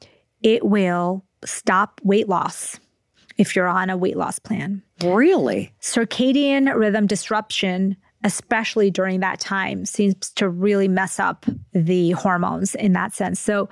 it 0.42 0.64
will 0.64 1.22
stop 1.44 2.00
weight 2.02 2.30
loss 2.30 2.80
if 3.36 3.54
you're 3.54 3.68
on 3.68 3.90
a 3.90 3.96
weight 3.98 4.16
loss 4.16 4.38
plan. 4.38 4.82
Really? 5.04 5.70
Circadian 5.82 6.74
rhythm 6.74 7.06
disruption, 7.06 7.98
especially 8.24 8.90
during 8.90 9.20
that 9.20 9.40
time, 9.40 9.84
seems 9.84 10.30
to 10.30 10.48
really 10.48 10.88
mess 10.88 11.18
up 11.18 11.46
the 11.72 12.12
hormones 12.12 12.74
in 12.74 12.92
that 12.92 13.14
sense. 13.14 13.40
So 13.40 13.68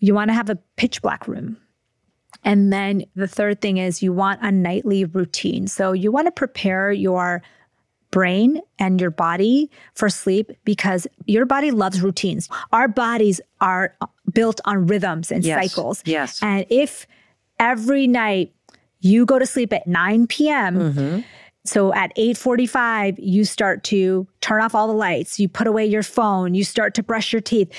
you 0.00 0.14
want 0.14 0.28
to 0.28 0.34
have 0.34 0.50
a 0.50 0.56
pitch 0.76 1.02
black 1.02 1.26
room. 1.28 1.56
And 2.42 2.72
then 2.72 3.04
the 3.14 3.28
third 3.28 3.60
thing 3.60 3.78
is 3.78 4.02
you 4.02 4.12
want 4.12 4.40
a 4.42 4.52
nightly 4.52 5.04
routine. 5.04 5.66
So 5.66 5.92
you 5.92 6.12
want 6.12 6.26
to 6.26 6.32
prepare 6.32 6.92
your 6.92 7.42
brain 8.10 8.60
and 8.78 9.00
your 9.00 9.10
body 9.10 9.70
for 9.94 10.08
sleep 10.08 10.52
because 10.64 11.06
your 11.26 11.46
body 11.46 11.70
loves 11.70 12.00
routines. 12.00 12.48
Our 12.72 12.86
bodies 12.86 13.40
are 13.60 13.96
built 14.32 14.60
on 14.64 14.86
rhythms 14.86 15.32
and 15.32 15.44
yes. 15.44 15.60
cycles. 15.60 16.02
Yes. 16.04 16.40
And 16.42 16.66
if 16.70 17.06
every 17.58 18.06
night 18.06 18.54
you 19.00 19.26
go 19.26 19.38
to 19.38 19.46
sleep 19.46 19.72
at 19.72 19.86
9 19.86 20.26
p.m., 20.28 20.76
mm-hmm. 20.78 21.20
So 21.64 21.94
at 21.94 22.12
8:45 22.16 23.18
you 23.18 23.44
start 23.44 23.84
to 23.84 24.26
turn 24.40 24.62
off 24.62 24.74
all 24.74 24.86
the 24.86 24.92
lights, 24.92 25.40
you 25.40 25.48
put 25.48 25.66
away 25.66 25.86
your 25.86 26.02
phone, 26.02 26.54
you 26.54 26.64
start 26.64 26.94
to 26.94 27.02
brush 27.02 27.32
your 27.32 27.40
teeth. 27.40 27.72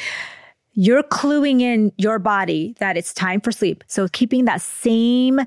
You're 0.73 1.03
cluing 1.03 1.61
in 1.61 1.93
your 1.97 2.19
body 2.19 2.75
that 2.79 2.97
it's 2.97 3.13
time 3.13 3.39
for 3.39 3.51
sleep. 3.51 3.83
So 3.87 4.07
keeping 4.09 4.45
that 4.45 4.61
same 4.61 5.39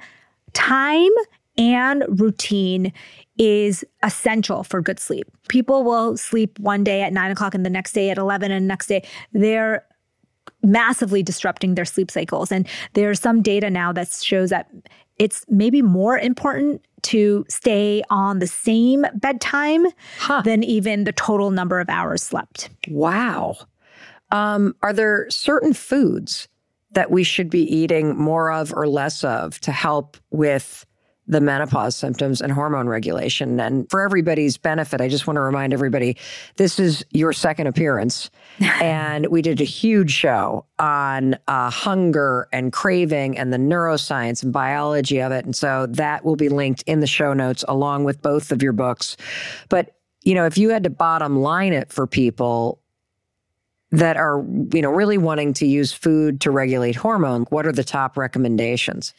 time 0.54 1.10
and 1.58 2.04
routine 2.08 2.92
is 3.36 3.84
essential 4.02 4.64
for 4.64 4.80
good 4.80 4.98
sleep. 4.98 5.26
People 5.48 5.84
will 5.84 6.16
sleep 6.16 6.58
one 6.58 6.82
day 6.84 7.02
at 7.02 7.12
nine 7.12 7.30
o'clock 7.30 7.54
and 7.54 7.66
the 7.66 7.70
next 7.70 7.92
day 7.92 8.10
at 8.10 8.18
11 8.18 8.50
and 8.50 8.64
the 8.64 8.68
next 8.68 8.86
day. 8.86 9.06
They're 9.32 9.84
massively 10.62 11.22
disrupting 11.22 11.74
their 11.74 11.84
sleep 11.84 12.10
cycles. 12.10 12.50
And 12.50 12.66
there's 12.94 13.20
some 13.20 13.42
data 13.42 13.70
now 13.70 13.92
that 13.92 14.10
shows 14.10 14.50
that 14.50 14.70
it's 15.18 15.44
maybe 15.48 15.82
more 15.82 16.18
important 16.18 16.80
to 17.02 17.44
stay 17.48 18.02
on 18.10 18.38
the 18.38 18.46
same 18.46 19.04
bedtime 19.14 19.86
huh. 20.18 20.42
than 20.42 20.62
even 20.62 21.04
the 21.04 21.12
total 21.12 21.50
number 21.50 21.80
of 21.80 21.88
hours 21.88 22.22
slept. 22.22 22.70
Wow. 22.88 23.56
Um, 24.30 24.74
are 24.82 24.92
there 24.92 25.28
certain 25.30 25.72
foods 25.72 26.48
that 26.92 27.10
we 27.10 27.22
should 27.22 27.50
be 27.50 27.62
eating 27.62 28.16
more 28.16 28.50
of 28.50 28.72
or 28.74 28.88
less 28.88 29.24
of 29.24 29.60
to 29.60 29.72
help 29.72 30.16
with 30.30 30.86
the 31.28 31.40
menopause 31.42 31.94
symptoms 31.94 32.40
and 32.40 32.50
hormone 32.50 32.88
regulation. 32.88 33.60
And 33.60 33.88
for 33.90 34.00
everybody's 34.00 34.56
benefit, 34.56 35.00
I 35.00 35.08
just 35.08 35.26
want 35.26 35.36
to 35.36 35.42
remind 35.42 35.74
everybody 35.74 36.16
this 36.56 36.78
is 36.78 37.04
your 37.10 37.34
second 37.34 37.66
appearance. 37.66 38.30
and 38.80 39.26
we 39.26 39.42
did 39.42 39.60
a 39.60 39.64
huge 39.64 40.10
show 40.10 40.64
on 40.78 41.36
uh, 41.46 41.70
hunger 41.70 42.48
and 42.52 42.72
craving 42.72 43.38
and 43.38 43.52
the 43.52 43.58
neuroscience 43.58 44.42
and 44.42 44.52
biology 44.52 45.20
of 45.20 45.30
it. 45.30 45.44
And 45.44 45.54
so 45.54 45.86
that 45.90 46.24
will 46.24 46.36
be 46.36 46.48
linked 46.48 46.82
in 46.86 47.00
the 47.00 47.06
show 47.06 47.34
notes 47.34 47.64
along 47.68 48.04
with 48.04 48.22
both 48.22 48.50
of 48.50 48.62
your 48.62 48.72
books. 48.72 49.16
But, 49.68 49.94
you 50.24 50.34
know, 50.34 50.46
if 50.46 50.56
you 50.56 50.70
had 50.70 50.84
to 50.84 50.90
bottom 50.90 51.40
line 51.40 51.72
it 51.72 51.92
for 51.92 52.06
people, 52.06 52.80
that 53.90 54.18
are 54.18 54.44
you 54.74 54.82
know 54.82 54.90
really 54.90 55.16
wanting 55.16 55.54
to 55.54 55.66
use 55.66 55.94
food 55.94 56.42
to 56.42 56.50
regulate 56.50 56.94
hormone 56.94 57.44
what 57.44 57.66
are 57.66 57.72
the 57.72 57.82
top 57.82 58.18
recommendations 58.18 59.14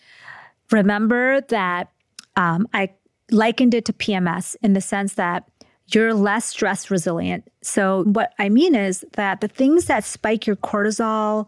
remember 0.69 1.41
that 1.41 1.91
um, 2.35 2.67
I 2.73 2.89
likened 3.31 3.73
it 3.73 3.85
to 3.85 3.93
PMS 3.93 4.55
in 4.61 4.73
the 4.73 4.81
sense 4.81 5.13
that 5.15 5.49
you're 5.87 6.13
less 6.13 6.45
stress 6.45 6.91
resilient. 6.91 7.49
So, 7.61 8.03
what 8.03 8.33
I 8.39 8.49
mean 8.49 8.75
is 8.75 9.03
that 9.13 9.41
the 9.41 9.47
things 9.47 9.85
that 9.85 10.03
spike 10.03 10.45
your 10.45 10.55
cortisol 10.55 11.47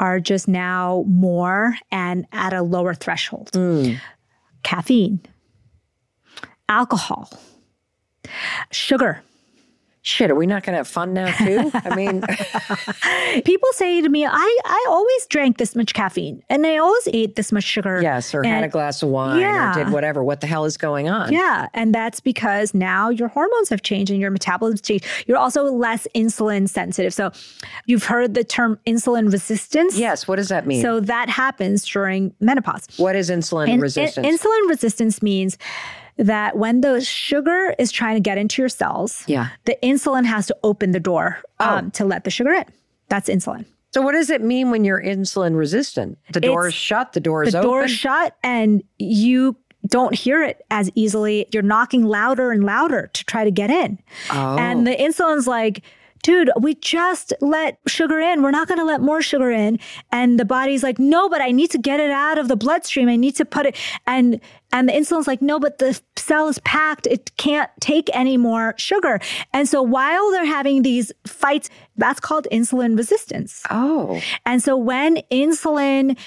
are 0.00 0.20
just 0.20 0.48
now 0.48 1.04
more 1.08 1.76
and 1.90 2.26
at 2.32 2.52
a 2.52 2.62
lower 2.62 2.94
threshold. 2.94 3.50
Mm. 3.52 4.00
Caffeine, 4.62 5.20
alcohol, 6.68 7.30
sugar 8.70 9.22
shit, 10.04 10.30
are 10.30 10.34
we 10.34 10.46
not 10.46 10.62
going 10.62 10.74
to 10.74 10.76
have 10.76 10.86
fun 10.86 11.14
now 11.14 11.34
too? 11.38 11.70
I 11.74 11.96
mean, 11.96 12.22
people 13.44 13.68
say 13.72 14.02
to 14.02 14.08
me, 14.08 14.26
I, 14.26 14.58
I 14.64 14.86
always 14.88 15.26
drank 15.26 15.56
this 15.56 15.74
much 15.74 15.94
caffeine 15.94 16.42
and 16.50 16.66
I 16.66 16.76
always 16.76 17.08
ate 17.12 17.36
this 17.36 17.50
much 17.50 17.64
sugar. 17.64 18.00
Yes, 18.02 18.34
or 18.34 18.40
and, 18.40 18.48
had 18.48 18.64
a 18.64 18.68
glass 18.68 19.02
of 19.02 19.08
wine 19.08 19.40
yeah. 19.40 19.70
or 19.70 19.84
did 19.84 19.92
whatever. 19.92 20.22
What 20.22 20.42
the 20.42 20.46
hell 20.46 20.66
is 20.66 20.76
going 20.76 21.08
on? 21.08 21.32
Yeah. 21.32 21.68
And 21.72 21.94
that's 21.94 22.20
because 22.20 22.74
now 22.74 23.08
your 23.08 23.28
hormones 23.28 23.70
have 23.70 23.80
changed 23.80 24.12
and 24.12 24.20
your 24.20 24.30
metabolism 24.30 24.78
changed. 24.82 25.06
You're 25.26 25.38
also 25.38 25.64
less 25.64 26.06
insulin 26.14 26.68
sensitive. 26.68 27.14
So 27.14 27.32
you've 27.86 28.04
heard 28.04 28.34
the 28.34 28.44
term 28.44 28.78
insulin 28.86 29.32
resistance. 29.32 29.96
Yes. 29.96 30.28
What 30.28 30.36
does 30.36 30.50
that 30.50 30.66
mean? 30.66 30.82
So 30.82 31.00
that 31.00 31.30
happens 31.30 31.86
during 31.86 32.34
menopause. 32.40 32.86
What 32.98 33.16
is 33.16 33.30
insulin 33.30 33.68
in, 33.68 33.80
resistance? 33.80 34.26
In, 34.26 34.36
insulin 34.36 34.68
resistance 34.68 35.22
means 35.22 35.56
that 36.16 36.56
when 36.56 36.80
the 36.80 37.00
sugar 37.00 37.74
is 37.78 37.90
trying 37.90 38.14
to 38.14 38.20
get 38.20 38.38
into 38.38 38.62
your 38.62 38.68
cells, 38.68 39.24
yeah. 39.26 39.48
the 39.64 39.76
insulin 39.82 40.24
has 40.24 40.46
to 40.46 40.56
open 40.62 40.92
the 40.92 41.00
door 41.00 41.40
um, 41.58 41.86
oh. 41.86 41.90
to 41.90 42.04
let 42.04 42.24
the 42.24 42.30
sugar 42.30 42.52
in. 42.52 42.64
That's 43.08 43.28
insulin. 43.28 43.64
So 43.92 44.02
what 44.02 44.12
does 44.12 44.28
it 44.30 44.42
mean 44.42 44.70
when 44.70 44.84
you're 44.84 45.00
insulin 45.00 45.56
resistant? 45.56 46.18
The 46.32 46.40
door 46.40 46.66
it's, 46.66 46.74
is 46.74 46.80
shut, 46.80 47.12
the 47.12 47.20
door 47.20 47.44
is 47.44 47.52
the 47.52 47.58
open. 47.58 47.68
The 47.68 47.72
door 47.72 47.84
is 47.84 47.90
shut 47.92 48.36
and 48.42 48.82
you 48.98 49.56
don't 49.86 50.14
hear 50.14 50.42
it 50.42 50.64
as 50.70 50.90
easily. 50.94 51.46
You're 51.52 51.62
knocking 51.62 52.04
louder 52.04 52.50
and 52.50 52.64
louder 52.64 53.10
to 53.12 53.24
try 53.24 53.44
to 53.44 53.50
get 53.50 53.70
in. 53.70 54.00
Oh. 54.30 54.56
And 54.58 54.86
the 54.86 54.92
insulin's 54.92 55.46
like, 55.46 55.82
dude, 56.24 56.50
we 56.58 56.74
just 56.76 57.34
let 57.40 57.78
sugar 57.86 58.18
in. 58.18 58.42
We're 58.42 58.50
not 58.50 58.66
going 58.66 58.78
to 58.78 58.84
let 58.84 59.02
more 59.02 59.20
sugar 59.20 59.50
in. 59.50 59.78
And 60.10 60.40
the 60.40 60.44
body's 60.46 60.82
like, 60.82 60.98
no, 60.98 61.28
but 61.28 61.42
I 61.42 61.50
need 61.50 61.70
to 61.72 61.78
get 61.78 62.00
it 62.00 62.10
out 62.10 62.38
of 62.38 62.48
the 62.48 62.56
bloodstream. 62.56 63.08
I 63.08 63.16
need 63.16 63.36
to 63.36 63.44
put 63.44 63.66
it. 63.66 63.76
And, 64.06 64.40
and 64.74 64.88
the 64.88 64.92
insulin's 64.92 65.26
like, 65.26 65.40
no, 65.40 65.58
but 65.58 65.78
the 65.78 65.98
cell 66.16 66.48
is 66.48 66.58
packed. 66.60 67.06
It 67.06 67.30
can't 67.38 67.70
take 67.80 68.10
any 68.12 68.36
more 68.36 68.74
sugar. 68.76 69.20
And 69.54 69.66
so 69.68 69.80
while 69.82 70.30
they're 70.32 70.44
having 70.44 70.82
these 70.82 71.12
fights, 71.26 71.70
that's 71.96 72.20
called 72.20 72.46
insulin 72.52 72.96
resistance. 72.98 73.62
Oh. 73.70 74.20
And 74.44 74.62
so 74.62 74.76
when 74.76 75.18
insulin 75.30 76.18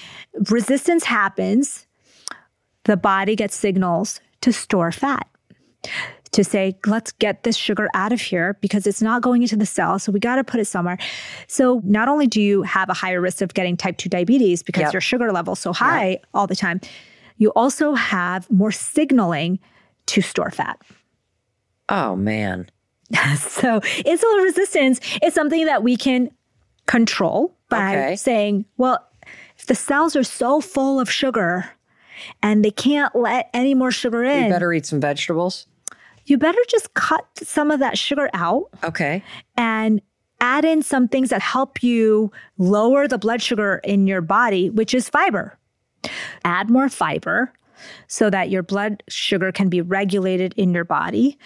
resistance 0.50 1.04
happens, 1.04 1.86
the 2.84 2.96
body 2.96 3.36
gets 3.36 3.54
signals 3.54 4.20
to 4.40 4.52
store 4.52 4.90
fat. 4.92 5.28
to 6.32 6.44
say, 6.44 6.76
let's 6.86 7.12
get 7.12 7.42
this 7.42 7.56
sugar 7.56 7.88
out 7.94 8.12
of 8.12 8.20
here 8.20 8.58
because 8.60 8.86
it's 8.86 9.00
not 9.00 9.22
going 9.22 9.42
into 9.42 9.56
the 9.56 9.66
cell. 9.66 9.98
So 9.98 10.12
we 10.12 10.20
got 10.20 10.36
to 10.36 10.44
put 10.44 10.60
it 10.60 10.66
somewhere. 10.66 10.98
So 11.46 11.80
not 11.84 12.08
only 12.08 12.26
do 12.26 12.40
you 12.40 12.62
have 12.62 12.90
a 12.90 12.94
higher 12.94 13.20
risk 13.20 13.40
of 13.40 13.54
getting 13.54 13.76
type 13.76 13.96
2 13.96 14.08
diabetes 14.10 14.62
because 14.62 14.82
Yep. 14.82 14.92
your 14.92 15.00
sugar 15.00 15.32
level's 15.32 15.58
so 15.60 15.72
high 15.72 16.20
all 16.34 16.46
the 16.46 16.56
time, 16.56 16.80
you 17.38 17.50
also 17.56 17.94
have 17.94 18.50
more 18.50 18.70
signaling 18.72 19.58
to 20.06 20.20
store 20.20 20.50
fat. 20.50 20.80
Oh 21.88 22.14
man. 22.16 22.68
So 23.38 23.80
insulin 23.80 24.44
resistance 24.44 25.00
is 25.22 25.32
something 25.32 25.64
that 25.66 25.82
we 25.82 25.96
can 25.96 26.30
control 26.86 27.54
by 27.70 27.88
Okay. 27.96 28.16
saying, 28.16 28.64
well, 28.76 28.98
if 29.58 29.64
the 29.66 29.74
cells 29.74 30.14
are 30.16 30.22
so 30.22 30.60
full 30.60 31.00
of 31.00 31.10
sugar 31.10 31.70
and 32.42 32.64
they 32.64 32.70
can't 32.70 33.14
let 33.16 33.48
any 33.54 33.74
more 33.74 33.90
sugar 33.90 34.22
in, 34.24 34.44
You 34.44 34.50
better 34.50 34.72
eat 34.72 34.84
some 34.86 35.00
vegetables. 35.00 35.66
you 36.26 36.36
better 36.38 36.58
just 36.68 36.92
cut 36.94 37.24
some 37.42 37.70
of 37.70 37.80
that 37.80 37.96
sugar 37.96 38.28
out 38.34 38.66
Okay. 38.84 39.22
and 39.56 40.02
add 40.40 40.64
in 40.64 40.82
some 40.82 41.08
things 41.08 41.30
that 41.30 41.40
help 41.42 41.82
you 41.82 42.30
lower 42.58 43.08
the 43.08 43.18
blood 43.18 43.40
sugar 43.42 43.80
in 43.84 44.06
your 44.06 44.20
body, 44.20 44.68
which 44.70 44.92
is 44.94 45.08
fiber. 45.08 45.58
Add 46.44 46.70
more 46.70 46.88
fiber 46.88 47.52
so 48.06 48.28
that 48.30 48.50
your 48.50 48.62
blood 48.62 49.02
sugar 49.08 49.52
can 49.52 49.68
be 49.68 49.80
regulated 49.80 50.54
in 50.56 50.72
your 50.74 50.84
body. 50.84 51.38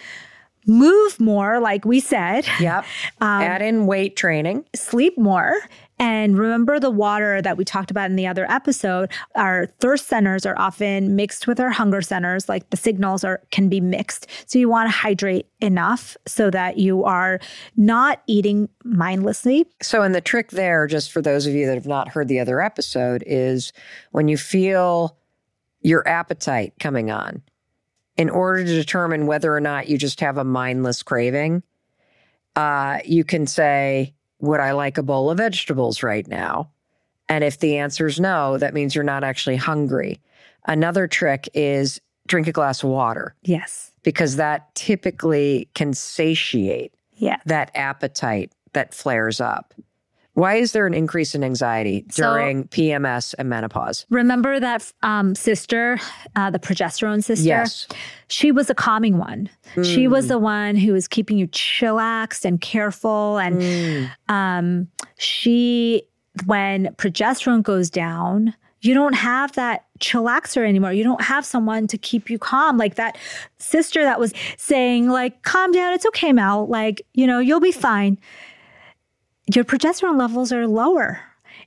Move 0.65 1.19
more, 1.19 1.59
like 1.59 1.83
we 1.85 1.99
said, 1.99 2.45
Yep. 2.59 2.85
Um, 3.21 3.41
Add 3.41 3.61
in 3.61 3.85
weight 3.85 4.15
training. 4.15 4.65
sleep 4.75 5.17
more. 5.17 5.55
And 6.03 6.37
remember 6.37 6.81
the 6.81 6.89
water 6.89 7.41
that 7.41 7.55
we 7.55 7.63
talked 7.63 7.89
about 7.89 8.09
in 8.09 8.17
the 8.17 8.27
other 8.27 8.45
episode. 8.51 9.09
Our 9.35 9.67
thirst 9.79 10.07
centers 10.07 10.45
are 10.45 10.59
often 10.59 11.15
mixed 11.15 11.47
with 11.47 11.61
our 11.61 11.69
hunger 11.69 12.01
centers, 12.01 12.49
like 12.49 12.69
the 12.71 12.75
signals 12.75 13.23
are 13.23 13.41
can 13.51 13.69
be 13.69 13.79
mixed. 13.79 14.27
So 14.45 14.59
you 14.59 14.67
want 14.67 14.91
to 14.91 14.97
hydrate 14.97 15.47
enough 15.61 16.17
so 16.27 16.49
that 16.49 16.77
you 16.77 17.05
are 17.05 17.39
not 17.77 18.21
eating 18.27 18.67
mindlessly. 18.83 19.65
So, 19.81 20.01
and 20.01 20.13
the 20.13 20.19
trick 20.19 20.51
there, 20.51 20.87
just 20.87 21.09
for 21.09 21.21
those 21.21 21.47
of 21.47 21.53
you 21.53 21.65
that 21.67 21.75
have 21.75 21.87
not 21.87 22.09
heard 22.09 22.27
the 22.27 22.41
other 22.41 22.59
episode, 22.59 23.23
is 23.25 23.71
when 24.11 24.27
you 24.27 24.35
feel 24.35 25.17
your 25.83 26.05
appetite 26.05 26.73
coming 26.81 27.11
on, 27.11 27.41
in 28.17 28.29
order 28.29 28.65
to 28.65 28.75
determine 28.75 29.25
whether 29.25 29.55
or 29.55 29.61
not 29.61 29.87
you 29.87 29.97
just 29.97 30.19
have 30.19 30.37
a 30.37 30.43
mindless 30.43 31.01
craving, 31.01 31.63
uh, 32.57 32.99
you 33.05 33.23
can 33.23 33.47
say, 33.47 34.13
Would 34.43 34.59
I 34.59 34.73
like 34.73 34.97
a 34.97 35.03
bowl 35.03 35.29
of 35.31 35.37
vegetables 35.37 36.03
right 36.03 36.27
now? 36.27 36.69
And 37.29 37.45
if 37.45 37.59
the 37.59 37.77
answer 37.77 38.05
is 38.07 38.19
no, 38.19 38.57
that 38.57 38.73
means 38.73 38.93
you're 38.93 39.01
not 39.05 39.23
actually 39.23 39.55
hungry. 39.55 40.19
Another 40.67 41.07
trick 41.07 41.47
is 41.53 42.01
drink 42.27 42.47
a 42.47 42.51
glass 42.51 42.83
of 42.83 42.89
water 42.89 43.35
Yes. 43.43 43.91
because 44.03 44.35
that 44.35 44.75
typically 44.75 45.69
can 45.75 45.93
satiate 45.93 46.93
Yeah. 47.13 47.37
that 47.45 47.71
appetite 47.73 48.51
that 48.73 48.93
flares 48.93 49.39
up. 49.39 49.73
Why 50.35 50.55
is 50.55 50.71
there 50.71 50.87
an 50.87 50.95
increase 50.95 51.35
in 51.35 51.43
anxiety 51.43 52.05
So- 52.09 52.23
during 52.33 52.63
PMS 52.69 53.35
and 53.37 53.49
menopause? 53.49 54.05
Remember 54.09 54.59
that 54.59 54.91
um, 55.03 55.35
sister, 55.35 55.99
uh, 56.35 56.49
the 56.49 56.57
progesterone 56.59 57.23
sister? 57.23 57.45
Yes. 57.47 57.87
She 58.29 58.51
was 58.51 58.69
a 58.69 58.73
calming 58.75 59.17
one. 59.19 59.49
She 59.83 60.07
was 60.07 60.27
the 60.29 60.39
one 60.39 60.75
who 60.75 60.91
was 60.93 61.07
keeping 61.07 61.37
you 61.37 61.47
chillaxed 61.47 62.45
and 62.45 62.59
careful. 62.59 63.37
And 63.37 63.61
Mm. 63.61 64.09
um, 64.27 64.87
she, 65.19 66.03
when 66.45 66.87
progesterone 66.95 67.61
goes 67.61 67.91
down, 67.91 68.55
you 68.81 68.93
don't 68.95 69.13
have 69.13 69.51
that 69.53 69.85
chillaxer 69.99 70.67
anymore. 70.67 70.91
You 70.93 71.03
don't 71.03 71.21
have 71.21 71.45
someone 71.45 71.85
to 71.87 71.97
keep 71.97 72.29
you 72.29 72.37
calm. 72.39 72.77
Like 72.77 72.95
that 72.95 73.17
sister 73.59 74.03
that 74.03 74.19
was 74.19 74.33
saying, 74.57 75.09
like, 75.09 75.43
calm 75.43 75.71
down, 75.71 75.93
it's 75.93 76.05
okay, 76.07 76.33
Mel. 76.33 76.67
Like, 76.67 77.01
you 77.13 77.27
know, 77.27 77.39
you'll 77.39 77.59
be 77.61 77.71
fine. 77.71 78.17
Your 79.53 79.63
progesterone 79.63 80.17
levels 80.17 80.51
are 80.51 80.67
lower. 80.67 81.19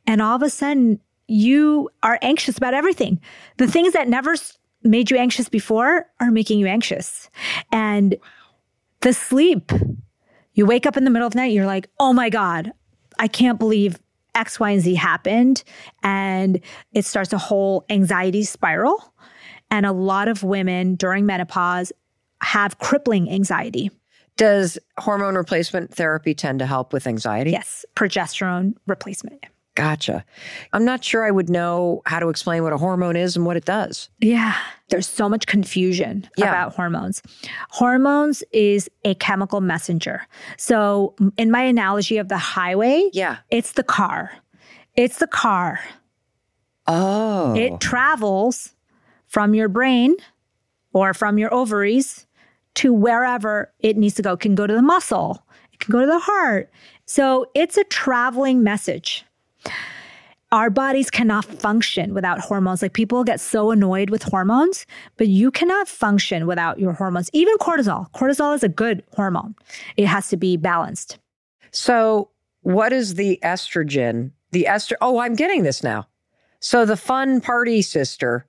And 0.07 0.23
all 0.23 0.37
of 0.37 0.43
a 0.43 0.51
sudden, 0.51 1.01
you 1.29 1.91
are 2.03 2.19
anxious 2.23 2.57
about 2.57 2.75
everything. 2.75 3.21
The 3.59 3.67
things 3.67 3.93
that 3.93 4.09
never 4.09 4.35
made 4.83 5.11
you 5.11 5.17
anxious 5.17 5.49
before 5.49 6.07
are 6.21 6.31
making 6.31 6.59
you 6.59 6.67
anxious. 6.67 7.29
And 7.73 8.17
the 9.01 9.13
sleep, 9.13 9.73
you 10.55 10.67
wake 10.67 10.87
up 10.87 10.97
in 10.97 11.05
the 11.05 11.11
middle 11.11 11.27
of 11.27 11.33
the 11.33 11.41
night, 11.41 11.53
you're 11.53 11.67
like, 11.67 11.89
oh 11.99 12.13
my 12.13 12.31
God, 12.31 12.73
I 13.19 13.29
can't 13.29 13.59
believe 13.59 13.99
X, 14.35 14.61
Y, 14.61 14.71
and 14.71 14.81
Z 14.81 14.95
happened. 14.95 15.65
And 16.03 16.61
it 16.93 17.05
starts 17.05 17.33
a 17.33 17.39
whole 17.39 17.85
anxiety 17.91 18.45
spiral. 18.45 19.13
And 19.71 19.85
a 19.85 19.93
lot 19.93 20.29
of 20.29 20.43
women 20.43 20.95
during 20.95 21.27
menopause 21.27 21.93
have 22.41 22.79
crippling 22.79 23.31
anxiety. 23.31 23.91
Does 24.37 24.79
hormone 24.99 25.35
replacement 25.35 25.95
therapy 25.95 26.35
tend 26.35 26.59
to 26.59 26.67
help 26.67 26.93
with 26.93 27.07
anxiety? 27.07 27.51
Yes, 27.53 27.85
progesterone 27.95 28.75
replacement. 28.87 29.45
Gotcha. 29.75 30.25
I'm 30.73 30.87
not 30.87 31.05
sure 31.05 31.25
I 31.25 31.31
would 31.31 31.51
know 31.51 32.01
how 32.07 32.19
to 32.19 32.29
explain 32.31 32.63
what 32.63 32.73
a 32.73 32.79
hormone 32.79 33.15
is 33.15 33.37
and 33.37 33.45
what 33.45 33.59
it 33.59 33.67
does. 33.67 34.09
Yeah. 34.21 34.55
There's 34.89 35.07
so 35.07 35.29
much 35.29 35.47
confusion 35.47 36.27
Yeah. 36.39 36.47
about 36.49 36.75
hormones. 36.75 37.23
Hormones 37.71 38.43
is 38.53 38.89
a 39.05 39.15
chemical 39.17 39.61
messenger. 39.61 40.27
So, 40.57 41.15
in 41.37 41.51
my 41.51 41.61
analogy 41.63 42.17
of 42.17 42.29
the 42.29 42.39
highway, 42.39 43.11
Yeah. 43.13 43.37
it's 43.51 43.73
the 43.73 43.83
car. 43.83 44.33
It's 44.95 45.19
the 45.19 45.27
car. 45.27 45.81
Oh. 46.87 47.55
It 47.55 47.79
travels 47.81 48.75
from 49.27 49.55
your 49.55 49.69
brain 49.69 50.17
or 50.95 51.13
from 51.13 51.37
your 51.37 51.53
ovaries 51.53 52.26
to 52.77 52.93
wherever 52.93 53.73
it 53.81 53.97
needs 53.97 54.15
to 54.17 54.23
go. 54.23 54.33
It 54.33 54.41
can 54.41 54.55
go 54.55 54.67
to 54.67 54.75
the 54.75 54.83
muscle, 54.83 55.45
it 55.73 55.81
can 55.81 55.93
go 55.93 56.01
to 56.01 56.07
the 56.07 56.19
heart. 56.19 56.71
So, 57.07 57.47
it's 57.55 57.77
a 57.77 57.85
traveling 57.85 58.63
message. 58.63 59.25
Our 60.53 60.71
bodies 60.71 61.11
cannot 61.11 61.45
function 61.45 62.15
without 62.15 62.39
hormones. 62.39 62.81
Like 62.81 62.93
people 62.93 63.25
get 63.25 63.41
so 63.41 63.73
annoyed 63.73 64.11
with 64.11 64.23
hormones, 64.23 64.87
but 65.17 65.27
you 65.27 65.51
cannot 65.51 65.89
function 65.89 66.47
without 66.47 66.79
your 66.79 66.93
hormones. 66.93 67.29
Even 67.33 67.57
cortisol. 67.59 68.11
Cortisol 68.13 68.55
is 68.55 68.63
a 68.63 68.69
good 68.69 69.03
hormone. 69.15 69.57
It 69.97 70.07
has 70.07 70.29
to 70.29 70.37
be 70.37 70.57
balanced. 70.57 71.19
so, 71.73 72.31
what 72.63 72.93
is 72.93 73.15
the 73.15 73.39
estrogen? 73.45 74.33
The 74.51 74.67
ester. 74.67 74.97
Oh, 75.01 75.19
I'm 75.19 75.35
getting 75.35 75.63
this 75.63 75.83
now. 75.83 76.09
So, 76.61 76.85
the 76.85 76.97
fun 76.97 77.41
party 77.41 77.83
sister, 77.83 78.47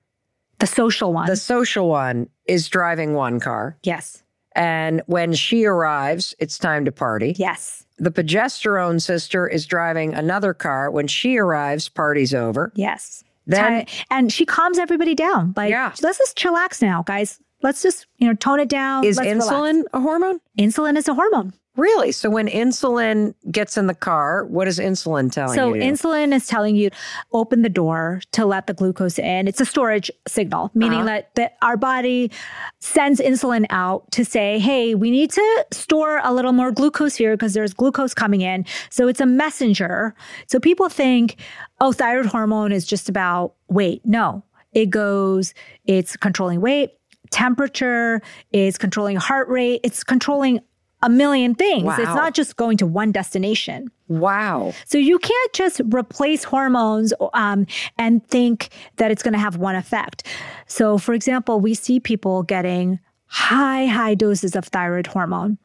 The 0.58 0.66
social 0.66 1.12
one. 1.12 1.26
the 1.26 1.36
social 1.36 1.88
one, 1.88 2.28
is 2.46 2.68
driving 2.68 3.14
one 3.14 3.40
car. 3.40 3.76
yes. 3.82 4.22
And 4.56 5.02
when 5.06 5.34
she 5.34 5.66
arrives, 5.66 6.34
it's 6.40 6.58
time 6.58 6.84
to 6.86 6.90
party. 6.90 7.34
Yes. 7.38 7.84
The 7.98 8.10
progesterone 8.10 9.00
sister 9.00 9.46
is 9.46 9.66
driving 9.66 10.14
another 10.14 10.52
car. 10.52 10.90
When 10.90 11.06
she 11.06 11.36
arrives, 11.36 11.88
party's 11.88 12.34
over. 12.34 12.72
Yes. 12.74 13.22
Then- 13.46 13.86
and 14.10 14.32
she 14.32 14.44
calms 14.44 14.78
everybody 14.78 15.14
down. 15.14 15.54
Like, 15.56 15.70
Yeah. 15.70 15.92
let's 16.02 16.18
just 16.18 16.36
chillax 16.36 16.82
now, 16.82 17.02
guys. 17.04 17.38
Let's 17.62 17.82
just, 17.82 18.06
you 18.16 18.26
know, 18.26 18.34
tone 18.34 18.58
it 18.58 18.68
down. 18.68 19.04
Is 19.04 19.16
Let's 19.16 19.28
relax. 19.28 19.46
insulin 19.48 19.82
a 19.92 20.00
hormone? 20.00 20.40
Insulin 20.58 20.96
is 20.96 21.06
a 21.06 21.14
hormone. 21.14 21.52
Really? 21.78 22.10
So 22.10 22.28
when 22.28 22.48
insulin 22.48 23.34
gets 23.52 23.76
in 23.76 23.86
the 23.86 23.94
car, 23.94 24.44
what 24.46 24.66
is 24.66 24.80
insulin 24.80 25.30
telling 25.30 25.54
So 25.54 25.72
you? 25.74 25.80
do? 25.80 25.86
insulin 25.86 26.34
is 26.34 26.48
telling 26.48 26.74
you 26.74 26.90
open 27.32 27.62
the 27.62 27.68
door 27.68 28.20
to 28.32 28.44
let 28.44 28.66
the 28.66 28.74
glucose 28.74 29.16
in. 29.16 29.46
It's 29.46 29.60
a 29.60 29.64
storage 29.64 30.10
signal, 30.26 30.72
meaning 30.74 30.98
Uh-huh. 31.02 31.06
that, 31.06 31.34
that 31.36 31.56
our 31.62 31.76
body 31.76 32.32
sends 32.80 33.20
insulin 33.20 33.64
out 33.70 34.10
to 34.10 34.24
say, 34.24 34.58
hey, 34.58 34.96
we 34.96 35.08
need 35.12 35.30
to 35.30 35.66
store 35.72 36.20
a 36.24 36.34
little 36.34 36.52
more 36.52 36.72
glucose 36.72 37.14
here 37.14 37.36
because 37.36 37.54
there's 37.54 37.72
glucose 37.74 38.12
coming 38.12 38.40
in. 38.40 38.66
So 38.90 39.06
it's 39.06 39.20
a 39.20 39.26
messenger. 39.26 40.16
So 40.48 40.58
people 40.58 40.88
think, 40.88 41.36
oh, 41.80 41.92
thyroid 41.92 42.26
hormone 42.26 42.72
is 42.72 42.86
just 42.86 43.08
about 43.08 43.54
weight. 43.68 44.02
No, 44.04 44.42
it 44.72 44.90
goes, 44.90 45.54
it's 45.86 46.16
controlling 46.16 46.60
weight, 46.60 46.90
temperature, 47.30 48.20
it's 48.52 48.78
controlling 48.78 49.14
heart 49.16 49.48
rate, 49.48 49.80
it's 49.84 50.02
controlling 50.02 50.58
a 51.02 51.08
million 51.08 51.54
things. 51.54 51.88
It's 51.98 52.08
not 52.08 52.34
just 52.34 52.56
going 52.56 52.76
to 52.78 52.86
one 52.86 53.12
destination. 53.12 53.90
wow. 54.08 54.72
So 54.84 54.98
you 54.98 55.18
can't 55.18 55.52
just 55.52 55.80
replace 55.92 56.44
hormones 56.44 57.12
um, 57.34 57.66
and 57.98 58.26
think 58.28 58.70
that 58.96 59.10
it's 59.10 59.22
going 59.22 59.34
to 59.34 59.38
have 59.38 59.56
one 59.56 59.76
effect. 59.76 60.26
So, 60.66 60.98
for 60.98 61.14
example, 61.14 61.60
we 61.60 61.74
see 61.74 62.00
people 62.00 62.42
getting 62.42 62.98
high, 63.26 63.86
high 63.86 64.14
doses 64.14 64.56
of 64.56 64.64
thyroid 64.64 65.06
hormone. 65.06 65.58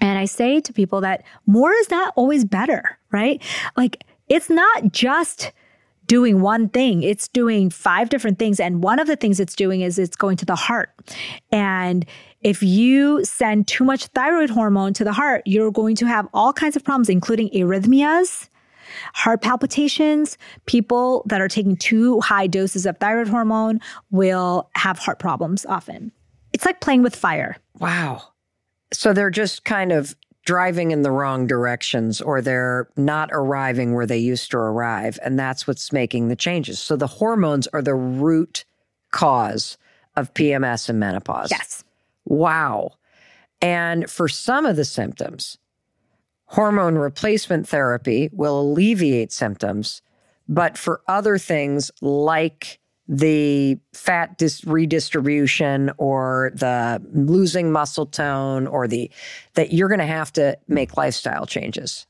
And 0.00 0.18
I 0.18 0.26
say 0.26 0.60
to 0.60 0.72
people 0.72 1.00
that 1.00 1.24
more 1.46 1.72
is 1.72 1.90
not 1.90 2.12
always 2.16 2.44
better, 2.44 2.98
right? 3.10 3.42
Like 3.76 4.04
it's 4.28 4.50
not 4.50 4.92
just 4.92 5.52
doing 6.14 6.40
one 6.40 6.68
thing, 6.68 7.02
it's 7.02 7.26
doing 7.26 7.70
five 7.70 8.08
different 8.08 8.38
things. 8.38 8.60
And 8.60 8.84
one 8.84 9.00
of 9.00 9.08
the 9.08 9.16
things 9.16 9.40
it's 9.40 9.56
doing 9.56 9.80
is 9.80 9.98
it's 9.98 10.14
going 10.14 10.36
to 10.36 10.44
the 10.44 10.54
heart. 10.54 10.90
And 11.50 12.06
if 12.42 12.62
you 12.62 13.24
send 13.24 13.66
too 13.66 13.82
much 13.82 14.06
thyroid 14.18 14.48
hormone 14.48 14.92
to 14.92 15.02
the 15.02 15.12
heart, 15.12 15.42
you're 15.44 15.72
going 15.72 15.96
to 15.96 16.06
have 16.06 16.28
all 16.32 16.52
kinds 16.52 16.76
of 16.76 16.84
problems, 16.84 17.08
including 17.08 17.48
arrhythmias, 17.50 18.48
heart 19.12 19.42
palpitations. 19.42 20.38
People 20.66 21.24
that 21.26 21.40
are 21.40 21.48
taking 21.48 21.74
too 21.74 22.20
high 22.20 22.46
doses 22.46 22.86
of 22.86 22.96
thyroid 22.98 23.26
hormone 23.26 23.80
will 24.12 24.70
have 24.76 25.00
heart 25.00 25.18
problems 25.18 25.66
often. 25.66 26.12
it's 26.52 26.64
like 26.64 26.80
playing 26.80 27.02
with 27.02 27.16
fire. 27.16 27.56
Wow. 27.80 28.22
So 28.92 29.12
they're 29.12 29.30
just 29.30 29.64
kind 29.64 29.90
of 29.90 30.14
driving 30.44 30.90
in 30.90 31.02
the 31.02 31.10
wrong 31.10 31.46
directions 31.46 32.20
or 32.20 32.40
they're 32.40 32.88
not 32.96 33.30
arriving 33.32 33.94
where 33.94 34.06
they 34.06 34.18
used 34.18 34.50
to 34.50 34.58
arrive. 34.58 35.18
And 35.22 35.38
that's 35.38 35.66
what's 35.66 35.92
making 35.92 36.28
the 36.28 36.36
changes. 36.36 36.78
So 36.78 36.96
the 36.96 37.06
hormones 37.06 37.66
are 37.68 37.82
the 37.82 37.94
root 37.94 38.64
cause 39.10 39.78
of 40.16 40.32
PMS 40.34 40.88
and 40.88 41.00
menopause. 41.00 41.50
Yes. 41.50 41.82
Wow. 42.26 42.92
And 43.60 44.10
for 44.10 44.28
some 44.28 44.66
of 44.66 44.76
the 44.76 44.84
symptoms, 44.84 45.58
hormone 46.46 46.96
replacement 46.96 47.66
therapy 47.66 48.28
will 48.32 48.60
alleviate 48.60 49.32
symptoms. 49.32 50.02
But 50.46 50.76
for 50.76 51.00
other 51.08 51.38
things 51.38 51.90
like 52.02 52.78
the 53.06 53.78
fat 53.92 54.38
dis- 54.38 54.64
redistribution 54.64 55.90
or 55.98 56.52
the 56.54 57.02
losing 57.12 57.70
muscle 57.70 58.06
tone 58.06 58.66
or 58.66 58.88
the 58.88 59.10
that 59.54 59.72
you're 59.72 59.88
going 59.88 60.00
to 60.00 60.06
have 60.06 60.32
to 60.32 60.56
make 60.68 60.96
lifestyle 60.96 61.46
changes. 61.46 62.06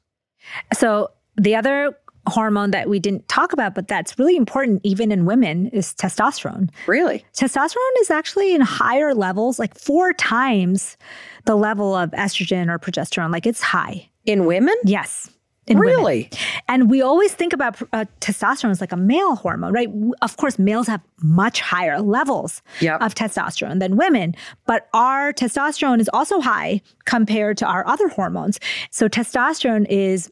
So 0.73 1.11
the 1.37 1.57
other 1.57 1.97
hormone 2.27 2.71
that 2.71 2.89
we 2.89 2.99
didn't 2.99 3.29
talk 3.29 3.53
about, 3.53 3.75
but 3.75 3.89
that's 3.89 4.19
really 4.19 4.37
important 4.37 4.81
even 4.83 5.13
in 5.13 5.27
women 5.27 5.67
is 5.69 5.95
testosterone. 5.95 6.71
Really? 6.87 7.25
Testosterone 7.35 8.01
is 8.01 8.11
actually 8.11 8.55
in 8.55 8.61
higher 8.61 9.15
levels, 9.15 9.59
like 9.59 9.79
four 9.79 10.13
times 10.13 10.97
the 11.45 11.57
level 11.57 11.95
of 11.95 12.11
estrogen 12.13 12.69
or 12.69 12.79
progesterone. 12.79 13.31
Like 13.31 13.47
it's 13.47 13.61
high. 13.61 14.09
In 14.25 14.47
women? 14.47 14.75
Yes. 14.85 15.31
In 15.67 15.79
women. 15.79 15.97
Really? 15.97 16.31
And 16.69 16.91
we 16.91 17.03
always 17.03 17.35
think 17.35 17.53
about 17.53 17.81
uh, 17.93 18.05
testosterone 18.21 18.71
as 18.71 18.81
like 18.81 18.93
a 18.93 18.97
male 18.97 19.35
hormone, 19.37 19.73
right? 19.73 19.89
Of 20.23 20.37
course, 20.37 20.59
males 20.59 20.87
have 20.87 21.01
much 21.23 21.61
higher 21.61 22.01
levels 22.01 22.63
Yep. 22.81 23.01
of 23.01 23.15
testosterone 23.15 23.81
than 23.81 23.97
women, 23.97 24.35
but 24.67 24.89
our 24.93 25.33
testosterone 25.33 26.01
is 26.01 26.11
also 26.13 26.41
high 26.41 26.83
compared 27.05 27.57
to 27.59 27.67
our 27.67 27.87
other 27.87 28.09
hormones. 28.09 28.61
So 28.91 29.09
testosterone 29.09 29.87
is 29.89 30.31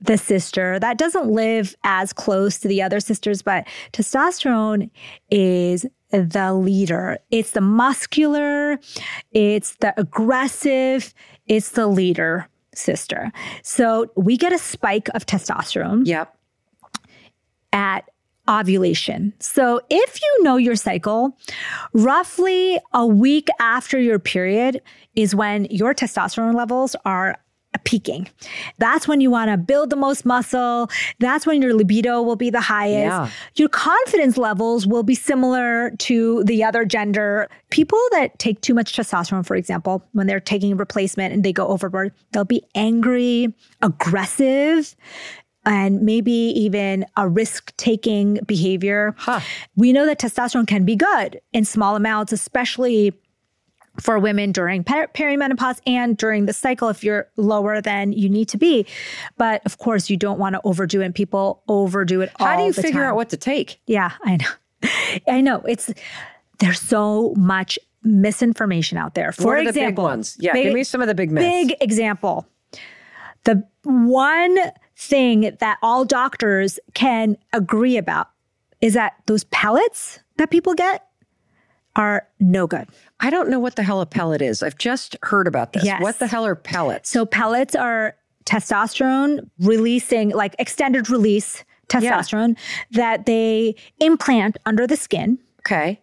the 0.00 0.18
sister 0.18 0.78
that 0.80 0.98
doesn't 0.98 1.28
live 1.28 1.76
as 1.84 2.12
close 2.12 2.58
to 2.58 2.68
the 2.68 2.82
other 2.82 2.98
sisters, 2.98 3.42
but 3.42 3.66
testosterone 3.92 4.90
is 5.30 5.86
the 6.10 6.52
leader. 6.52 7.18
It's 7.30 7.52
the 7.52 7.60
muscular, 7.60 8.78
it's 9.30 9.76
the 9.76 9.98
aggressive, 9.98 11.14
it's 11.46 11.70
the 11.70 11.86
leader 11.86 12.48
sister. 12.74 13.30
So 13.62 14.10
we 14.16 14.36
get 14.36 14.52
a 14.52 14.58
spike 14.58 15.08
of 15.14 15.26
testosterone 15.26 16.06
Yep. 16.06 16.34
at 17.72 18.04
ovulation. 18.48 19.32
So 19.38 19.80
if 19.88 20.20
you 20.20 20.42
know 20.42 20.56
your 20.56 20.74
cycle, 20.76 21.36
roughly 21.92 22.78
a 22.92 23.06
week 23.06 23.48
after 23.60 23.98
your 24.00 24.18
period 24.18 24.82
is 25.14 25.34
when 25.34 25.66
your 25.66 25.94
testosterone 25.94 26.54
levels 26.54 26.96
are 27.04 27.36
peaking. 27.84 28.28
That's 28.78 29.08
when 29.08 29.20
you 29.20 29.30
want 29.30 29.50
to 29.50 29.56
build 29.56 29.90
the 29.90 29.96
most 29.96 30.24
muscle. 30.24 30.90
That's 31.18 31.46
when 31.46 31.62
your 31.62 31.74
libido 31.74 32.22
will 32.22 32.36
be 32.36 32.50
the 32.50 32.60
highest. 32.60 33.06
Yeah. 33.06 33.30
Your 33.56 33.68
confidence 33.68 34.36
levels 34.36 34.86
will 34.86 35.02
be 35.02 35.14
similar 35.14 35.90
to 35.98 36.44
the 36.44 36.64
other 36.64 36.84
gender. 36.84 37.48
People 37.70 37.98
that 38.12 38.38
take 38.38 38.60
too 38.60 38.74
much 38.74 38.96
testosterone, 38.96 39.46
for 39.46 39.56
example, 39.56 40.04
when 40.12 40.26
they're 40.26 40.40
taking 40.40 40.76
replacement 40.76 41.32
and 41.32 41.44
they 41.44 41.52
go 41.52 41.66
overboard, 41.66 42.12
they'll 42.32 42.44
be 42.44 42.62
angry, 42.74 43.52
aggressive, 43.80 44.94
and 45.64 46.02
maybe 46.02 46.32
even 46.32 47.06
a 47.16 47.28
risk 47.28 47.74
taking 47.76 48.40
behavior. 48.46 49.14
Huh. 49.16 49.40
We 49.76 49.92
know 49.92 50.06
that 50.06 50.18
testosterone 50.18 50.66
can 50.66 50.84
be 50.84 50.96
good 50.96 51.40
in 51.52 51.64
small 51.64 51.94
amounts, 51.94 52.32
especially 52.32 53.12
for 54.00 54.18
women 54.18 54.52
during 54.52 54.84
per- 54.84 55.08
perimenopause 55.08 55.80
and 55.86 56.16
during 56.16 56.46
the 56.46 56.52
cycle 56.52 56.88
if 56.88 57.04
you're 57.04 57.28
lower 57.36 57.80
than 57.80 58.12
you 58.12 58.28
need 58.28 58.48
to 58.48 58.56
be. 58.58 58.86
But 59.36 59.60
of 59.66 59.78
course, 59.78 60.08
you 60.08 60.16
don't 60.16 60.38
want 60.38 60.54
to 60.54 60.60
overdo 60.64 61.02
it. 61.02 61.06
And 61.06 61.14
people 61.14 61.62
overdo 61.68 62.20
it 62.22 62.30
all 62.40 62.46
How 62.46 62.56
do 62.56 62.62
you 62.64 62.72
the 62.72 62.82
figure 62.82 63.00
time. 63.00 63.10
out 63.10 63.16
what 63.16 63.28
to 63.30 63.36
take? 63.36 63.80
Yeah, 63.86 64.12
I 64.24 64.36
know. 64.38 64.90
I 65.28 65.40
know. 65.40 65.60
It's 65.60 65.92
there's 66.58 66.80
so 66.80 67.34
much 67.36 67.78
misinformation 68.02 68.98
out 68.98 69.14
there. 69.14 69.32
For 69.32 69.56
the 69.62 69.68
example, 69.68 70.04
big 70.04 70.10
ones? 70.10 70.36
Yeah, 70.40 70.52
big- 70.52 70.64
give 70.64 70.74
me 70.74 70.84
some 70.84 71.00
of 71.02 71.06
the 71.08 71.14
big 71.14 71.30
myths. 71.30 71.46
Big 71.68 71.76
example. 71.80 72.46
The 73.44 73.66
one 73.84 74.56
thing 74.96 75.56
that 75.60 75.78
all 75.82 76.04
doctors 76.04 76.78
can 76.94 77.36
agree 77.52 77.96
about 77.96 78.28
is 78.80 78.94
that 78.94 79.14
those 79.26 79.44
pellets 79.44 80.20
that 80.38 80.50
people 80.50 80.74
get 80.74 81.06
are 81.96 82.26
no 82.40 82.66
good. 82.66 82.88
I 83.20 83.30
don't 83.30 83.48
know 83.50 83.58
what 83.58 83.76
the 83.76 83.82
hell 83.82 84.00
a 84.00 84.06
pellet 84.06 84.40
is. 84.42 84.62
I've 84.62 84.78
just 84.78 85.16
heard 85.22 85.46
about 85.46 85.72
this. 85.72 85.84
Yes. 85.84 86.00
What 86.02 86.18
the 86.18 86.26
hell 86.26 86.46
are 86.46 86.54
pellets? 86.54 87.10
So 87.10 87.26
pellets 87.26 87.74
are 87.74 88.16
testosterone 88.44 89.48
releasing, 89.60 90.30
like 90.30 90.56
extended 90.58 91.10
release 91.10 91.64
testosterone 91.88 92.56
that 92.92 93.26
they 93.26 93.74
implant 94.00 94.56
under 94.64 94.86
the 94.86 94.96
skin, 94.96 95.38
okay. 95.60 96.00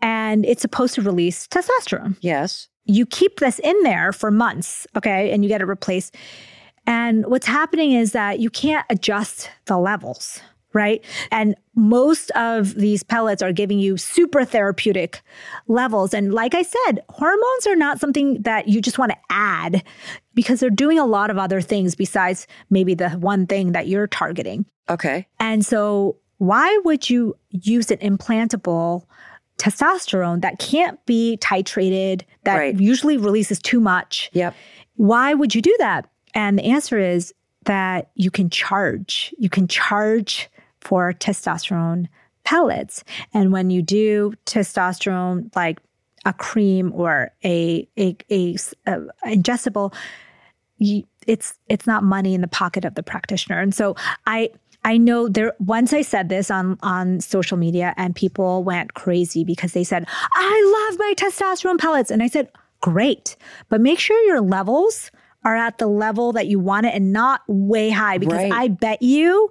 and 0.00 0.46
it's 0.46 0.62
supposed 0.62 0.94
to 0.94 1.02
release 1.02 1.46
testosterone. 1.46 2.16
Yes. 2.22 2.68
you 2.86 3.06
keep 3.06 3.38
this 3.38 3.58
in 3.60 3.80
there 3.82 4.12
for 4.12 4.30
months, 4.30 4.86
okay, 4.96 5.30
and 5.30 5.44
you 5.44 5.48
get 5.48 5.60
it 5.60 5.66
replaced. 5.66 6.16
And 6.86 7.26
what's 7.26 7.46
happening 7.46 7.92
is 7.92 8.12
that 8.12 8.40
you 8.40 8.50
can't 8.50 8.86
adjust 8.90 9.50
the 9.66 9.78
levels, 9.78 10.40
right? 10.72 11.04
And 11.30 11.54
most 11.74 12.30
of 12.32 12.74
these 12.74 13.02
pellets 13.02 13.42
are 13.42 13.52
giving 13.52 13.78
you 13.78 13.96
super 13.96 14.44
therapeutic 14.44 15.22
levels. 15.68 16.14
And 16.14 16.32
like 16.32 16.54
I 16.54 16.62
said, 16.62 17.00
hormones 17.08 17.66
are 17.66 17.76
not 17.76 17.98
something 18.00 18.42
that 18.42 18.68
you 18.68 18.80
just 18.80 18.98
want 18.98 19.12
to 19.12 19.18
add 19.30 19.82
because 20.34 20.60
they're 20.60 20.70
doing 20.70 20.98
a 20.98 21.06
lot 21.06 21.30
of 21.30 21.38
other 21.38 21.60
things 21.60 21.94
besides 21.94 22.46
maybe 22.70 22.94
the 22.94 23.10
one 23.10 23.46
thing 23.46 23.72
that 23.72 23.88
you're 23.88 24.06
targeting. 24.06 24.64
Okay. 24.88 25.26
And 25.38 25.64
so, 25.64 26.16
why 26.38 26.80
would 26.84 27.10
you 27.10 27.36
use 27.50 27.90
an 27.90 27.98
implantable 27.98 29.04
testosterone 29.58 30.40
that 30.40 30.58
can't 30.58 31.04
be 31.04 31.38
titrated, 31.40 32.22
that 32.44 32.56
Right. 32.56 32.80
usually 32.80 33.16
releases 33.18 33.58
too 33.58 33.80
much? 33.80 34.30
Yep. 34.32 34.54
Why 34.96 35.34
would 35.34 35.54
you 35.54 35.60
do 35.62 35.74
that? 35.78 36.08
And 36.34 36.58
the 36.58 36.64
answer 36.64 36.98
is 36.98 37.34
that 37.66 38.10
you 38.14 38.30
can 38.30 38.48
charge. 38.48 39.34
You 39.38 39.50
can 39.50 39.68
charge 39.68 40.48
for 40.80 41.12
testosterone 41.12 42.06
pellets. 42.44 43.04
And 43.34 43.52
when 43.52 43.70
you 43.70 43.82
do 43.82 44.32
testosterone, 44.46 45.54
like 45.54 45.78
a 46.24 46.32
cream 46.32 46.92
or 46.94 47.32
a 47.44 47.88
a 47.96 48.14
ingestible, 49.26 49.94
you, 50.78 51.04
it's 51.26 51.54
it's 51.68 51.86
not 51.86 52.02
money 52.02 52.34
in 52.34 52.40
the 52.40 52.48
pocket 52.48 52.84
of 52.84 52.94
the 52.94 53.02
practitioner. 53.02 53.60
And 53.60 53.74
so 53.74 53.94
I 54.26 54.50
I 54.84 54.96
know 54.96 55.28
there 55.28 55.54
once 55.58 55.92
I 55.92 56.02
said 56.02 56.28
this 56.28 56.50
on 56.50 56.78
on 56.82 57.20
social 57.20 57.56
media 57.56 57.94
and 57.96 58.14
people 58.14 58.64
went 58.64 58.94
crazy 58.94 59.44
because 59.44 59.72
they 59.72 59.84
said, 59.84 60.06
"I 60.34 60.88
love 60.88 60.98
my 60.98 61.14
testosterone 61.16 61.78
pellets." 61.78 62.10
And 62.10 62.22
I 62.22 62.28
said, 62.28 62.48
"Great. 62.80 63.36
But 63.68 63.80
make 63.80 63.98
sure 63.98 64.18
your 64.24 64.40
levels 64.40 65.10
are 65.44 65.56
at 65.56 65.78
the 65.78 65.86
level 65.86 66.32
that 66.32 66.48
you 66.48 66.58
want 66.58 66.86
it 66.86 66.94
and 66.94 67.12
not 67.12 67.42
way 67.46 67.90
high 67.90 68.18
because 68.18 68.36
Right. 68.36 68.52
I 68.52 68.68
bet 68.68 69.00
you 69.00 69.50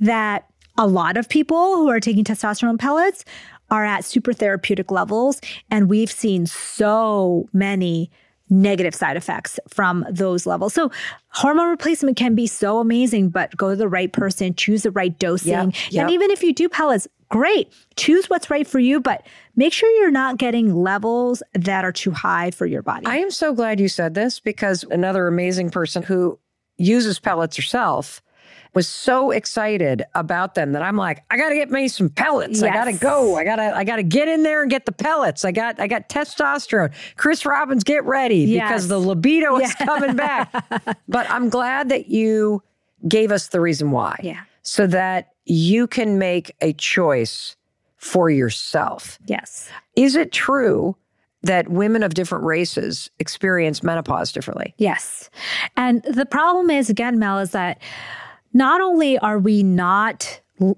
that 0.00 0.46
a 0.78 0.86
lot 0.86 1.16
of 1.16 1.28
people 1.28 1.76
who 1.76 1.88
are 1.88 2.00
taking 2.00 2.24
testosterone 2.24 2.78
pellets 2.78 3.24
are 3.70 3.84
at 3.84 4.04
super 4.04 4.32
therapeutic 4.32 4.90
levels 4.90 5.40
and 5.70 5.88
we've 5.88 6.10
seen 6.10 6.46
so 6.46 7.48
many 7.52 8.10
negative 8.48 8.94
side 8.94 9.16
effects 9.16 9.58
from 9.68 10.06
those 10.08 10.46
levels. 10.46 10.72
So 10.72 10.90
hormone 11.30 11.68
replacement 11.68 12.16
can 12.16 12.34
be 12.34 12.46
so 12.46 12.78
amazing, 12.78 13.30
but 13.30 13.56
go 13.56 13.70
to 13.70 13.76
the 13.76 13.88
right 13.88 14.12
person, 14.12 14.54
choose 14.54 14.84
the 14.84 14.92
right 14.92 15.16
dosing. 15.18 15.50
Yep, 15.50 15.74
yep. 15.90 16.02
And 16.02 16.10
even 16.12 16.30
if 16.30 16.42
you 16.42 16.54
do 16.54 16.68
pellets, 16.68 17.08
great. 17.28 17.72
Choose 17.96 18.30
what's 18.30 18.48
right 18.48 18.66
for 18.66 18.78
you, 18.78 19.00
but 19.00 19.26
make 19.56 19.72
sure 19.72 19.90
you're 20.00 20.12
not 20.12 20.38
getting 20.38 20.74
levels 20.74 21.42
that 21.54 21.84
are 21.84 21.92
too 21.92 22.12
high 22.12 22.52
for 22.52 22.66
your 22.66 22.82
body. 22.82 23.06
I 23.06 23.16
am 23.16 23.30
so 23.30 23.52
glad 23.52 23.80
you 23.80 23.88
said 23.88 24.14
this 24.14 24.38
because 24.38 24.84
another 24.84 25.26
amazing 25.26 25.70
person 25.70 26.02
who 26.02 26.38
uses 26.76 27.18
pellets 27.18 27.56
herself 27.56 28.22
was 28.76 28.86
so 28.86 29.30
excited 29.30 30.04
about 30.14 30.54
them 30.54 30.72
that 30.72 30.82
I'm 30.82 30.96
like, 30.96 31.24
I 31.30 31.36
got 31.38 31.48
to 31.48 31.54
get 31.54 31.70
me 31.70 31.88
some 31.88 32.10
pellets. 32.10 32.62
I 32.62 32.68
got 32.68 32.84
to 32.84 32.92
go. 32.92 33.34
I 33.36 33.42
got 33.42 33.56
to 33.56 33.74
I 33.74 33.82
got 33.84 33.96
to 33.96 34.02
get 34.02 34.28
in 34.28 34.42
there 34.42 34.60
and 34.62 34.70
get 34.70 34.84
the 34.86 34.92
pellets. 34.92 35.44
I 35.46 35.50
got 35.50 35.80
I 35.80 35.86
got 35.88 36.08
testosterone. 36.10 36.92
Chris 37.16 37.44
Robbins, 37.46 37.82
get 37.84 38.04
ready 38.04 38.36
Yes. 38.40 38.68
because 38.68 38.88
the 38.88 38.98
libido 39.00 39.56
is 39.58 39.74
coming 39.76 40.14
back. 40.14 40.52
but 41.08 41.28
I'm 41.30 41.48
glad 41.48 41.88
that 41.88 42.08
you 42.08 42.62
gave 43.08 43.32
us 43.32 43.48
the 43.48 43.60
reason 43.60 43.90
why. 43.90 44.20
Yeah. 44.22 44.42
So 44.62 44.86
that 44.88 45.32
you 45.46 45.86
can 45.86 46.18
make 46.18 46.54
a 46.60 46.72
choice 46.74 47.56
for 47.96 48.28
yourself. 48.30 49.18
yes. 49.26 49.70
Is 49.96 50.14
it 50.16 50.30
true 50.32 50.94
that 51.42 51.68
women 51.70 52.02
of 52.02 52.12
different 52.12 52.44
races 52.44 53.10
experience 53.18 53.82
menopause 53.82 54.32
differently? 54.32 54.74
Yes. 54.76 55.30
And 55.78 56.02
the 56.02 56.26
problem 56.26 56.68
is, 56.70 56.90
again, 56.90 57.18
Mel, 57.18 57.38
is 57.38 57.52
that 57.52 57.80
not 58.56 58.80
only 58.80 59.18
are 59.18 59.38
we 59.38 59.62
not 59.62 60.40
l- 60.60 60.76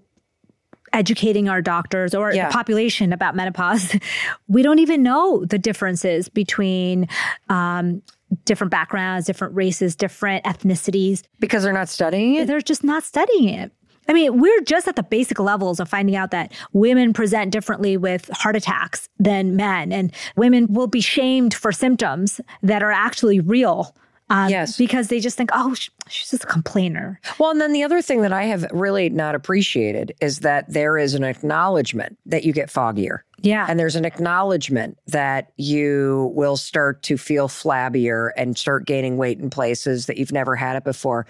educating 0.92 1.48
our 1.48 1.62
doctors 1.62 2.14
or 2.14 2.32
Yeah. 2.32 2.48
the 2.48 2.52
population 2.52 3.12
about 3.12 3.36
menopause, 3.36 3.94
we 4.48 4.62
don't 4.62 4.80
even 4.80 5.02
know 5.02 5.44
the 5.44 5.58
differences 5.58 6.28
between 6.28 7.06
um, 7.48 8.02
different 8.44 8.70
backgrounds, 8.70 9.26
different 9.26 9.54
races, 9.54 9.94
different 9.94 10.44
ethnicities. 10.44 11.22
Because 11.38 11.62
they're 11.62 11.72
not 11.72 11.88
studying 11.88 12.34
it? 12.34 12.46
They're 12.46 12.60
just 12.60 12.82
not 12.84 13.04
studying 13.04 13.48
it. 13.48 13.72
I 14.10 14.14
mean, 14.14 14.40
we're 14.40 14.60
just 14.62 14.88
at 14.88 14.96
the 14.96 15.02
basic 15.02 15.38
levels 15.38 15.78
of 15.80 15.88
finding 15.88 16.16
out 16.16 16.30
that 16.30 16.52
women 16.72 17.12
present 17.12 17.52
differently 17.52 17.98
with 17.98 18.30
heart 18.32 18.56
attacks 18.56 19.06
than 19.18 19.54
men, 19.54 19.92
and 19.92 20.14
women 20.34 20.72
will 20.72 20.86
be 20.86 21.02
shamed 21.02 21.52
for 21.52 21.72
symptoms 21.72 22.40
that 22.62 22.82
are 22.82 22.90
actually 22.90 23.38
real. 23.38 23.94
Um, 24.30 24.50
Yes. 24.50 24.76
Because 24.76 25.08
they 25.08 25.20
just 25.20 25.36
think, 25.36 25.50
oh, 25.52 25.74
sh- 25.74 25.90
she's 26.08 26.30
just 26.30 26.44
a 26.44 26.46
complainer. 26.46 27.20
Well, 27.38 27.50
and 27.50 27.60
then 27.60 27.72
the 27.72 27.82
other 27.82 28.02
thing 28.02 28.22
that 28.22 28.32
I 28.32 28.44
have 28.44 28.66
really 28.72 29.08
not 29.10 29.34
appreciated 29.34 30.12
is 30.20 30.40
that 30.40 30.72
there 30.72 30.98
is 30.98 31.14
an 31.14 31.24
acknowledgement 31.24 32.18
that 32.26 32.44
you 32.44 32.52
get 32.52 32.68
foggier. 32.68 33.20
Yeah. 33.40 33.66
And 33.68 33.78
there's 33.78 33.96
an 33.96 34.04
acknowledgement 34.04 34.98
that 35.06 35.52
you 35.56 36.32
will 36.34 36.56
start 36.56 37.02
to 37.04 37.16
feel 37.16 37.48
flabbier 37.48 38.30
and 38.36 38.58
start 38.58 38.86
gaining 38.86 39.16
weight 39.16 39.38
in 39.38 39.48
places 39.50 40.06
that 40.06 40.16
you've 40.18 40.32
never 40.32 40.56
had 40.56 40.76
it 40.76 40.84
before. 40.84 41.26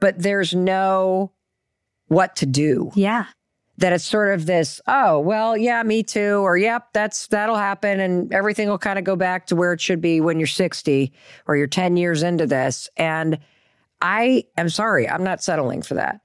But 0.00 0.18
there's 0.18 0.54
no 0.54 1.32
what 2.08 2.36
to 2.36 2.46
do. 2.46 2.90
yeah. 2.94 3.26
That 3.82 3.92
it's 3.92 4.04
sort 4.04 4.32
of 4.32 4.46
this, 4.46 4.80
oh, 4.86 5.18
well, 5.18 5.56
yeah, 5.56 5.82
me 5.82 6.04
too. 6.04 6.36
Or, 6.36 6.56
yep, 6.56 6.92
that's 6.92 7.26
that'll 7.26 7.56
happen 7.56 7.98
and 7.98 8.32
everything 8.32 8.68
will 8.68 8.78
kind 8.78 8.96
of 8.96 9.04
go 9.04 9.16
back 9.16 9.48
to 9.48 9.56
where 9.56 9.72
it 9.72 9.80
should 9.80 10.00
be 10.00 10.20
when 10.20 10.38
you're 10.38 10.46
60 10.46 11.12
or 11.46 11.56
you're 11.56 11.66
10 11.66 11.96
years 11.96 12.22
into 12.22 12.46
this. 12.46 12.88
And 12.96 13.40
I 14.00 14.44
am 14.56 14.68
sorry, 14.68 15.08
I'm 15.08 15.24
not 15.24 15.42
settling 15.42 15.82
for 15.82 15.94
that. 15.94 16.20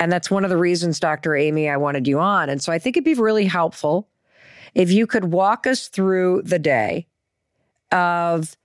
And 0.00 0.10
that's 0.10 0.32
one 0.32 0.42
of 0.42 0.50
the 0.50 0.56
reasons, 0.56 0.98
Dr. 0.98 1.36
Amy, 1.36 1.68
I 1.68 1.76
wanted 1.76 2.08
you 2.08 2.18
on. 2.18 2.48
And 2.48 2.60
so 2.60 2.72
I 2.72 2.80
think 2.80 2.96
it'd 2.96 3.04
be 3.04 3.14
really 3.14 3.44
helpful 3.44 4.08
if 4.74 4.90
you 4.90 5.06
could 5.06 5.26
walk 5.26 5.68
us 5.68 5.86
through 5.86 6.42
the 6.42 6.58
day 6.58 7.06
of 7.92 8.56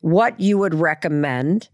what 0.00 0.40
you 0.40 0.56
would 0.56 0.74
recommend 0.74 1.68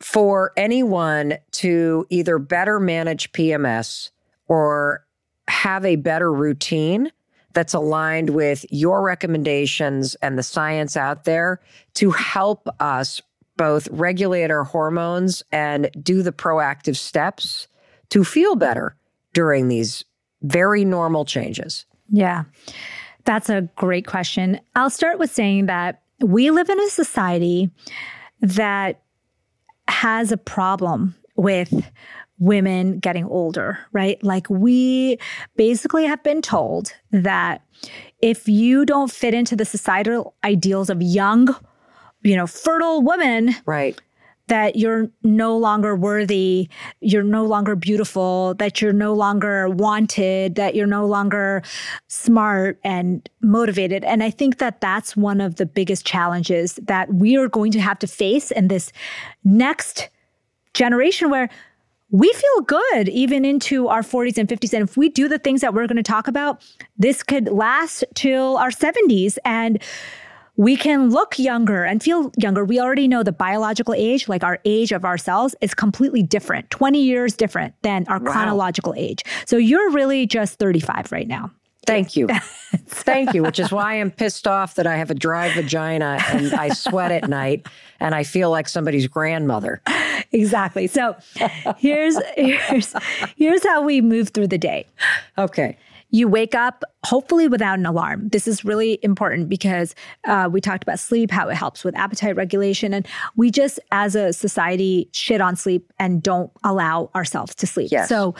for 0.00 0.52
anyone 0.58 1.38
to 1.52 2.06
either 2.10 2.38
better 2.38 2.78
manage 2.78 3.32
PMS 3.32 4.10
or 4.46 5.04
have 5.48 5.84
a 5.84 5.96
better 5.96 6.32
routine 6.32 7.10
that's 7.54 7.74
aligned 7.74 8.30
with 8.30 8.64
your 8.70 9.02
recommendations 9.02 10.14
and 10.16 10.38
the 10.38 10.42
science 10.42 10.96
out 10.96 11.24
there 11.24 11.60
to 11.94 12.10
help 12.10 12.68
us 12.78 13.20
both 13.56 13.88
regulate 13.88 14.50
our 14.50 14.64
hormones 14.64 15.42
and 15.50 15.90
do 16.00 16.22
the 16.22 16.32
proactive 16.32 16.96
steps 16.96 17.66
to 18.10 18.22
feel 18.24 18.54
better 18.54 18.94
during 19.32 19.68
these 19.68 20.04
very 20.42 20.84
normal 20.84 21.24
changes. 21.24 21.84
Yeah. 22.10 22.44
That's 23.24 23.50
a 23.50 23.62
great 23.76 24.06
question. 24.06 24.60
I'll 24.76 24.90
start 24.90 25.18
with 25.18 25.30
saying 25.30 25.66
that 25.66 26.02
we 26.20 26.50
live 26.50 26.68
in 26.68 26.80
a 26.80 26.88
society 26.88 27.70
that 28.40 29.02
has 29.88 30.32
a 30.32 30.36
problem 30.36 31.14
with 31.36 31.72
women 32.38 32.98
getting 32.98 33.24
older, 33.24 33.78
right? 33.92 34.22
Like 34.22 34.48
we 34.48 35.18
basically 35.56 36.04
have 36.06 36.22
been 36.22 36.42
told 36.42 36.92
that 37.10 37.62
if 38.22 38.48
you 38.48 38.84
don't 38.84 39.10
fit 39.10 39.34
into 39.34 39.56
the 39.56 39.64
societal 39.64 40.34
ideals 40.44 40.90
of 40.90 41.02
young, 41.02 41.54
you 42.22 42.36
know, 42.36 42.46
fertile 42.46 43.02
women, 43.02 43.54
Right. 43.66 44.00
that 44.48 44.76
you're 44.76 45.08
no 45.22 45.56
longer 45.56 45.94
worthy, 45.94 46.68
you're 47.00 47.22
no 47.22 47.44
longer 47.44 47.76
beautiful, 47.76 48.54
that 48.54 48.80
you're 48.80 48.92
no 48.94 49.12
longer 49.14 49.68
wanted, 49.68 50.54
that 50.54 50.74
you're 50.74 50.86
no 50.86 51.06
longer 51.06 51.62
smart 52.08 52.78
and 52.82 53.28
motivated. 53.42 54.04
And 54.04 54.22
I 54.22 54.30
think 54.30 54.58
that 54.58 54.80
that's 54.80 55.16
one 55.16 55.40
of 55.40 55.56
the 55.56 55.66
biggest 55.66 56.06
challenges 56.06 56.76
that 56.82 57.12
we 57.12 57.36
are 57.36 57.48
going 57.48 57.72
to 57.72 57.80
have 57.80 57.98
to 58.00 58.06
face 58.06 58.50
in 58.50 58.68
this 58.68 58.90
next 59.44 60.08
generation 60.74 61.30
where 61.30 61.48
we 62.10 62.32
feel 62.32 62.62
good 62.64 63.08
even 63.08 63.44
into 63.44 63.88
our 63.88 64.00
40s 64.02 64.38
and 64.38 64.48
50s. 64.48 64.72
And 64.72 64.88
if 64.88 64.96
we 64.96 65.08
do 65.08 65.28
the 65.28 65.38
things 65.38 65.60
that 65.60 65.74
we're 65.74 65.86
going 65.86 65.96
to 65.96 66.02
talk 66.02 66.26
about, 66.28 66.62
this 66.96 67.22
could 67.22 67.48
last 67.48 68.04
till 68.14 68.56
our 68.56 68.70
70s. 68.70 69.36
And 69.44 69.82
we 70.56 70.76
can 70.76 71.10
look 71.10 71.38
younger 71.38 71.84
and 71.84 72.02
feel 72.02 72.32
younger. 72.36 72.64
We 72.64 72.80
already 72.80 73.06
know 73.08 73.22
the 73.22 73.30
biological 73.32 73.94
age, 73.94 74.26
like 74.28 74.42
our 74.42 74.58
age 74.64 74.90
of 74.90 75.04
ourselves, 75.04 75.54
is 75.60 75.74
completely 75.74 76.22
different, 76.22 76.70
20 76.70 77.00
years 77.00 77.34
different 77.36 77.74
than 77.82 78.06
our 78.08 78.18
Wow. 78.18 78.32
chronological 78.32 78.94
age. 78.96 79.22
So 79.46 79.56
you're 79.56 79.90
really 79.90 80.26
just 80.26 80.58
35 80.58 81.12
right 81.12 81.28
now. 81.28 81.50
Thank 81.86 82.16
you. 82.16 82.26
Thank 82.86 83.32
you, 83.34 83.42
which 83.42 83.58
is 83.58 83.70
why 83.72 83.94
I'm 83.94 84.10
pissed 84.10 84.46
off 84.46 84.74
that 84.74 84.86
I 84.86 84.96
have 84.96 85.10
a 85.10 85.14
dry 85.14 85.54
vagina 85.54 86.18
and 86.28 86.52
I 86.52 86.70
sweat 86.70 87.12
at 87.12 87.28
night 87.28 87.66
and 88.00 88.14
I 88.14 88.24
feel 88.24 88.50
like 88.50 88.68
somebody's 88.68 89.06
grandmother. 89.06 89.80
Exactly. 90.32 90.86
So 90.86 91.16
here's 91.78 92.18
here's 92.36 92.94
here's 93.36 93.64
how 93.64 93.82
we 93.82 94.00
move 94.00 94.30
through 94.30 94.48
the 94.48 94.58
day. 94.58 94.86
Okay. 95.36 95.76
You 96.10 96.28
wake 96.28 96.54
up 96.54 96.84
hopefully 97.04 97.46
without 97.46 97.78
an 97.78 97.86
alarm. 97.86 98.28
This 98.28 98.48
is 98.48 98.64
really 98.64 98.98
important 99.02 99.48
because 99.48 99.94
uh, 100.24 100.48
we 100.50 100.60
talked 100.60 100.82
about 100.82 100.98
sleep, 100.98 101.30
how 101.30 101.48
it 101.48 101.54
helps 101.54 101.84
with 101.84 101.96
appetite 101.96 102.34
regulation. 102.34 102.92
And 102.92 103.06
we 103.36 103.50
just, 103.50 103.78
as 103.92 104.16
a 104.16 104.32
society, 104.32 105.08
shit 105.12 105.40
on 105.40 105.54
sleep 105.54 105.92
and 105.98 106.22
don't 106.22 106.50
allow 106.64 107.10
ourselves 107.14 107.54
to 107.56 107.66
sleep. 107.66 107.92
Yes. 107.92 108.08
So 108.08 108.34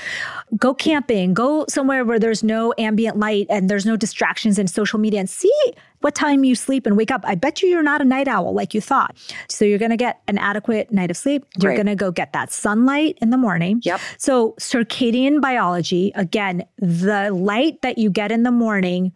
go 0.56 0.74
camping, 0.74 1.34
go 1.34 1.66
somewhere 1.68 2.04
where 2.04 2.18
there's 2.18 2.42
no 2.42 2.74
ambient 2.78 3.18
light 3.18 3.46
and 3.48 3.70
there's 3.70 3.86
no 3.86 3.96
distractions 3.96 4.58
and 4.58 4.68
social 4.68 4.98
media 4.98 5.20
and 5.20 5.30
see 5.30 5.52
what 6.00 6.14
time 6.14 6.44
you 6.44 6.54
sleep 6.54 6.86
and 6.86 6.96
wake 6.96 7.10
up. 7.10 7.22
I 7.24 7.34
bet 7.34 7.62
you 7.62 7.68
you're 7.68 7.82
not 7.82 8.00
a 8.00 8.04
night 8.04 8.28
owl 8.28 8.52
like 8.54 8.74
you 8.74 8.80
thought. 8.80 9.16
So 9.48 9.64
you're 9.64 9.78
going 9.78 9.90
to 9.90 9.96
get 9.96 10.20
an 10.28 10.38
adequate 10.38 10.92
night 10.92 11.10
of 11.10 11.16
sleep. 11.16 11.44
You're 11.60 11.74
going 11.74 11.86
to 11.86 11.96
go 11.96 12.10
get 12.10 12.32
that 12.32 12.52
sunlight 12.52 13.18
in 13.20 13.30
the 13.30 13.36
morning. 13.36 13.80
Yep. 13.84 14.00
So, 14.18 14.54
circadian 14.60 15.40
biology, 15.40 16.12
again, 16.14 16.64
the 16.78 17.30
light 17.32 17.82
that 17.82 17.98
you 17.98 18.10
get 18.10 18.30
in 18.30 18.42
the 18.42 18.50
morning 18.58 19.12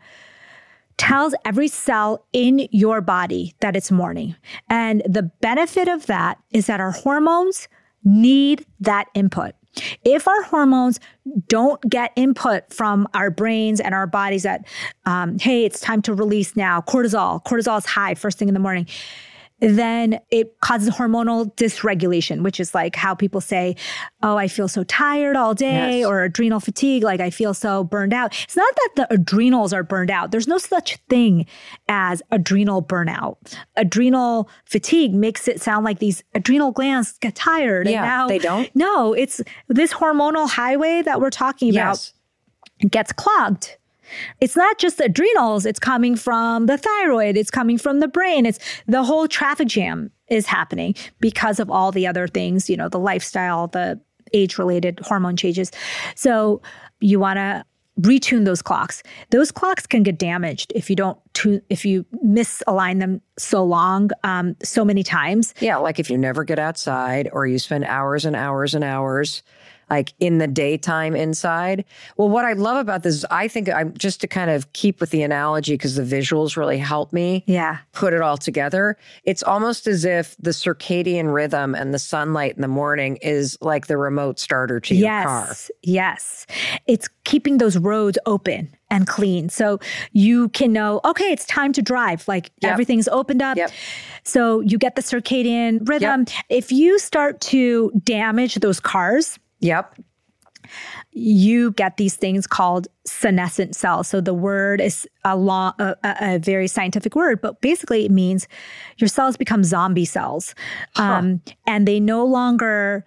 tells 0.97 1.35
every 1.45 1.69
cell 1.69 2.25
in 2.33 2.69
your 2.71 3.01
body 3.01 3.55
that 3.61 3.75
it's 3.75 3.91
morning. 3.91 4.37
And 4.69 5.03
the 5.05 5.23
benefit 5.23 5.89
of 5.89 6.07
that 6.07 6.39
is 6.53 6.67
that 6.67 6.81
our 6.81 6.93
hormones 6.93 7.69
need 8.05 8.65
that 8.81 9.09
input. 9.15 9.55
If 10.05 10.29
our 10.29 10.43
hormones 10.43 11.01
don't 11.49 11.81
get 11.89 12.13
input 12.15 12.73
from 12.73 13.09
our 13.15 13.31
brains 13.31 13.81
and 13.81 13.95
our 13.95 14.07
bodies 14.07 14.43
that, 14.43 14.67
um, 15.07 15.39
hey, 15.39 15.65
it's 15.65 15.81
time 15.81 16.03
to 16.03 16.15
release 16.15 16.57
now, 16.57 16.83
cortisol, 16.83 17.43
cortisol 17.45 17.79
is 17.79 17.87
high 17.87 18.15
first 18.15 18.39
thing 18.39 18.49
in 18.49 18.55
the 18.55 18.61
morning 18.61 18.87
then 19.63 20.19
it 20.31 20.59
causes 20.61 20.91
hormonal 20.91 21.55
dysregulation, 21.57 22.43
which 22.43 22.59
is 22.59 22.75
like 22.75 22.97
how 22.97 23.15
people 23.15 23.41
say, 23.41 23.77
Oh, 24.23 24.37
I 24.37 24.49
feel 24.49 24.69
so 24.69 24.83
tired 24.85 25.37
all 25.37 25.55
day, 25.55 26.01
Yes. 26.01 26.07
or 26.07 26.23
adrenal 26.25 26.61
fatigue, 26.61 27.03
like 27.05 27.21
I 27.21 27.31
feel 27.31 27.55
so 27.55 27.85
burned 27.85 28.13
out. 28.13 28.35
It's 28.45 28.57
not 28.57 28.75
that 28.75 28.91
the 28.97 29.15
adrenals 29.15 29.73
are 29.73 29.83
burned 29.83 30.11
out. 30.11 30.31
There's 30.33 30.49
no 30.49 30.59
such 30.59 30.97
thing 31.09 31.47
as 31.89 32.23
adrenal 32.31 32.83
burnout. 32.83 33.57
Adrenal 33.77 34.49
fatigue 34.65 35.15
makes 35.15 35.47
it 35.49 35.61
sound 35.61 35.85
like 35.85 35.99
these 35.99 36.23
adrenal 36.35 36.73
glands 36.73 37.17
get 37.19 37.35
tired. 37.35 37.89
Yeah, 37.89 37.99
and 37.99 38.07
now 38.07 38.29
they 38.29 38.39
don't? 38.39 38.71
No, 38.75 39.13
it's 39.13 39.41
this 39.69 39.93
hormonal 39.93 40.49
highway 40.49 41.03
that 41.03 41.21
we're 41.21 41.31
talking 41.31 41.71
about 41.71 42.13
gets 42.91 43.13
clogged. 43.13 43.77
It's 44.41 44.57
not 44.57 44.79
just 44.79 44.99
the 44.99 45.05
adrenals, 45.05 45.67
it's 45.67 45.79
coming 45.79 46.17
from 46.17 46.67
the 46.67 46.79
thyroid, 46.79 47.37
it's 47.37 47.51
coming 47.51 47.79
from 47.79 48.01
the 48.01 48.09
brain. 48.09 48.47
It's 48.47 48.59
the 48.87 49.05
whole 49.05 49.29
traffic 49.29 49.69
jam 49.69 50.11
is 50.29 50.47
happening 50.47 50.95
because 51.21 51.61
of 51.61 51.71
all 51.71 51.93
the 51.93 52.07
other 52.07 52.27
things, 52.27 52.71
you 52.71 52.77
know, 52.77 52.89
the 52.89 52.99
lifestyle, 52.99 53.69
the 53.69 54.01
age 54.33 54.59
related 54.59 55.01
hormone 55.03 55.37
changes. 55.37 55.71
So 56.15 56.63
you 57.01 57.19
want 57.21 57.37
to 57.37 57.65
retune 58.01 58.45
those 58.45 58.63
clocks. 58.63 59.03
Those 59.31 59.53
clocks 59.53 59.87
can 59.87 60.03
get 60.03 60.19
damaged 60.19 60.73
if 60.75 60.89
you 60.89 60.97
don't 60.97 61.19
tune, 61.35 61.61
if 61.69 61.85
you 61.85 62.07
misalign 62.25 63.01
them 63.01 63.21
so 63.39 63.63
long, 63.63 64.11
um, 64.25 64.57
so 64.63 64.85
many 64.85 65.03
times. 65.03 65.53
Yeah, 65.61 65.77
like 65.77 65.99
if 65.99 66.11
you 66.11 66.17
never 66.17 66.45
get 66.45 66.59
outside 66.59 67.29
or 67.33 67.47
you 67.47 67.59
spend 67.59 67.85
hours 67.85 68.25
and 68.25 68.35
hours 68.35 68.75
and 68.75 68.83
hours 68.83 69.43
like 69.93 70.15
in 70.21 70.39
the 70.39 70.47
daytime 70.47 71.15
inside. 71.15 71.85
Well, 72.17 72.31
what 72.31 72.47
I 72.47 72.55
love 72.55 72.79
about 72.79 73.03
this 73.03 73.15
is 73.17 73.27
I 73.31 73.47
think 73.47 73.69
I'm 73.69 73.93
just 73.99 74.23
to 74.23 74.27
kind 74.27 74.51
of 74.51 74.73
keep 74.73 75.01
with 75.03 75.11
the 75.11 75.23
analogy 75.23 75.75
because 75.75 75.97
the 75.97 76.03
visuals 76.03 76.57
really 76.57 76.79
help 76.79 77.13
me 77.13 77.45
Yeah. 77.47 77.77
put 77.93 78.15
it 78.15 78.23
all 78.23 78.39
together. 78.39 78.97
It's 79.25 79.43
almost 79.43 79.87
as 79.87 80.07
if 80.07 80.35
the 80.39 80.51
circadian 80.53 81.33
rhythm 81.35 81.75
and 81.75 81.93
the 81.93 81.99
sunlight 81.99 82.55
in 82.57 82.63
the 82.63 82.69
morning 82.69 83.17
is 83.21 83.59
like 83.61 83.87
the 83.87 83.99
remote 83.99 84.39
starter 84.41 84.81
to 84.81 84.95
your 84.95 85.05
yes, 85.09 85.27
car. 85.27 85.57
Yes. 85.83 86.47
It's 86.87 87.09
keeping 87.25 87.59
those 87.59 87.77
roads 87.77 88.17
open 88.25 88.75
and 88.91 89.07
clean. 89.07 89.51
So 89.51 89.79
you 90.13 90.49
can 90.51 90.73
know, 90.73 91.01
okay, 91.05 91.33
it's 91.33 91.45
time 91.47 91.73
to 91.75 91.83
drive. 91.83 92.27
Like 92.29 92.51
Yep. 92.63 92.73
everything's 92.73 93.09
opened 93.09 93.43
up. 93.43 93.57
Yep. 93.59 93.71
So 94.25 94.61
you 94.61 94.79
get 94.79 94.97
the 94.97 95.03
circadian 95.03 95.87
rhythm. 95.89 96.25
If 96.49 96.73
you 96.73 96.99
start 96.99 97.41
to 97.53 97.91
damage 98.05 98.55
those 98.57 98.81
cars, 98.81 99.39
Yep. 99.63 99.99
you 101.13 101.73
get 101.73 101.97
these 101.97 102.17
things 102.17 102.47
called 102.47 102.87
senescent 103.05 103.75
cells. 103.75 104.09
So 104.09 104.21
the 104.21 104.35
word 104.35 104.81
is 104.81 105.09
a, 105.25 105.37
long, 105.37 105.73
a, 105.79 105.97
a, 106.05 106.39
very 106.39 106.69
scientific 106.69 107.15
word, 107.15 107.41
but 107.41 107.61
basically 107.61 108.05
it 108.05 108.11
means 108.11 108.47
your 108.99 109.09
cells 109.09 109.37
become 109.37 109.65
zombie 109.65 110.05
cells, 110.05 110.55
huh. 110.95 111.03
um, 111.03 111.43
and 111.67 111.87
they 111.89 112.01
no 112.01 112.25
longer 112.25 113.05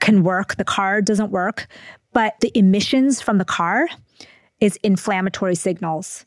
can 0.00 0.22
work. 0.22 0.56
The 0.56 0.64
car 0.64 1.00
doesn't 1.00 1.30
work, 1.30 1.66
but 2.12 2.34
the 2.40 2.52
emissions 2.56 3.20
from 3.20 3.38
the 3.38 3.44
car 3.44 3.88
is 4.60 4.78
inflammatory 4.82 5.54
signals. 5.54 6.24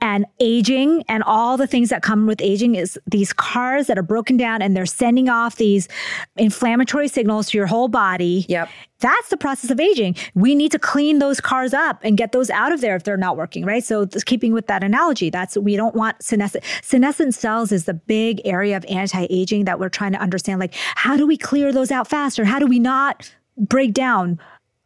And 0.00 0.26
aging 0.40 1.04
and 1.08 1.22
all 1.24 1.56
the 1.56 1.66
things 1.66 1.88
that 1.90 2.02
come 2.02 2.26
with 2.26 2.40
aging 2.40 2.74
is 2.74 2.98
these 3.06 3.32
cars 3.32 3.86
that 3.86 3.98
are 3.98 4.02
broken 4.02 4.36
down 4.36 4.62
and 4.62 4.76
they're 4.76 4.86
sending 4.86 5.28
off 5.28 5.56
these 5.56 5.88
inflammatory 6.36 7.08
signals 7.08 7.50
to 7.50 7.58
your 7.58 7.66
whole 7.66 7.88
body. 7.88 8.46
Yep. 8.48 8.68
That's 9.00 9.30
the 9.30 9.36
process 9.36 9.70
of 9.70 9.80
aging. 9.80 10.14
We 10.34 10.54
need 10.54 10.70
to 10.72 10.78
clean 10.78 11.18
those 11.18 11.40
cars 11.40 11.74
up 11.74 12.00
and 12.04 12.16
get 12.16 12.30
those 12.32 12.50
out 12.50 12.72
of 12.72 12.80
there 12.80 12.94
if 12.94 13.02
they're 13.02 13.16
not 13.16 13.36
working, 13.36 13.64
right? 13.64 13.82
So 13.82 14.06
keeping 14.06 14.52
with 14.52 14.68
that 14.68 14.84
analogy, 14.84 15.28
that's 15.28 15.56
we 15.56 15.76
don't 15.76 15.94
want 15.94 16.22
senescent 16.22 16.62
senescent 16.82 17.34
cells 17.34 17.72
is 17.72 17.84
the 17.84 17.94
big 17.94 18.40
area 18.44 18.76
of 18.76 18.84
anti-aging 18.88 19.64
that 19.64 19.80
we're 19.80 19.88
trying 19.88 20.12
to 20.12 20.20
understand 20.20 20.60
like 20.60 20.74
how 20.94 21.16
do 21.16 21.26
we 21.26 21.36
clear 21.36 21.72
those 21.72 21.90
out 21.90 22.06
faster? 22.06 22.44
How 22.44 22.60
do 22.60 22.66
we 22.66 22.78
not 22.78 23.34
break 23.56 23.92
down 23.92 24.38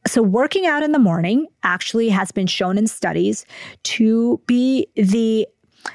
so, 0.07 0.23
working 0.23 0.67
out 0.67 0.83
in 0.83 0.93
the 0.93 0.99
morning 0.99 1.47
actually 1.63 2.09
has 2.09 2.33
been 2.33 2.47
shown 2.47 2.79
in 2.79 2.87
studies 2.87 3.45
to 3.85 4.41
be 4.47 4.87
the 4.97 5.47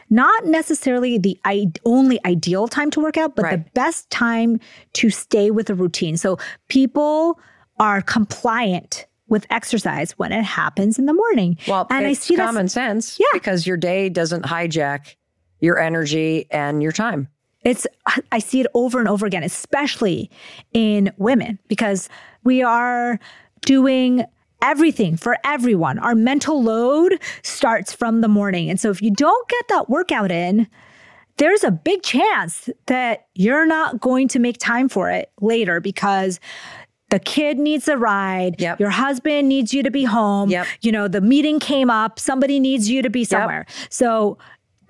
not 0.09 0.45
necessarily 0.45 1.17
the 1.17 1.37
only 1.85 2.19
ideal 2.25 2.67
time 2.67 2.89
to 2.91 3.01
work 3.01 3.17
out, 3.17 3.35
but 3.35 3.43
right. 3.43 3.65
the 3.65 3.71
best 3.71 4.09
time 4.09 4.59
to 4.93 5.09
stay 5.09 5.51
with 5.51 5.69
a 5.69 5.75
routine. 5.75 6.17
So, 6.17 6.37
people 6.67 7.39
are 7.79 8.01
compliant 8.01 9.07
with 9.27 9.47
exercise 9.49 10.11
when 10.11 10.31
it 10.31 10.43
happens 10.43 10.99
in 10.99 11.05
the 11.05 11.13
morning. 11.13 11.57
Well, 11.67 11.87
and 11.89 12.05
I 12.05 12.13
see 12.13 12.35
common 12.35 12.67
sense, 12.67 13.17
yeah, 13.19 13.25
because 13.33 13.65
your 13.65 13.77
day 13.77 14.09
doesn't 14.09 14.43
hijack 14.43 15.15
your 15.61 15.79
energy 15.79 16.47
and 16.51 16.83
your 16.83 16.91
time. 16.91 17.29
It's 17.63 17.87
I 18.31 18.39
see 18.39 18.59
it 18.59 18.67
over 18.73 18.99
and 18.99 19.07
over 19.07 19.25
again, 19.25 19.43
especially 19.43 20.29
in 20.73 21.11
women, 21.17 21.59
because 21.67 22.09
we 22.43 22.63
are 22.63 23.19
doing 23.65 24.23
everything 24.61 25.17
for 25.17 25.37
everyone. 25.43 25.99
Our 25.99 26.15
mental 26.15 26.61
load 26.61 27.19
starts 27.43 27.93
from 27.93 28.21
the 28.21 28.27
morning. 28.27 28.69
And 28.69 28.79
so 28.79 28.89
if 28.89 29.01
you 29.01 29.11
don't 29.11 29.49
get 29.49 29.67
that 29.69 29.89
workout 29.89 30.31
in, 30.31 30.67
there's 31.37 31.63
a 31.63 31.71
big 31.71 32.03
chance 32.03 32.69
that 32.85 33.27
you're 33.33 33.65
not 33.65 33.99
going 33.99 34.27
to 34.29 34.39
make 34.39 34.57
time 34.59 34.89
for 34.89 35.09
it 35.09 35.31
later 35.41 35.79
because 35.79 36.39
the 37.09 37.19
kid 37.19 37.57
needs 37.57 37.87
a 37.87 37.97
ride. 37.97 38.59
Yep. 38.59 38.79
Your 38.79 38.89
husband 38.89 39.49
needs 39.49 39.73
you 39.73 39.83
to 39.83 39.91
be 39.91 40.03
home. 40.03 40.49
Yep. 40.49 40.67
You 40.81 40.91
know, 40.91 41.07
the 41.07 41.21
meeting 41.21 41.59
came 41.59 41.89
up. 41.89 42.19
Somebody 42.19 42.59
needs 42.59 42.89
you 42.89 43.01
to 43.01 43.09
be 43.09 43.23
somewhere. 43.23 43.65
Yep. 43.67 43.91
So 43.91 44.37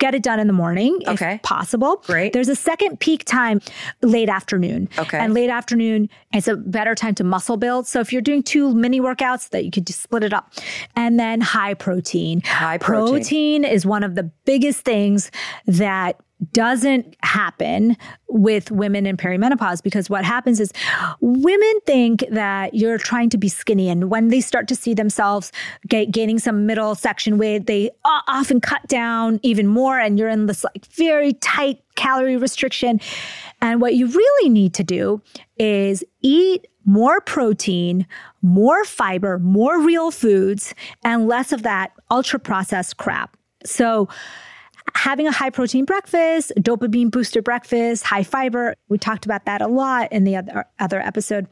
get 0.01 0.15
it 0.15 0.23
done 0.23 0.39
in 0.39 0.47
the 0.47 0.53
morning 0.53 0.99
okay. 1.07 1.35
if 1.35 1.43
possible. 1.43 1.97
Great. 2.07 2.33
There's 2.33 2.49
a 2.49 2.55
second 2.55 2.99
peak 2.99 3.23
time 3.23 3.61
late 4.01 4.29
afternoon. 4.29 4.89
Okay. 4.97 5.19
And 5.19 5.33
late 5.33 5.51
afternoon 5.51 6.09
is 6.33 6.47
a 6.47 6.57
better 6.57 6.95
time 6.95 7.13
to 7.15 7.23
muscle 7.23 7.55
build. 7.55 7.87
So 7.87 7.99
if 7.99 8.11
you're 8.11 8.23
doing 8.23 8.41
two 8.41 8.73
mini 8.73 8.99
workouts, 8.99 9.49
that 9.49 9.63
you 9.63 9.69
could 9.71 9.85
just 9.85 10.01
split 10.01 10.23
it 10.23 10.33
up. 10.33 10.51
And 10.95 11.19
then 11.19 11.39
high 11.39 11.75
protein. 11.75 12.41
High 12.41 12.79
protein. 12.79 13.13
Protein 13.13 13.63
is 13.63 13.85
one 13.85 14.03
of 14.03 14.15
the 14.15 14.23
biggest 14.45 14.81
things 14.81 15.29
that 15.67 16.19
doesn't 16.53 17.15
happen 17.23 17.95
with 18.29 18.71
women 18.71 19.05
in 19.05 19.15
perimenopause 19.15 19.81
because 19.83 20.09
what 20.09 20.25
happens 20.25 20.59
is 20.59 20.71
women 21.19 21.73
think 21.85 22.23
that 22.31 22.73
you're 22.73 22.97
trying 22.97 23.29
to 23.29 23.37
be 23.37 23.47
skinny 23.47 23.89
and 23.89 24.09
when 24.09 24.29
they 24.29 24.41
start 24.41 24.67
to 24.67 24.75
see 24.75 24.93
themselves 24.93 25.51
gaining 25.87 26.39
some 26.39 26.65
middle 26.65 26.95
section 26.95 27.37
weight 27.37 27.67
they 27.67 27.91
often 28.27 28.59
cut 28.59 28.85
down 28.87 29.39
even 29.43 29.67
more 29.67 29.99
and 29.99 30.17
you're 30.17 30.29
in 30.29 30.47
this 30.47 30.63
like 30.63 30.85
very 30.87 31.33
tight 31.33 31.81
calorie 31.95 32.37
restriction 32.37 32.99
and 33.61 33.81
what 33.81 33.93
you 33.93 34.07
really 34.07 34.49
need 34.49 34.73
to 34.73 34.83
do 34.83 35.21
is 35.57 36.03
eat 36.21 36.67
more 36.85 37.21
protein, 37.21 38.07
more 38.41 38.83
fiber, 38.85 39.37
more 39.39 39.79
real 39.79 40.09
foods, 40.09 40.73
and 41.03 41.27
less 41.27 41.51
of 41.51 41.63
that 41.63 41.91
ultra 42.09 42.39
processed 42.39 42.97
crap. 42.97 43.37
So, 43.63 44.09
having 44.95 45.27
a 45.27 45.31
high 45.31 45.49
protein 45.49 45.85
breakfast, 45.85 46.51
dopamine 46.57 47.11
booster 47.11 47.41
breakfast, 47.41 48.03
high 48.03 48.23
fiber. 48.23 48.75
We 48.89 48.97
talked 48.97 49.25
about 49.25 49.45
that 49.45 49.61
a 49.61 49.67
lot 49.67 50.11
in 50.11 50.23
the 50.23 50.35
other, 50.35 50.65
other 50.79 50.99
episode. 50.99 51.47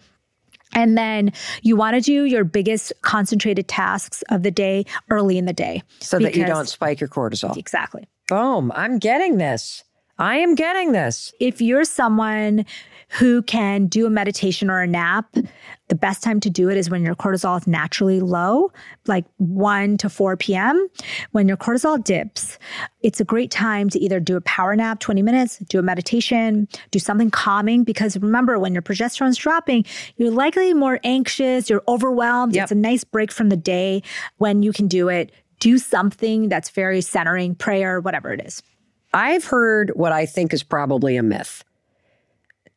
And 0.74 0.98
then 0.98 1.34
you 1.64 1.76
want 1.76 1.96
to 1.96 2.02
do 2.02 2.26
your 2.26 2.44
biggest 2.44 2.94
concentrated 3.02 3.68
tasks 3.68 4.24
of 4.30 4.44
the 4.44 4.52
day 4.52 4.86
early 5.10 5.38
in 5.38 5.46
the 5.46 5.54
day. 5.54 5.82
So 6.00 6.20
that 6.20 6.36
you 6.36 6.46
don't 6.46 6.70
spike 6.70 7.00
your 7.00 7.10
cortisol. 7.10 7.58
Exactly. 7.58 8.08
Boom. 8.28 8.72
I'm 8.76 9.00
getting 9.00 9.38
this. 9.38 9.84
I 10.20 10.38
am 10.38 10.54
getting 10.54 10.92
this. 10.92 11.34
If 11.40 11.62
you're 11.62 11.86
someone 11.86 12.66
who 13.10 13.42
can 13.42 13.88
do 13.88 14.06
a 14.06 14.10
meditation 14.10 14.70
or 14.70 14.82
a 14.82 14.88
nap, 14.88 15.36
the 15.88 15.96
best 15.96 16.24
time 16.24 16.40
to 16.42 16.50
do 16.50 16.70
it 16.70 16.78
is 16.78 16.90
when 16.90 17.04
your 17.04 17.16
cortisol 17.16 17.60
is 17.60 17.66
naturally 17.66 18.20
low, 18.20 18.72
like 19.08 19.26
1 19.38 19.98
to 19.98 20.10
4 20.10 20.38
p.m. 20.38 20.88
When 21.32 21.48
your 21.48 21.58
cortisol 21.58 22.02
dips, 22.04 22.60
it's 23.02 23.20
a 23.20 23.26
great 23.26 23.50
time 23.50 23.90
to 23.90 24.00
either 24.00 24.20
do 24.20 24.38
a 24.38 24.42
power 24.42 24.76
nap, 24.76 25.00
20 25.00 25.24
minutes, 25.24 25.58
do 25.58 25.80
a 25.80 25.82
meditation, 25.82 26.68
do 26.92 27.00
something 27.00 27.32
calming. 27.32 27.84
Because 27.84 28.16
remember, 28.18 28.60
when 28.60 28.74
your 28.74 28.84
progesterone 28.84 29.30
is 29.30 29.38
dropping, 29.38 29.86
you're 30.18 30.32
likely 30.32 30.74
more 30.76 31.00
anxious, 31.04 31.70
you're 31.70 31.84
overwhelmed. 31.88 32.54
Yep. 32.54 32.64
It's 32.64 32.72
a 32.72 32.76
nice 32.76 33.04
break 33.04 33.32
from 33.32 33.50
the 33.50 33.58
day 33.58 34.04
when 34.38 34.62
you 34.62 34.72
can 34.72 34.88
do 34.88 35.10
it. 35.10 35.32
Do 35.60 35.78
something 35.78 36.48
that's 36.48 36.70
very 36.70 37.02
centering, 37.02 37.56
prayer, 37.56 38.00
whatever 38.00 38.32
it 38.32 38.46
is. 38.46 38.62
I've 39.14 39.44
heard 39.44 39.92
what 39.96 40.12
I 40.12 40.28
think 40.28 40.54
is 40.54 40.62
probably 40.62 41.18
a 41.18 41.24
myth 41.24 41.64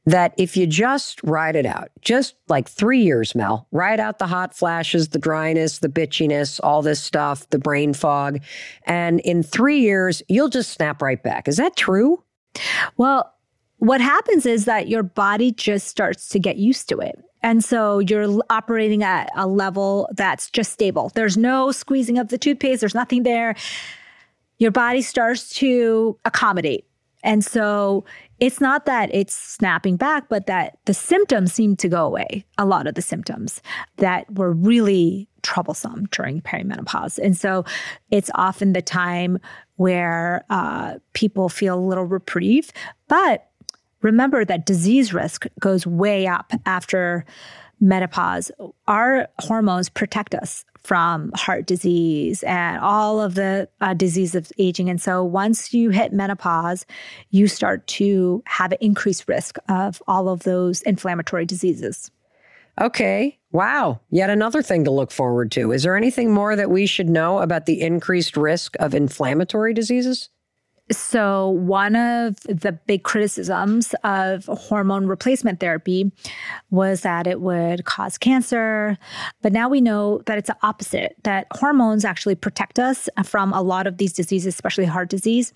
that 0.04 0.34
if 0.36 0.56
you 0.56 0.66
just 0.66 1.22
ride 1.22 1.54
it 1.54 1.66
out, 1.66 1.90
just 2.00 2.34
like 2.48 2.68
three 2.68 3.02
years, 3.02 3.34
Mel, 3.34 3.68
ride 3.70 4.00
out 4.00 4.18
the 4.18 4.26
hot 4.26 4.54
flashes, 4.54 5.08
the 5.08 5.18
dryness, 5.18 5.78
the 5.78 5.88
bitchiness, 5.88 6.58
all 6.62 6.82
this 6.82 7.00
stuff, 7.00 7.48
the 7.50 7.58
brain 7.58 7.94
fog. 7.94 8.40
And 8.84 9.20
in 9.20 9.42
three 9.42 9.80
years, 9.80 10.22
you'll 10.28 10.48
just 10.48 10.72
snap 10.72 11.02
right 11.02 11.22
back. 11.22 11.46
Is 11.46 11.56
that 11.56 11.76
true? 11.76 12.22
Well, 12.96 13.32
what 13.78 14.00
happens 14.00 14.46
is 14.46 14.64
that 14.64 14.88
your 14.88 15.02
body 15.02 15.52
just 15.52 15.88
starts 15.88 16.28
to 16.30 16.38
get 16.38 16.56
used 16.56 16.88
to 16.88 16.98
it. 16.98 17.18
And 17.42 17.64
so 17.64 17.98
you're 17.98 18.40
operating 18.50 19.02
at 19.02 19.30
a 19.34 19.46
level 19.46 20.08
that's 20.16 20.50
just 20.50 20.72
stable. 20.72 21.10
There's 21.14 21.36
no 21.36 21.72
squeezing 21.72 22.18
of 22.18 22.28
the 22.28 22.38
toothpaste, 22.38 22.80
there's 22.80 22.94
nothing 22.94 23.24
there. 23.24 23.54
Your 24.58 24.70
body 24.70 25.02
starts 25.02 25.54
to 25.56 26.16
accommodate. 26.24 26.86
And 27.24 27.44
so 27.44 28.04
it's 28.42 28.60
not 28.60 28.86
that 28.86 29.08
it's 29.14 29.36
snapping 29.36 29.94
back, 29.94 30.28
but 30.28 30.46
that 30.46 30.76
the 30.86 30.92
symptoms 30.92 31.52
seem 31.52 31.76
to 31.76 31.88
go 31.88 32.04
away. 32.04 32.44
A 32.58 32.66
lot 32.66 32.88
of 32.88 32.96
the 32.96 33.00
symptoms 33.00 33.62
that 33.98 34.28
were 34.34 34.50
really 34.50 35.28
troublesome 35.42 36.06
during 36.10 36.40
perimenopause. 36.40 37.20
And 37.20 37.36
so 37.36 37.64
it's 38.10 38.32
often 38.34 38.72
the 38.72 38.82
time 38.82 39.38
where 39.76 40.44
uh, 40.50 40.94
people 41.12 41.48
feel 41.48 41.78
a 41.78 41.86
little 41.86 42.04
reprieve. 42.04 42.72
But 43.06 43.48
remember 44.00 44.44
that 44.44 44.66
disease 44.66 45.14
risk 45.14 45.46
goes 45.60 45.86
way 45.86 46.26
up 46.26 46.52
after 46.66 47.24
menopause. 47.78 48.50
Our 48.88 49.28
hormones 49.38 49.88
protect 49.88 50.34
us 50.34 50.64
from 50.84 51.30
heart 51.34 51.66
disease 51.66 52.42
and 52.42 52.78
all 52.78 53.20
of 53.20 53.34
the 53.34 53.68
uh, 53.80 53.94
disease 53.94 54.34
of 54.34 54.50
aging. 54.58 54.90
And 54.90 55.00
so 55.00 55.22
once 55.24 55.72
you 55.72 55.90
hit 55.90 56.12
menopause, 56.12 56.84
you 57.30 57.46
start 57.46 57.86
to 57.88 58.42
have 58.46 58.72
an 58.72 58.78
increased 58.80 59.28
risk 59.28 59.56
of 59.68 60.02
all 60.06 60.28
of 60.28 60.42
those 60.42 60.82
inflammatory 60.82 61.46
diseases. 61.46 62.10
Okay. 62.80 63.38
Wow. 63.52 64.00
Yet 64.10 64.30
another 64.30 64.62
thing 64.62 64.84
to 64.84 64.90
look 64.90 65.10
forward 65.10 65.52
to. 65.52 65.72
Is 65.72 65.82
there 65.82 65.96
anything 65.96 66.32
more 66.32 66.56
that 66.56 66.70
we 66.70 66.86
should 66.86 67.08
know 67.08 67.38
about 67.38 67.66
the 67.66 67.80
increased 67.80 68.36
risk 68.36 68.76
of 68.80 68.94
inflammatory 68.94 69.74
diseases? 69.74 70.30
So, 70.96 71.48
one 71.48 71.96
of 71.96 72.40
the 72.40 72.72
big 72.72 73.02
criticisms 73.02 73.94
of 74.04 74.46
hormone 74.46 75.06
replacement 75.06 75.60
therapy 75.60 76.12
was 76.70 77.02
that 77.02 77.26
it 77.26 77.40
would 77.40 77.84
cause 77.84 78.18
cancer. 78.18 78.98
But 79.42 79.52
now 79.52 79.68
we 79.68 79.80
know 79.80 80.22
that 80.26 80.38
it's 80.38 80.48
the 80.48 80.56
opposite, 80.62 81.16
that 81.24 81.46
hormones 81.52 82.04
actually 82.04 82.34
protect 82.34 82.78
us 82.78 83.08
from 83.24 83.52
a 83.52 83.62
lot 83.62 83.86
of 83.86 83.98
these 83.98 84.12
diseases, 84.12 84.54
especially 84.54 84.84
heart 84.84 85.08
disease. 85.08 85.52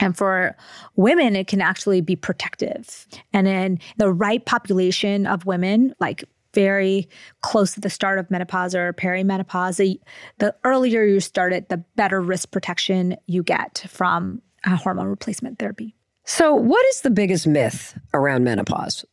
And 0.00 0.16
for 0.16 0.56
women, 0.96 1.36
it 1.36 1.48
can 1.48 1.60
actually 1.60 2.00
be 2.00 2.16
protective. 2.16 3.06
And 3.32 3.46
in 3.46 3.78
the 3.96 4.12
right 4.12 4.44
population 4.44 5.26
of 5.26 5.44
women, 5.44 5.94
like 6.00 6.24
very 6.54 7.08
close 7.40 7.72
to 7.74 7.80
the 7.80 7.90
start 7.90 8.18
of 8.18 8.30
menopause 8.30 8.74
or 8.74 8.92
perimenopause, 8.92 9.76
the, 9.76 10.00
the 10.38 10.54
earlier 10.64 11.04
you 11.04 11.20
start 11.20 11.52
it, 11.52 11.68
the 11.68 11.78
better 11.96 12.20
risk 12.20 12.50
protection 12.50 13.16
you 13.26 13.42
get 13.42 13.84
from 13.88 14.42
uh, 14.64 14.76
hormone 14.76 15.06
replacement 15.06 15.58
therapy. 15.58 15.94
So, 16.24 16.54
what 16.54 16.84
is 16.86 17.00
the 17.00 17.10
biggest 17.10 17.46
myth 17.46 17.98
around 18.14 18.44
menopause? 18.44 19.04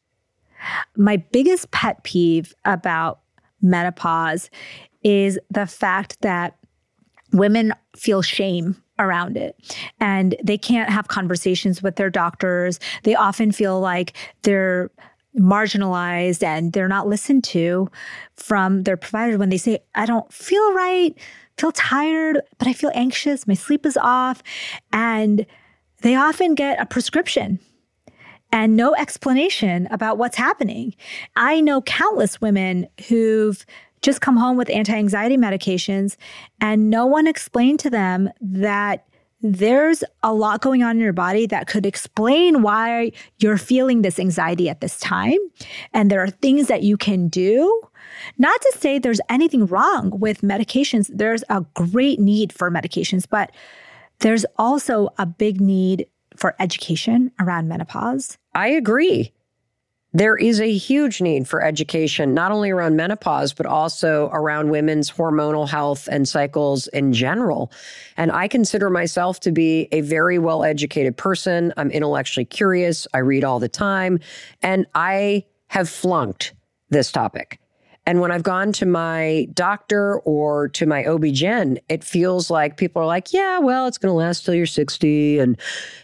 My 0.96 1.18
biggest 1.18 1.72
pet 1.72 2.04
peeve 2.04 2.54
about 2.66 3.22
menopause 3.62 4.50
is 5.04 5.40
the 5.50 5.66
fact 5.66 6.22
that 6.22 6.58
women 7.32 7.74
feel 7.96 8.22
shame 8.22 8.82
around 9.00 9.38
it 9.38 9.56
and 10.00 10.36
they 10.44 10.58
can't 10.58 10.90
have 10.90 11.08
conversations 11.08 11.82
with 11.82 11.96
their 11.96 12.10
doctors. 12.10 12.80
They 13.04 13.16
often 13.16 13.52
feel 13.52 13.80
like 13.80 14.14
they're 14.44 14.92
marginalized 15.38 16.44
and 16.44 16.74
they're 16.74 16.88
not 16.88 17.08
listened 17.08 17.44
to 17.44 17.90
from 18.36 18.84
their 18.84 18.98
provider 18.98 19.38
when 19.38 19.50
they 19.50 19.58
say, 19.58 19.80
I 19.96 20.06
don't 20.06 20.32
feel 20.34 20.74
right, 20.74 21.16
feel 21.58 21.72
tired, 21.72 22.42
but 22.58 22.68
I 22.68 22.74
feel 22.74 22.92
anxious, 22.94 23.48
my 23.48 23.54
sleep 23.54 23.86
is 23.86 23.98
off. 23.98 24.42
And 24.92 25.46
they 26.02 26.16
often 26.16 26.56
get 26.56 26.82
a 26.82 26.86
prescription 26.86 27.60
and 28.52 28.76
no 28.76 28.96
explanation 28.96 29.88
about 29.92 30.18
what's 30.18 30.38
happening. 30.38 30.96
I 31.36 31.62
know 31.62 31.82
countless 31.82 32.42
women 32.42 32.88
who've 33.08 33.66
just 34.02 34.22
come 34.22 34.38
home 34.38 34.58
with 34.58 34.70
anti 34.70 34.94
anxiety 34.94 35.38
medications, 35.38 36.16
and 36.62 36.90
no 36.90 37.06
one 37.06 37.28
explained 37.28 37.80
to 37.82 37.90
them 37.90 38.30
that 38.42 39.06
there's 39.42 40.04
a 40.24 40.34
lot 40.34 40.62
going 40.62 40.84
on 40.84 40.98
in 40.98 41.02
your 41.02 41.14
body 41.14 41.46
that 41.48 41.68
could 41.68 41.86
explain 41.86 42.62
why 42.62 43.12
you're 43.40 43.58
feeling 43.58 44.02
this 44.02 44.20
anxiety 44.20 44.70
at 44.70 44.82
this 44.82 45.00
time. 45.00 45.38
And 45.94 46.12
there 46.12 46.22
are 46.22 46.30
things 46.30 46.68
that 46.68 46.84
you 46.84 46.98
can 46.98 47.30
do. 47.30 47.82
Not 48.38 48.60
to 48.62 48.74
say 48.78 49.00
there's 49.00 49.22
anything 49.30 49.66
wrong 49.66 50.12
with 50.20 50.42
medications, 50.42 51.10
there's 51.14 51.44
a 51.50 51.66
great 51.74 52.20
need 52.20 52.52
for 52.52 52.70
medications, 52.70 53.26
but 53.30 53.52
there's 54.20 54.46
also 54.58 55.10
a 55.18 55.26
big 55.26 55.62
need 55.62 56.06
for 56.36 56.56
education 56.60 57.32
around 57.40 57.68
menopause. 57.68 58.38
I 58.54 58.70
agree. 58.70 59.32
There 60.12 60.36
is 60.36 60.60
a 60.60 60.76
huge 60.76 61.22
need 61.22 61.48
for 61.48 61.62
education, 61.62 62.34
not 62.34 62.52
only 62.52 62.72
around 62.72 62.96
menopause, 62.96 63.54
but 63.54 63.68
also 63.68 64.30
around 64.34 64.72
women's 64.72 65.12
hormonal 65.12 65.70
health 65.70 66.10
and 66.12 66.28
cycles 66.28 66.88
in 66.88 67.14
general. 67.14 67.72
And 68.18 68.32
I 68.32 68.48
consider 68.48 68.90
myself 68.90 69.40
to 69.42 69.52
be 69.52 69.88
a 69.92 70.02
very 70.02 70.40
well 70.40 70.64
educated 70.64 71.16
person. 71.16 71.74
I'm 71.78 71.92
intellectually 71.92 72.46
curious. 72.46 73.08
I 73.14 73.20
read 73.20 73.44
all 73.44 73.60
the 73.60 73.70
time. 73.70 74.20
And 74.64 74.88
I 74.96 75.46
have 75.68 75.88
flunked 75.88 76.56
this 76.90 77.12
topic. 77.12 77.59
And 78.10 78.22
when 78.22 78.32
I've 78.32 78.42
gone 78.42 78.72
to 78.72 78.88
my 78.88 79.46
doctor 79.54 80.20
or 80.22 80.70
to 80.70 80.88
my 80.88 81.06
OB-GYN, 81.06 81.78
it 81.90 82.04
feels 82.04 82.50
like 82.50 82.76
people 82.76 83.04
are 83.04 83.06
like, 83.06 83.32
yeah, 83.32 83.60
well, 83.60 83.86
it's 83.86 84.00
going 84.00 84.10
to 84.10 84.16
last 84.16 84.46
till 84.46 84.56
you're 84.56 84.66
60 84.66 85.38
and, 85.38 85.56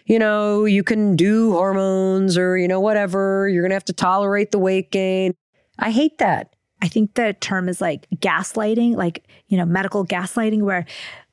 you 0.06 0.20
know, 0.20 0.66
you 0.66 0.84
can 0.84 1.16
do 1.16 1.54
hormones 1.54 2.38
or, 2.38 2.60
you 2.60 2.68
know, 2.68 2.80
whatever. 2.80 3.50
You're 3.50 3.64
going 3.64 3.72
to 3.72 3.76
have 3.76 3.86
to 3.86 3.94
tolerate 3.94 4.52
the 4.52 4.60
weight 4.60 4.92
gain. 4.92 5.34
I 5.80 5.90
hate 5.90 6.20
that. 6.20 6.56
I 6.80 6.90
think 6.90 7.16
the 7.16 7.34
term 7.40 7.68
is 7.68 7.82
like 7.82 8.06
gaslighting, 8.18 8.96
like, 8.96 9.28
you 9.48 9.58
know, 9.58 9.66
medical 9.66 10.06
gaslighting, 10.06 10.62
where 10.62 10.86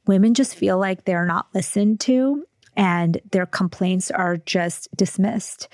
women 0.06 0.32
just 0.32 0.54
feel 0.54 0.78
like 0.78 1.04
they're 1.04 1.26
not 1.26 1.48
listened 1.52 2.00
to 2.00 2.46
and 2.78 3.20
their 3.30 3.44
complaints 3.44 4.10
are 4.10 4.38
just 4.38 4.88
dismissed. 4.96 5.68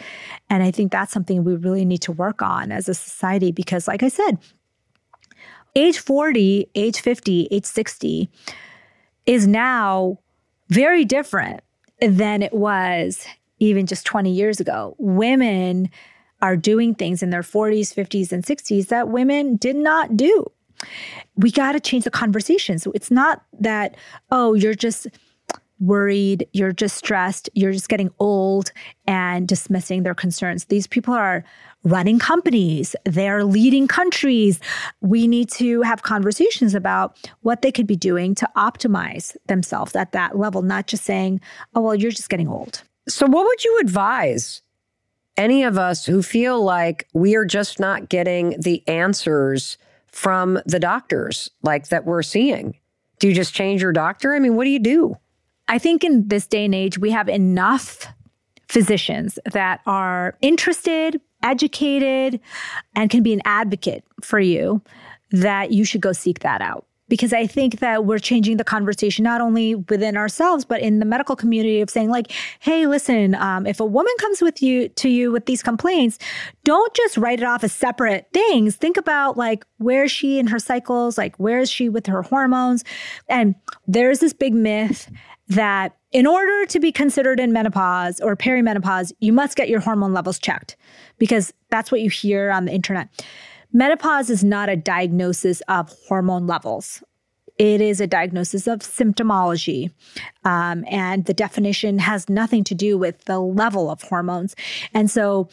And 0.50 0.64
I 0.64 0.72
think 0.72 0.90
that's 0.90 1.12
something 1.12 1.44
we 1.44 1.54
really 1.54 1.84
need 1.84 2.02
to 2.02 2.10
work 2.10 2.42
on 2.42 2.72
as 2.72 2.88
a 2.88 2.94
society 2.94 3.52
because, 3.52 3.86
like 3.86 4.02
I 4.02 4.08
said, 4.08 4.38
age 5.74 5.98
40, 5.98 6.68
age 6.74 7.00
50, 7.00 7.48
age 7.50 7.64
60 7.64 8.28
is 9.26 9.46
now 9.46 10.18
very 10.68 11.04
different 11.04 11.60
than 12.00 12.42
it 12.42 12.52
was 12.52 13.26
even 13.58 13.86
just 13.86 14.06
20 14.06 14.30
years 14.30 14.60
ago. 14.60 14.94
Women 14.98 15.90
are 16.40 16.56
doing 16.56 16.94
things 16.94 17.22
in 17.22 17.30
their 17.30 17.42
40s, 17.42 17.92
50s, 17.94 18.32
and 18.32 18.44
60s 18.44 18.88
that 18.88 19.08
women 19.08 19.56
did 19.56 19.76
not 19.76 20.16
do. 20.16 20.50
We 21.36 21.50
got 21.50 21.72
to 21.72 21.80
change 21.80 22.04
the 22.04 22.10
conversation. 22.10 22.78
So 22.78 22.92
it's 22.92 23.10
not 23.10 23.42
that, 23.58 23.96
oh, 24.30 24.54
you're 24.54 24.74
just 24.74 25.08
worried, 25.80 26.46
you're 26.52 26.72
just 26.72 26.96
stressed, 26.96 27.48
you're 27.54 27.72
just 27.72 27.88
getting 27.88 28.10
old 28.18 28.72
and 29.06 29.46
dismissing 29.46 30.02
their 30.02 30.14
concerns. 30.14 30.66
These 30.66 30.86
people 30.86 31.14
are 31.14 31.44
running 31.84 32.18
companies, 32.18 32.96
they're 33.04 33.44
leading 33.44 33.86
countries. 33.86 34.60
We 35.00 35.26
need 35.26 35.50
to 35.52 35.82
have 35.82 36.02
conversations 36.02 36.74
about 36.74 37.16
what 37.42 37.62
they 37.62 37.70
could 37.70 37.86
be 37.86 37.96
doing 37.96 38.34
to 38.36 38.48
optimize 38.56 39.36
themselves 39.46 39.94
at 39.94 40.12
that 40.12 40.38
level, 40.38 40.62
not 40.62 40.86
just 40.86 41.04
saying, 41.04 41.40
oh, 41.74 41.80
well, 41.80 41.94
you're 41.94 42.10
just 42.10 42.28
getting 42.28 42.48
old. 42.48 42.82
So, 43.08 43.26
what 43.26 43.46
would 43.46 43.64
you 43.64 43.78
advise 43.80 44.62
any 45.36 45.62
of 45.62 45.78
us 45.78 46.04
who 46.04 46.22
feel 46.22 46.62
like 46.62 47.06
we 47.14 47.36
are 47.36 47.44
just 47.44 47.78
not 47.78 48.08
getting 48.08 48.60
the 48.60 48.86
answers 48.88 49.78
from 50.08 50.60
the 50.66 50.80
doctors 50.80 51.48
like 51.62 51.88
that 51.88 52.04
we're 52.04 52.22
seeing? 52.22 52.76
Do 53.18 53.28
you 53.28 53.34
just 53.34 53.54
change 53.54 53.82
your 53.82 53.92
doctor? 53.92 54.34
I 54.34 54.40
mean, 54.40 54.56
what 54.56 54.64
do 54.64 54.70
you 54.70 54.78
do? 54.78 55.16
I 55.68 55.78
think 55.78 56.02
in 56.02 56.26
this 56.28 56.46
day 56.46 56.64
and 56.64 56.74
age, 56.74 56.98
we 56.98 57.10
have 57.10 57.28
enough 57.28 58.06
physicians 58.68 59.38
that 59.52 59.80
are 59.86 60.36
interested, 60.40 61.20
educated, 61.42 62.40
and 62.94 63.10
can 63.10 63.22
be 63.22 63.32
an 63.32 63.42
advocate 63.44 64.04
for 64.22 64.40
you 64.40 64.82
that 65.30 65.72
you 65.72 65.84
should 65.84 66.00
go 66.00 66.12
seek 66.12 66.40
that 66.40 66.60
out. 66.60 66.86
Because 67.08 67.32
I 67.32 67.46
think 67.46 67.80
that 67.80 68.04
we're 68.04 68.18
changing 68.18 68.58
the 68.58 68.64
conversation 68.64 69.22
not 69.22 69.40
only 69.40 69.74
within 69.74 70.14
ourselves, 70.14 70.66
but 70.66 70.82
in 70.82 70.98
the 70.98 71.06
medical 71.06 71.36
community 71.36 71.80
of 71.80 71.88
saying, 71.88 72.10
like, 72.10 72.32
hey, 72.60 72.86
listen, 72.86 73.34
um, 73.36 73.66
if 73.66 73.80
a 73.80 73.84
woman 73.84 74.12
comes 74.20 74.42
with 74.42 74.60
you 74.60 74.90
to 74.90 75.08
you 75.08 75.32
with 75.32 75.46
these 75.46 75.62
complaints, 75.62 76.18
don't 76.64 76.92
just 76.92 77.16
write 77.16 77.40
it 77.40 77.46
off 77.46 77.64
as 77.64 77.72
separate 77.72 78.28
things. 78.34 78.76
Think 78.76 78.98
about 78.98 79.38
like 79.38 79.64
where 79.78 80.04
is 80.04 80.12
she 80.12 80.38
in 80.38 80.48
her 80.48 80.58
cycles, 80.58 81.16
like 81.16 81.34
where 81.36 81.60
is 81.60 81.70
she 81.70 81.88
with 81.88 82.04
her 82.06 82.20
hormones? 82.20 82.84
And 83.26 83.54
there's 83.86 84.18
this 84.18 84.34
big 84.34 84.52
myth 84.52 85.10
that 85.48 85.96
in 86.12 86.26
order 86.26 86.66
to 86.66 86.80
be 86.80 86.92
considered 86.92 87.40
in 87.40 87.52
menopause 87.52 88.20
or 88.20 88.36
perimenopause, 88.36 89.12
you 89.20 89.32
must 89.32 89.56
get 89.56 89.68
your 89.68 89.80
hormone 89.80 90.12
levels 90.12 90.38
checked 90.38 90.76
because 91.18 91.52
that's 91.70 91.90
what 91.90 92.00
you 92.00 92.10
hear 92.10 92.50
on 92.50 92.64
the 92.64 92.72
internet. 92.72 93.08
Menopause 93.72 94.30
is 94.30 94.42
not 94.42 94.68
a 94.68 94.76
diagnosis 94.76 95.60
of 95.68 95.94
hormone 96.08 96.46
levels. 96.46 97.02
It 97.58 97.80
is 97.80 98.00
a 98.00 98.06
diagnosis 98.06 98.66
of 98.66 98.80
symptomology. 98.80 99.90
Um, 100.44 100.84
and 100.88 101.24
the 101.24 101.34
definition 101.34 101.98
has 101.98 102.28
nothing 102.28 102.62
to 102.64 102.74
do 102.74 102.96
with 102.96 103.24
the 103.24 103.40
level 103.40 103.90
of 103.90 104.00
hormones. 104.02 104.54
And 104.94 105.10
so 105.10 105.48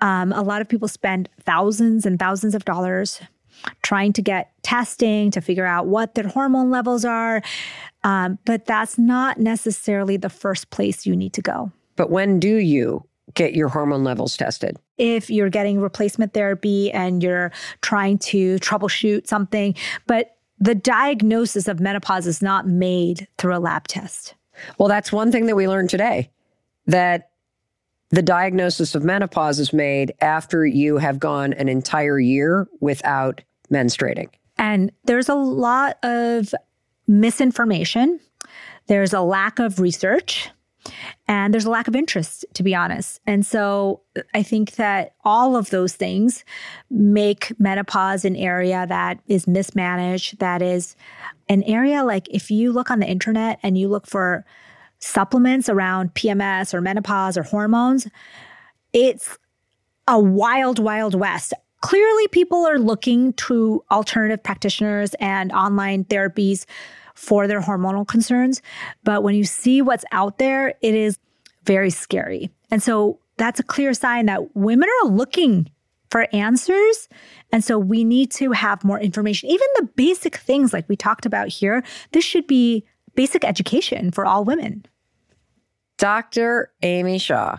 um, 0.00 0.32
a 0.32 0.42
lot 0.42 0.62
of 0.62 0.68
people 0.68 0.88
spend 0.88 1.28
thousands 1.42 2.06
and 2.06 2.18
thousands 2.18 2.54
of 2.54 2.64
dollars 2.64 3.20
trying 3.82 4.12
to 4.12 4.22
get 4.22 4.52
testing 4.62 5.32
to 5.32 5.40
figure 5.40 5.66
out 5.66 5.86
what 5.86 6.14
their 6.14 6.28
hormone 6.28 6.70
levels 6.70 7.04
are. 7.04 7.42
Um, 8.04 8.38
but 8.44 8.64
that's 8.64 8.98
not 8.98 9.38
necessarily 9.38 10.16
the 10.16 10.30
first 10.30 10.70
place 10.70 11.06
you 11.06 11.16
need 11.16 11.32
to 11.34 11.42
go. 11.42 11.72
But 11.96 12.10
when 12.10 12.38
do 12.38 12.56
you 12.56 13.04
get 13.34 13.54
your 13.54 13.68
hormone 13.68 14.04
levels 14.04 14.36
tested? 14.36 14.78
If 14.96 15.30
you're 15.30 15.50
getting 15.50 15.80
replacement 15.80 16.32
therapy 16.32 16.90
and 16.92 17.22
you're 17.22 17.52
trying 17.82 18.18
to 18.18 18.56
troubleshoot 18.56 19.26
something, 19.26 19.74
but 20.06 20.36
the 20.58 20.74
diagnosis 20.74 21.68
of 21.68 21.80
menopause 21.80 22.26
is 22.26 22.42
not 22.42 22.66
made 22.66 23.28
through 23.38 23.56
a 23.56 23.58
lab 23.60 23.86
test. 23.86 24.34
Well, 24.78 24.88
that's 24.88 25.12
one 25.12 25.30
thing 25.30 25.46
that 25.46 25.56
we 25.56 25.68
learned 25.68 25.90
today 25.90 26.30
that 26.86 27.30
the 28.10 28.22
diagnosis 28.22 28.94
of 28.94 29.04
menopause 29.04 29.58
is 29.58 29.72
made 29.72 30.14
after 30.20 30.64
you 30.66 30.96
have 30.96 31.18
gone 31.18 31.52
an 31.52 31.68
entire 31.68 32.18
year 32.18 32.66
without 32.80 33.42
menstruating. 33.70 34.30
And 34.56 34.90
there's 35.04 35.28
a 35.28 35.34
lot 35.34 35.98
of 36.02 36.54
misinformation, 37.08 38.20
there's 38.86 39.12
a 39.12 39.20
lack 39.20 39.58
of 39.58 39.80
research, 39.80 40.50
and 41.26 41.52
there's 41.52 41.64
a 41.64 41.70
lack 41.70 41.88
of 41.88 41.96
interest, 41.96 42.44
to 42.54 42.62
be 42.62 42.74
honest. 42.74 43.20
And 43.26 43.44
so 43.44 44.00
I 44.34 44.42
think 44.42 44.76
that 44.76 45.14
all 45.24 45.56
of 45.56 45.70
those 45.70 45.94
things 45.94 46.44
make 46.90 47.52
menopause 47.58 48.24
an 48.24 48.36
area 48.36 48.86
that 48.88 49.20
is 49.26 49.46
mismanaged, 49.46 50.38
that 50.38 50.62
is 50.62 50.96
an 51.48 51.62
area 51.64 52.04
like 52.04 52.28
if 52.30 52.50
you 52.50 52.72
look 52.72 52.90
on 52.90 53.00
the 53.00 53.06
internet 53.06 53.58
and 53.62 53.76
you 53.76 53.88
look 53.88 54.06
for 54.06 54.44
supplements 55.00 55.68
around 55.68 56.14
PMS 56.14 56.72
or 56.72 56.80
menopause 56.80 57.36
or 57.36 57.42
hormones, 57.42 58.08
it's 58.92 59.38
a 60.06 60.18
wild, 60.18 60.78
wild 60.78 61.14
west 61.14 61.52
clearly 61.80 62.28
people 62.28 62.66
are 62.66 62.78
looking 62.78 63.32
to 63.34 63.84
alternative 63.90 64.42
practitioners 64.42 65.14
and 65.20 65.52
online 65.52 66.04
therapies 66.04 66.64
for 67.18 67.48
their 67.48 67.60
hormonal 67.60 68.06
concerns. 68.06 68.62
But 69.02 69.24
when 69.24 69.34
you 69.34 69.42
see 69.42 69.82
what's 69.82 70.04
out 70.12 70.38
there, 70.38 70.68
it 70.80 70.94
is 70.94 71.18
very 71.64 71.90
scary. 71.90 72.48
And 72.70 72.80
so 72.80 73.18
that's 73.38 73.58
a 73.58 73.64
clear 73.64 73.92
sign 73.92 74.26
that 74.26 74.54
women 74.54 74.88
are 75.02 75.08
looking 75.08 75.68
for 76.10 76.28
answers. 76.32 77.08
And 77.52 77.64
so 77.64 77.76
we 77.76 78.04
need 78.04 78.30
to 78.32 78.52
have 78.52 78.84
more 78.84 79.00
information. 79.00 79.50
Even 79.50 79.66
the 79.74 79.88
basic 79.96 80.36
things 80.36 80.72
like 80.72 80.88
we 80.88 80.94
talked 80.94 81.26
about 81.26 81.48
here, 81.48 81.82
this 82.12 82.24
should 82.24 82.46
be 82.46 82.84
basic 83.16 83.44
education 83.44 84.12
for 84.12 84.24
all 84.24 84.44
women. 84.44 84.86
Dr. 85.98 86.72
Amy 86.82 87.18
Shah 87.18 87.58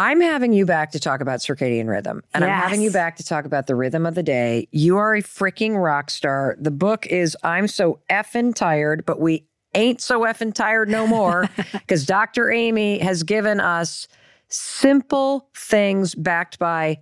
I'm 0.00 0.22
having 0.22 0.54
you 0.54 0.64
back 0.64 0.92
to 0.92 0.98
talk 0.98 1.20
about 1.20 1.40
circadian 1.40 1.86
rhythm, 1.86 2.22
and 2.32 2.42
I'm 2.42 2.48
having 2.48 2.80
you 2.80 2.90
back 2.90 3.16
to 3.16 3.22
talk 3.22 3.44
about 3.44 3.66
the 3.66 3.74
rhythm 3.74 4.06
of 4.06 4.14
the 4.14 4.22
day. 4.22 4.66
You 4.70 4.96
are 4.96 5.14
a 5.14 5.20
freaking 5.20 5.76
rock 5.76 6.08
star. 6.08 6.56
The 6.58 6.70
book 6.70 7.06
is 7.08 7.36
I'm 7.42 7.68
so 7.68 8.00
effing 8.08 8.54
tired, 8.54 9.04
but 9.04 9.20
we 9.20 9.44
ain't 9.74 10.00
so 10.00 10.20
effing 10.20 10.54
tired 10.54 10.88
no 10.88 11.06
more 11.06 11.50
because 11.72 12.06
Dr. 12.06 12.50
Amy 12.50 12.98
has 13.00 13.22
given 13.24 13.60
us 13.60 14.08
simple 14.48 15.50
things 15.54 16.14
backed 16.14 16.58
by 16.58 17.00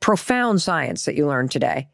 profound 0.00 0.62
science 0.62 1.04
that 1.04 1.16
you 1.16 1.26
learned 1.26 1.50
today 1.50 1.90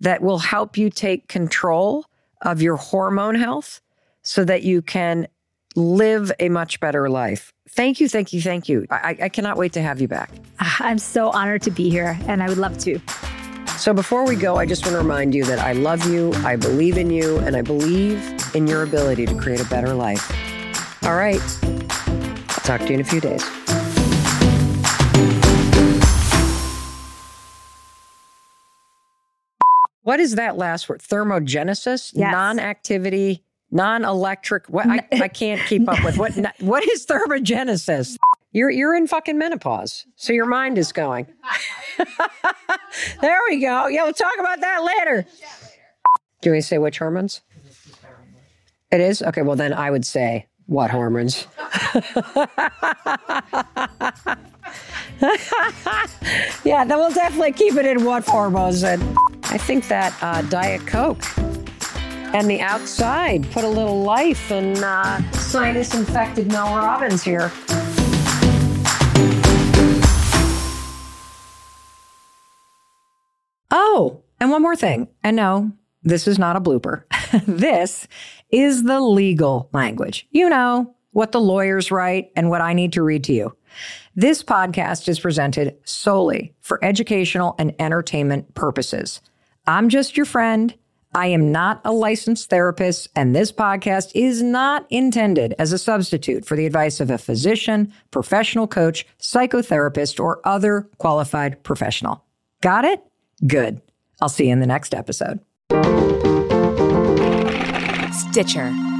that 0.00 0.22
will 0.22 0.38
help 0.38 0.78
you 0.78 0.88
take 0.88 1.28
control 1.28 2.06
of 2.40 2.62
your 2.62 2.76
hormone 2.76 3.34
health 3.34 3.82
so 4.22 4.42
that 4.42 4.62
you 4.62 4.80
can 4.80 5.28
live 5.76 6.32
a 6.38 6.48
much 6.48 6.80
better 6.80 7.08
life. 7.08 7.52
Thank 7.68 8.00
you, 8.00 8.08
thank 8.08 8.32
you, 8.32 8.42
thank 8.42 8.68
you. 8.68 8.86
I, 8.90 9.16
I 9.22 9.28
cannot 9.28 9.56
wait 9.56 9.72
to 9.74 9.82
have 9.82 10.00
you 10.00 10.08
back. 10.08 10.30
Ah, 10.60 10.76
I'm 10.80 10.98
so 10.98 11.30
honored 11.30 11.62
to 11.62 11.70
be 11.70 11.88
here 11.88 12.18
and 12.26 12.42
I 12.42 12.48
would 12.48 12.58
love 12.58 12.78
to. 12.78 13.00
So 13.78 13.94
before 13.94 14.26
we 14.26 14.36
go, 14.36 14.56
I 14.56 14.66
just 14.66 14.84
want 14.84 14.94
to 14.94 14.98
remind 14.98 15.34
you 15.34 15.44
that 15.46 15.58
I 15.58 15.72
love 15.72 16.04
you, 16.06 16.32
I 16.44 16.56
believe 16.56 16.98
in 16.98 17.10
you, 17.10 17.38
and 17.38 17.56
I 17.56 17.62
believe 17.62 18.20
in 18.54 18.66
your 18.66 18.82
ability 18.82 19.26
to 19.26 19.34
create 19.34 19.60
a 19.60 19.64
better 19.64 19.94
life. 19.94 20.30
All 21.04 21.16
right. 21.16 21.40
I'll 21.62 22.64
talk 22.64 22.80
to 22.82 22.88
you 22.88 22.94
in 22.94 23.00
a 23.00 23.04
few 23.04 23.20
days. 23.20 23.42
What 30.02 30.20
is 30.20 30.34
that 30.34 30.56
last 30.56 30.88
word? 30.88 31.00
Thermogenesis? 31.00 32.12
Yes. 32.14 32.32
Non-activity, 32.32 33.44
non-electric. 33.72 34.68
What 34.68 34.86
I, 34.86 35.00
I 35.12 35.28
can't 35.28 35.60
keep 35.66 35.88
up 35.88 36.04
with. 36.04 36.18
What 36.18 36.32
what 36.60 36.86
is 36.88 37.06
thermogenesis? 37.06 38.16
You're 38.52 38.70
you're 38.70 38.94
in 38.94 39.06
fucking 39.06 39.38
menopause. 39.38 40.06
So 40.16 40.32
your 40.32 40.46
mind 40.46 40.78
is 40.78 40.92
going. 40.92 41.26
there 43.20 43.38
we 43.48 43.60
go. 43.60 43.88
Yeah, 43.88 44.04
we'll 44.04 44.12
talk 44.12 44.34
about 44.38 44.60
that 44.60 44.84
later. 44.84 45.26
Do 46.42 46.52
we 46.52 46.60
say 46.60 46.78
which 46.78 46.98
hormones? 46.98 47.40
It 48.90 49.00
is? 49.00 49.22
Okay, 49.22 49.42
well 49.42 49.56
then 49.56 49.72
I 49.72 49.90
would 49.90 50.04
say 50.04 50.46
what 50.66 50.90
hormones? 50.90 51.46
yeah, 56.64 56.84
then 56.84 56.98
we'll 56.98 57.12
definitely 57.12 57.52
keep 57.52 57.74
it 57.76 57.86
in 57.86 58.04
what 58.04 58.26
hormones. 58.26 58.82
And 58.82 59.02
I 59.44 59.56
think 59.56 59.88
that 59.88 60.14
uh, 60.22 60.42
Diet 60.42 60.86
Coke 60.86 61.24
and 62.34 62.48
the 62.48 62.60
outside 62.60 63.50
put 63.50 63.64
a 63.64 63.68
little 63.68 64.02
life 64.02 64.50
in 64.50 64.82
uh, 64.82 65.30
sinus 65.32 65.94
infected 65.94 66.48
Mel 66.48 66.76
Robbins 66.76 67.22
here. 67.22 67.52
Oh, 73.70 74.22
and 74.40 74.50
one 74.50 74.62
more 74.62 74.76
thing. 74.76 75.08
And 75.22 75.36
no, 75.36 75.72
this 76.02 76.26
is 76.26 76.38
not 76.38 76.56
a 76.56 76.60
blooper. 76.60 77.04
this 77.46 78.06
is 78.50 78.82
the 78.84 79.00
legal 79.00 79.68
language. 79.72 80.26
You 80.30 80.48
know, 80.48 80.94
what 81.12 81.32
the 81.32 81.40
lawyers 81.40 81.90
write 81.90 82.30
and 82.36 82.50
what 82.50 82.60
I 82.60 82.72
need 82.72 82.92
to 82.94 83.02
read 83.02 83.24
to 83.24 83.32
you. 83.32 83.56
This 84.14 84.42
podcast 84.42 85.08
is 85.08 85.20
presented 85.20 85.76
solely 85.84 86.54
for 86.60 86.82
educational 86.84 87.54
and 87.58 87.74
entertainment 87.78 88.54
purposes. 88.54 89.20
I'm 89.66 89.88
just 89.88 90.16
your 90.16 90.26
friend. 90.26 90.74
I 91.14 91.26
am 91.26 91.52
not 91.52 91.80
a 91.84 91.92
licensed 91.92 92.48
therapist, 92.48 93.08
and 93.14 93.36
this 93.36 93.52
podcast 93.52 94.12
is 94.14 94.42
not 94.42 94.86
intended 94.88 95.54
as 95.58 95.72
a 95.72 95.78
substitute 95.78 96.46
for 96.46 96.56
the 96.56 96.64
advice 96.64 97.00
of 97.00 97.10
a 97.10 97.18
physician, 97.18 97.92
professional 98.10 98.66
coach, 98.66 99.06
psychotherapist, 99.20 100.18
or 100.18 100.40
other 100.44 100.88
qualified 100.98 101.62
professional. 101.64 102.24
Got 102.62 102.86
it? 102.86 103.02
Good. 103.46 103.82
I'll 104.20 104.30
see 104.30 104.46
you 104.46 104.52
in 104.52 104.60
the 104.60 104.66
next 104.66 104.94
episode. 104.94 105.40
Stitcher. 108.12 108.91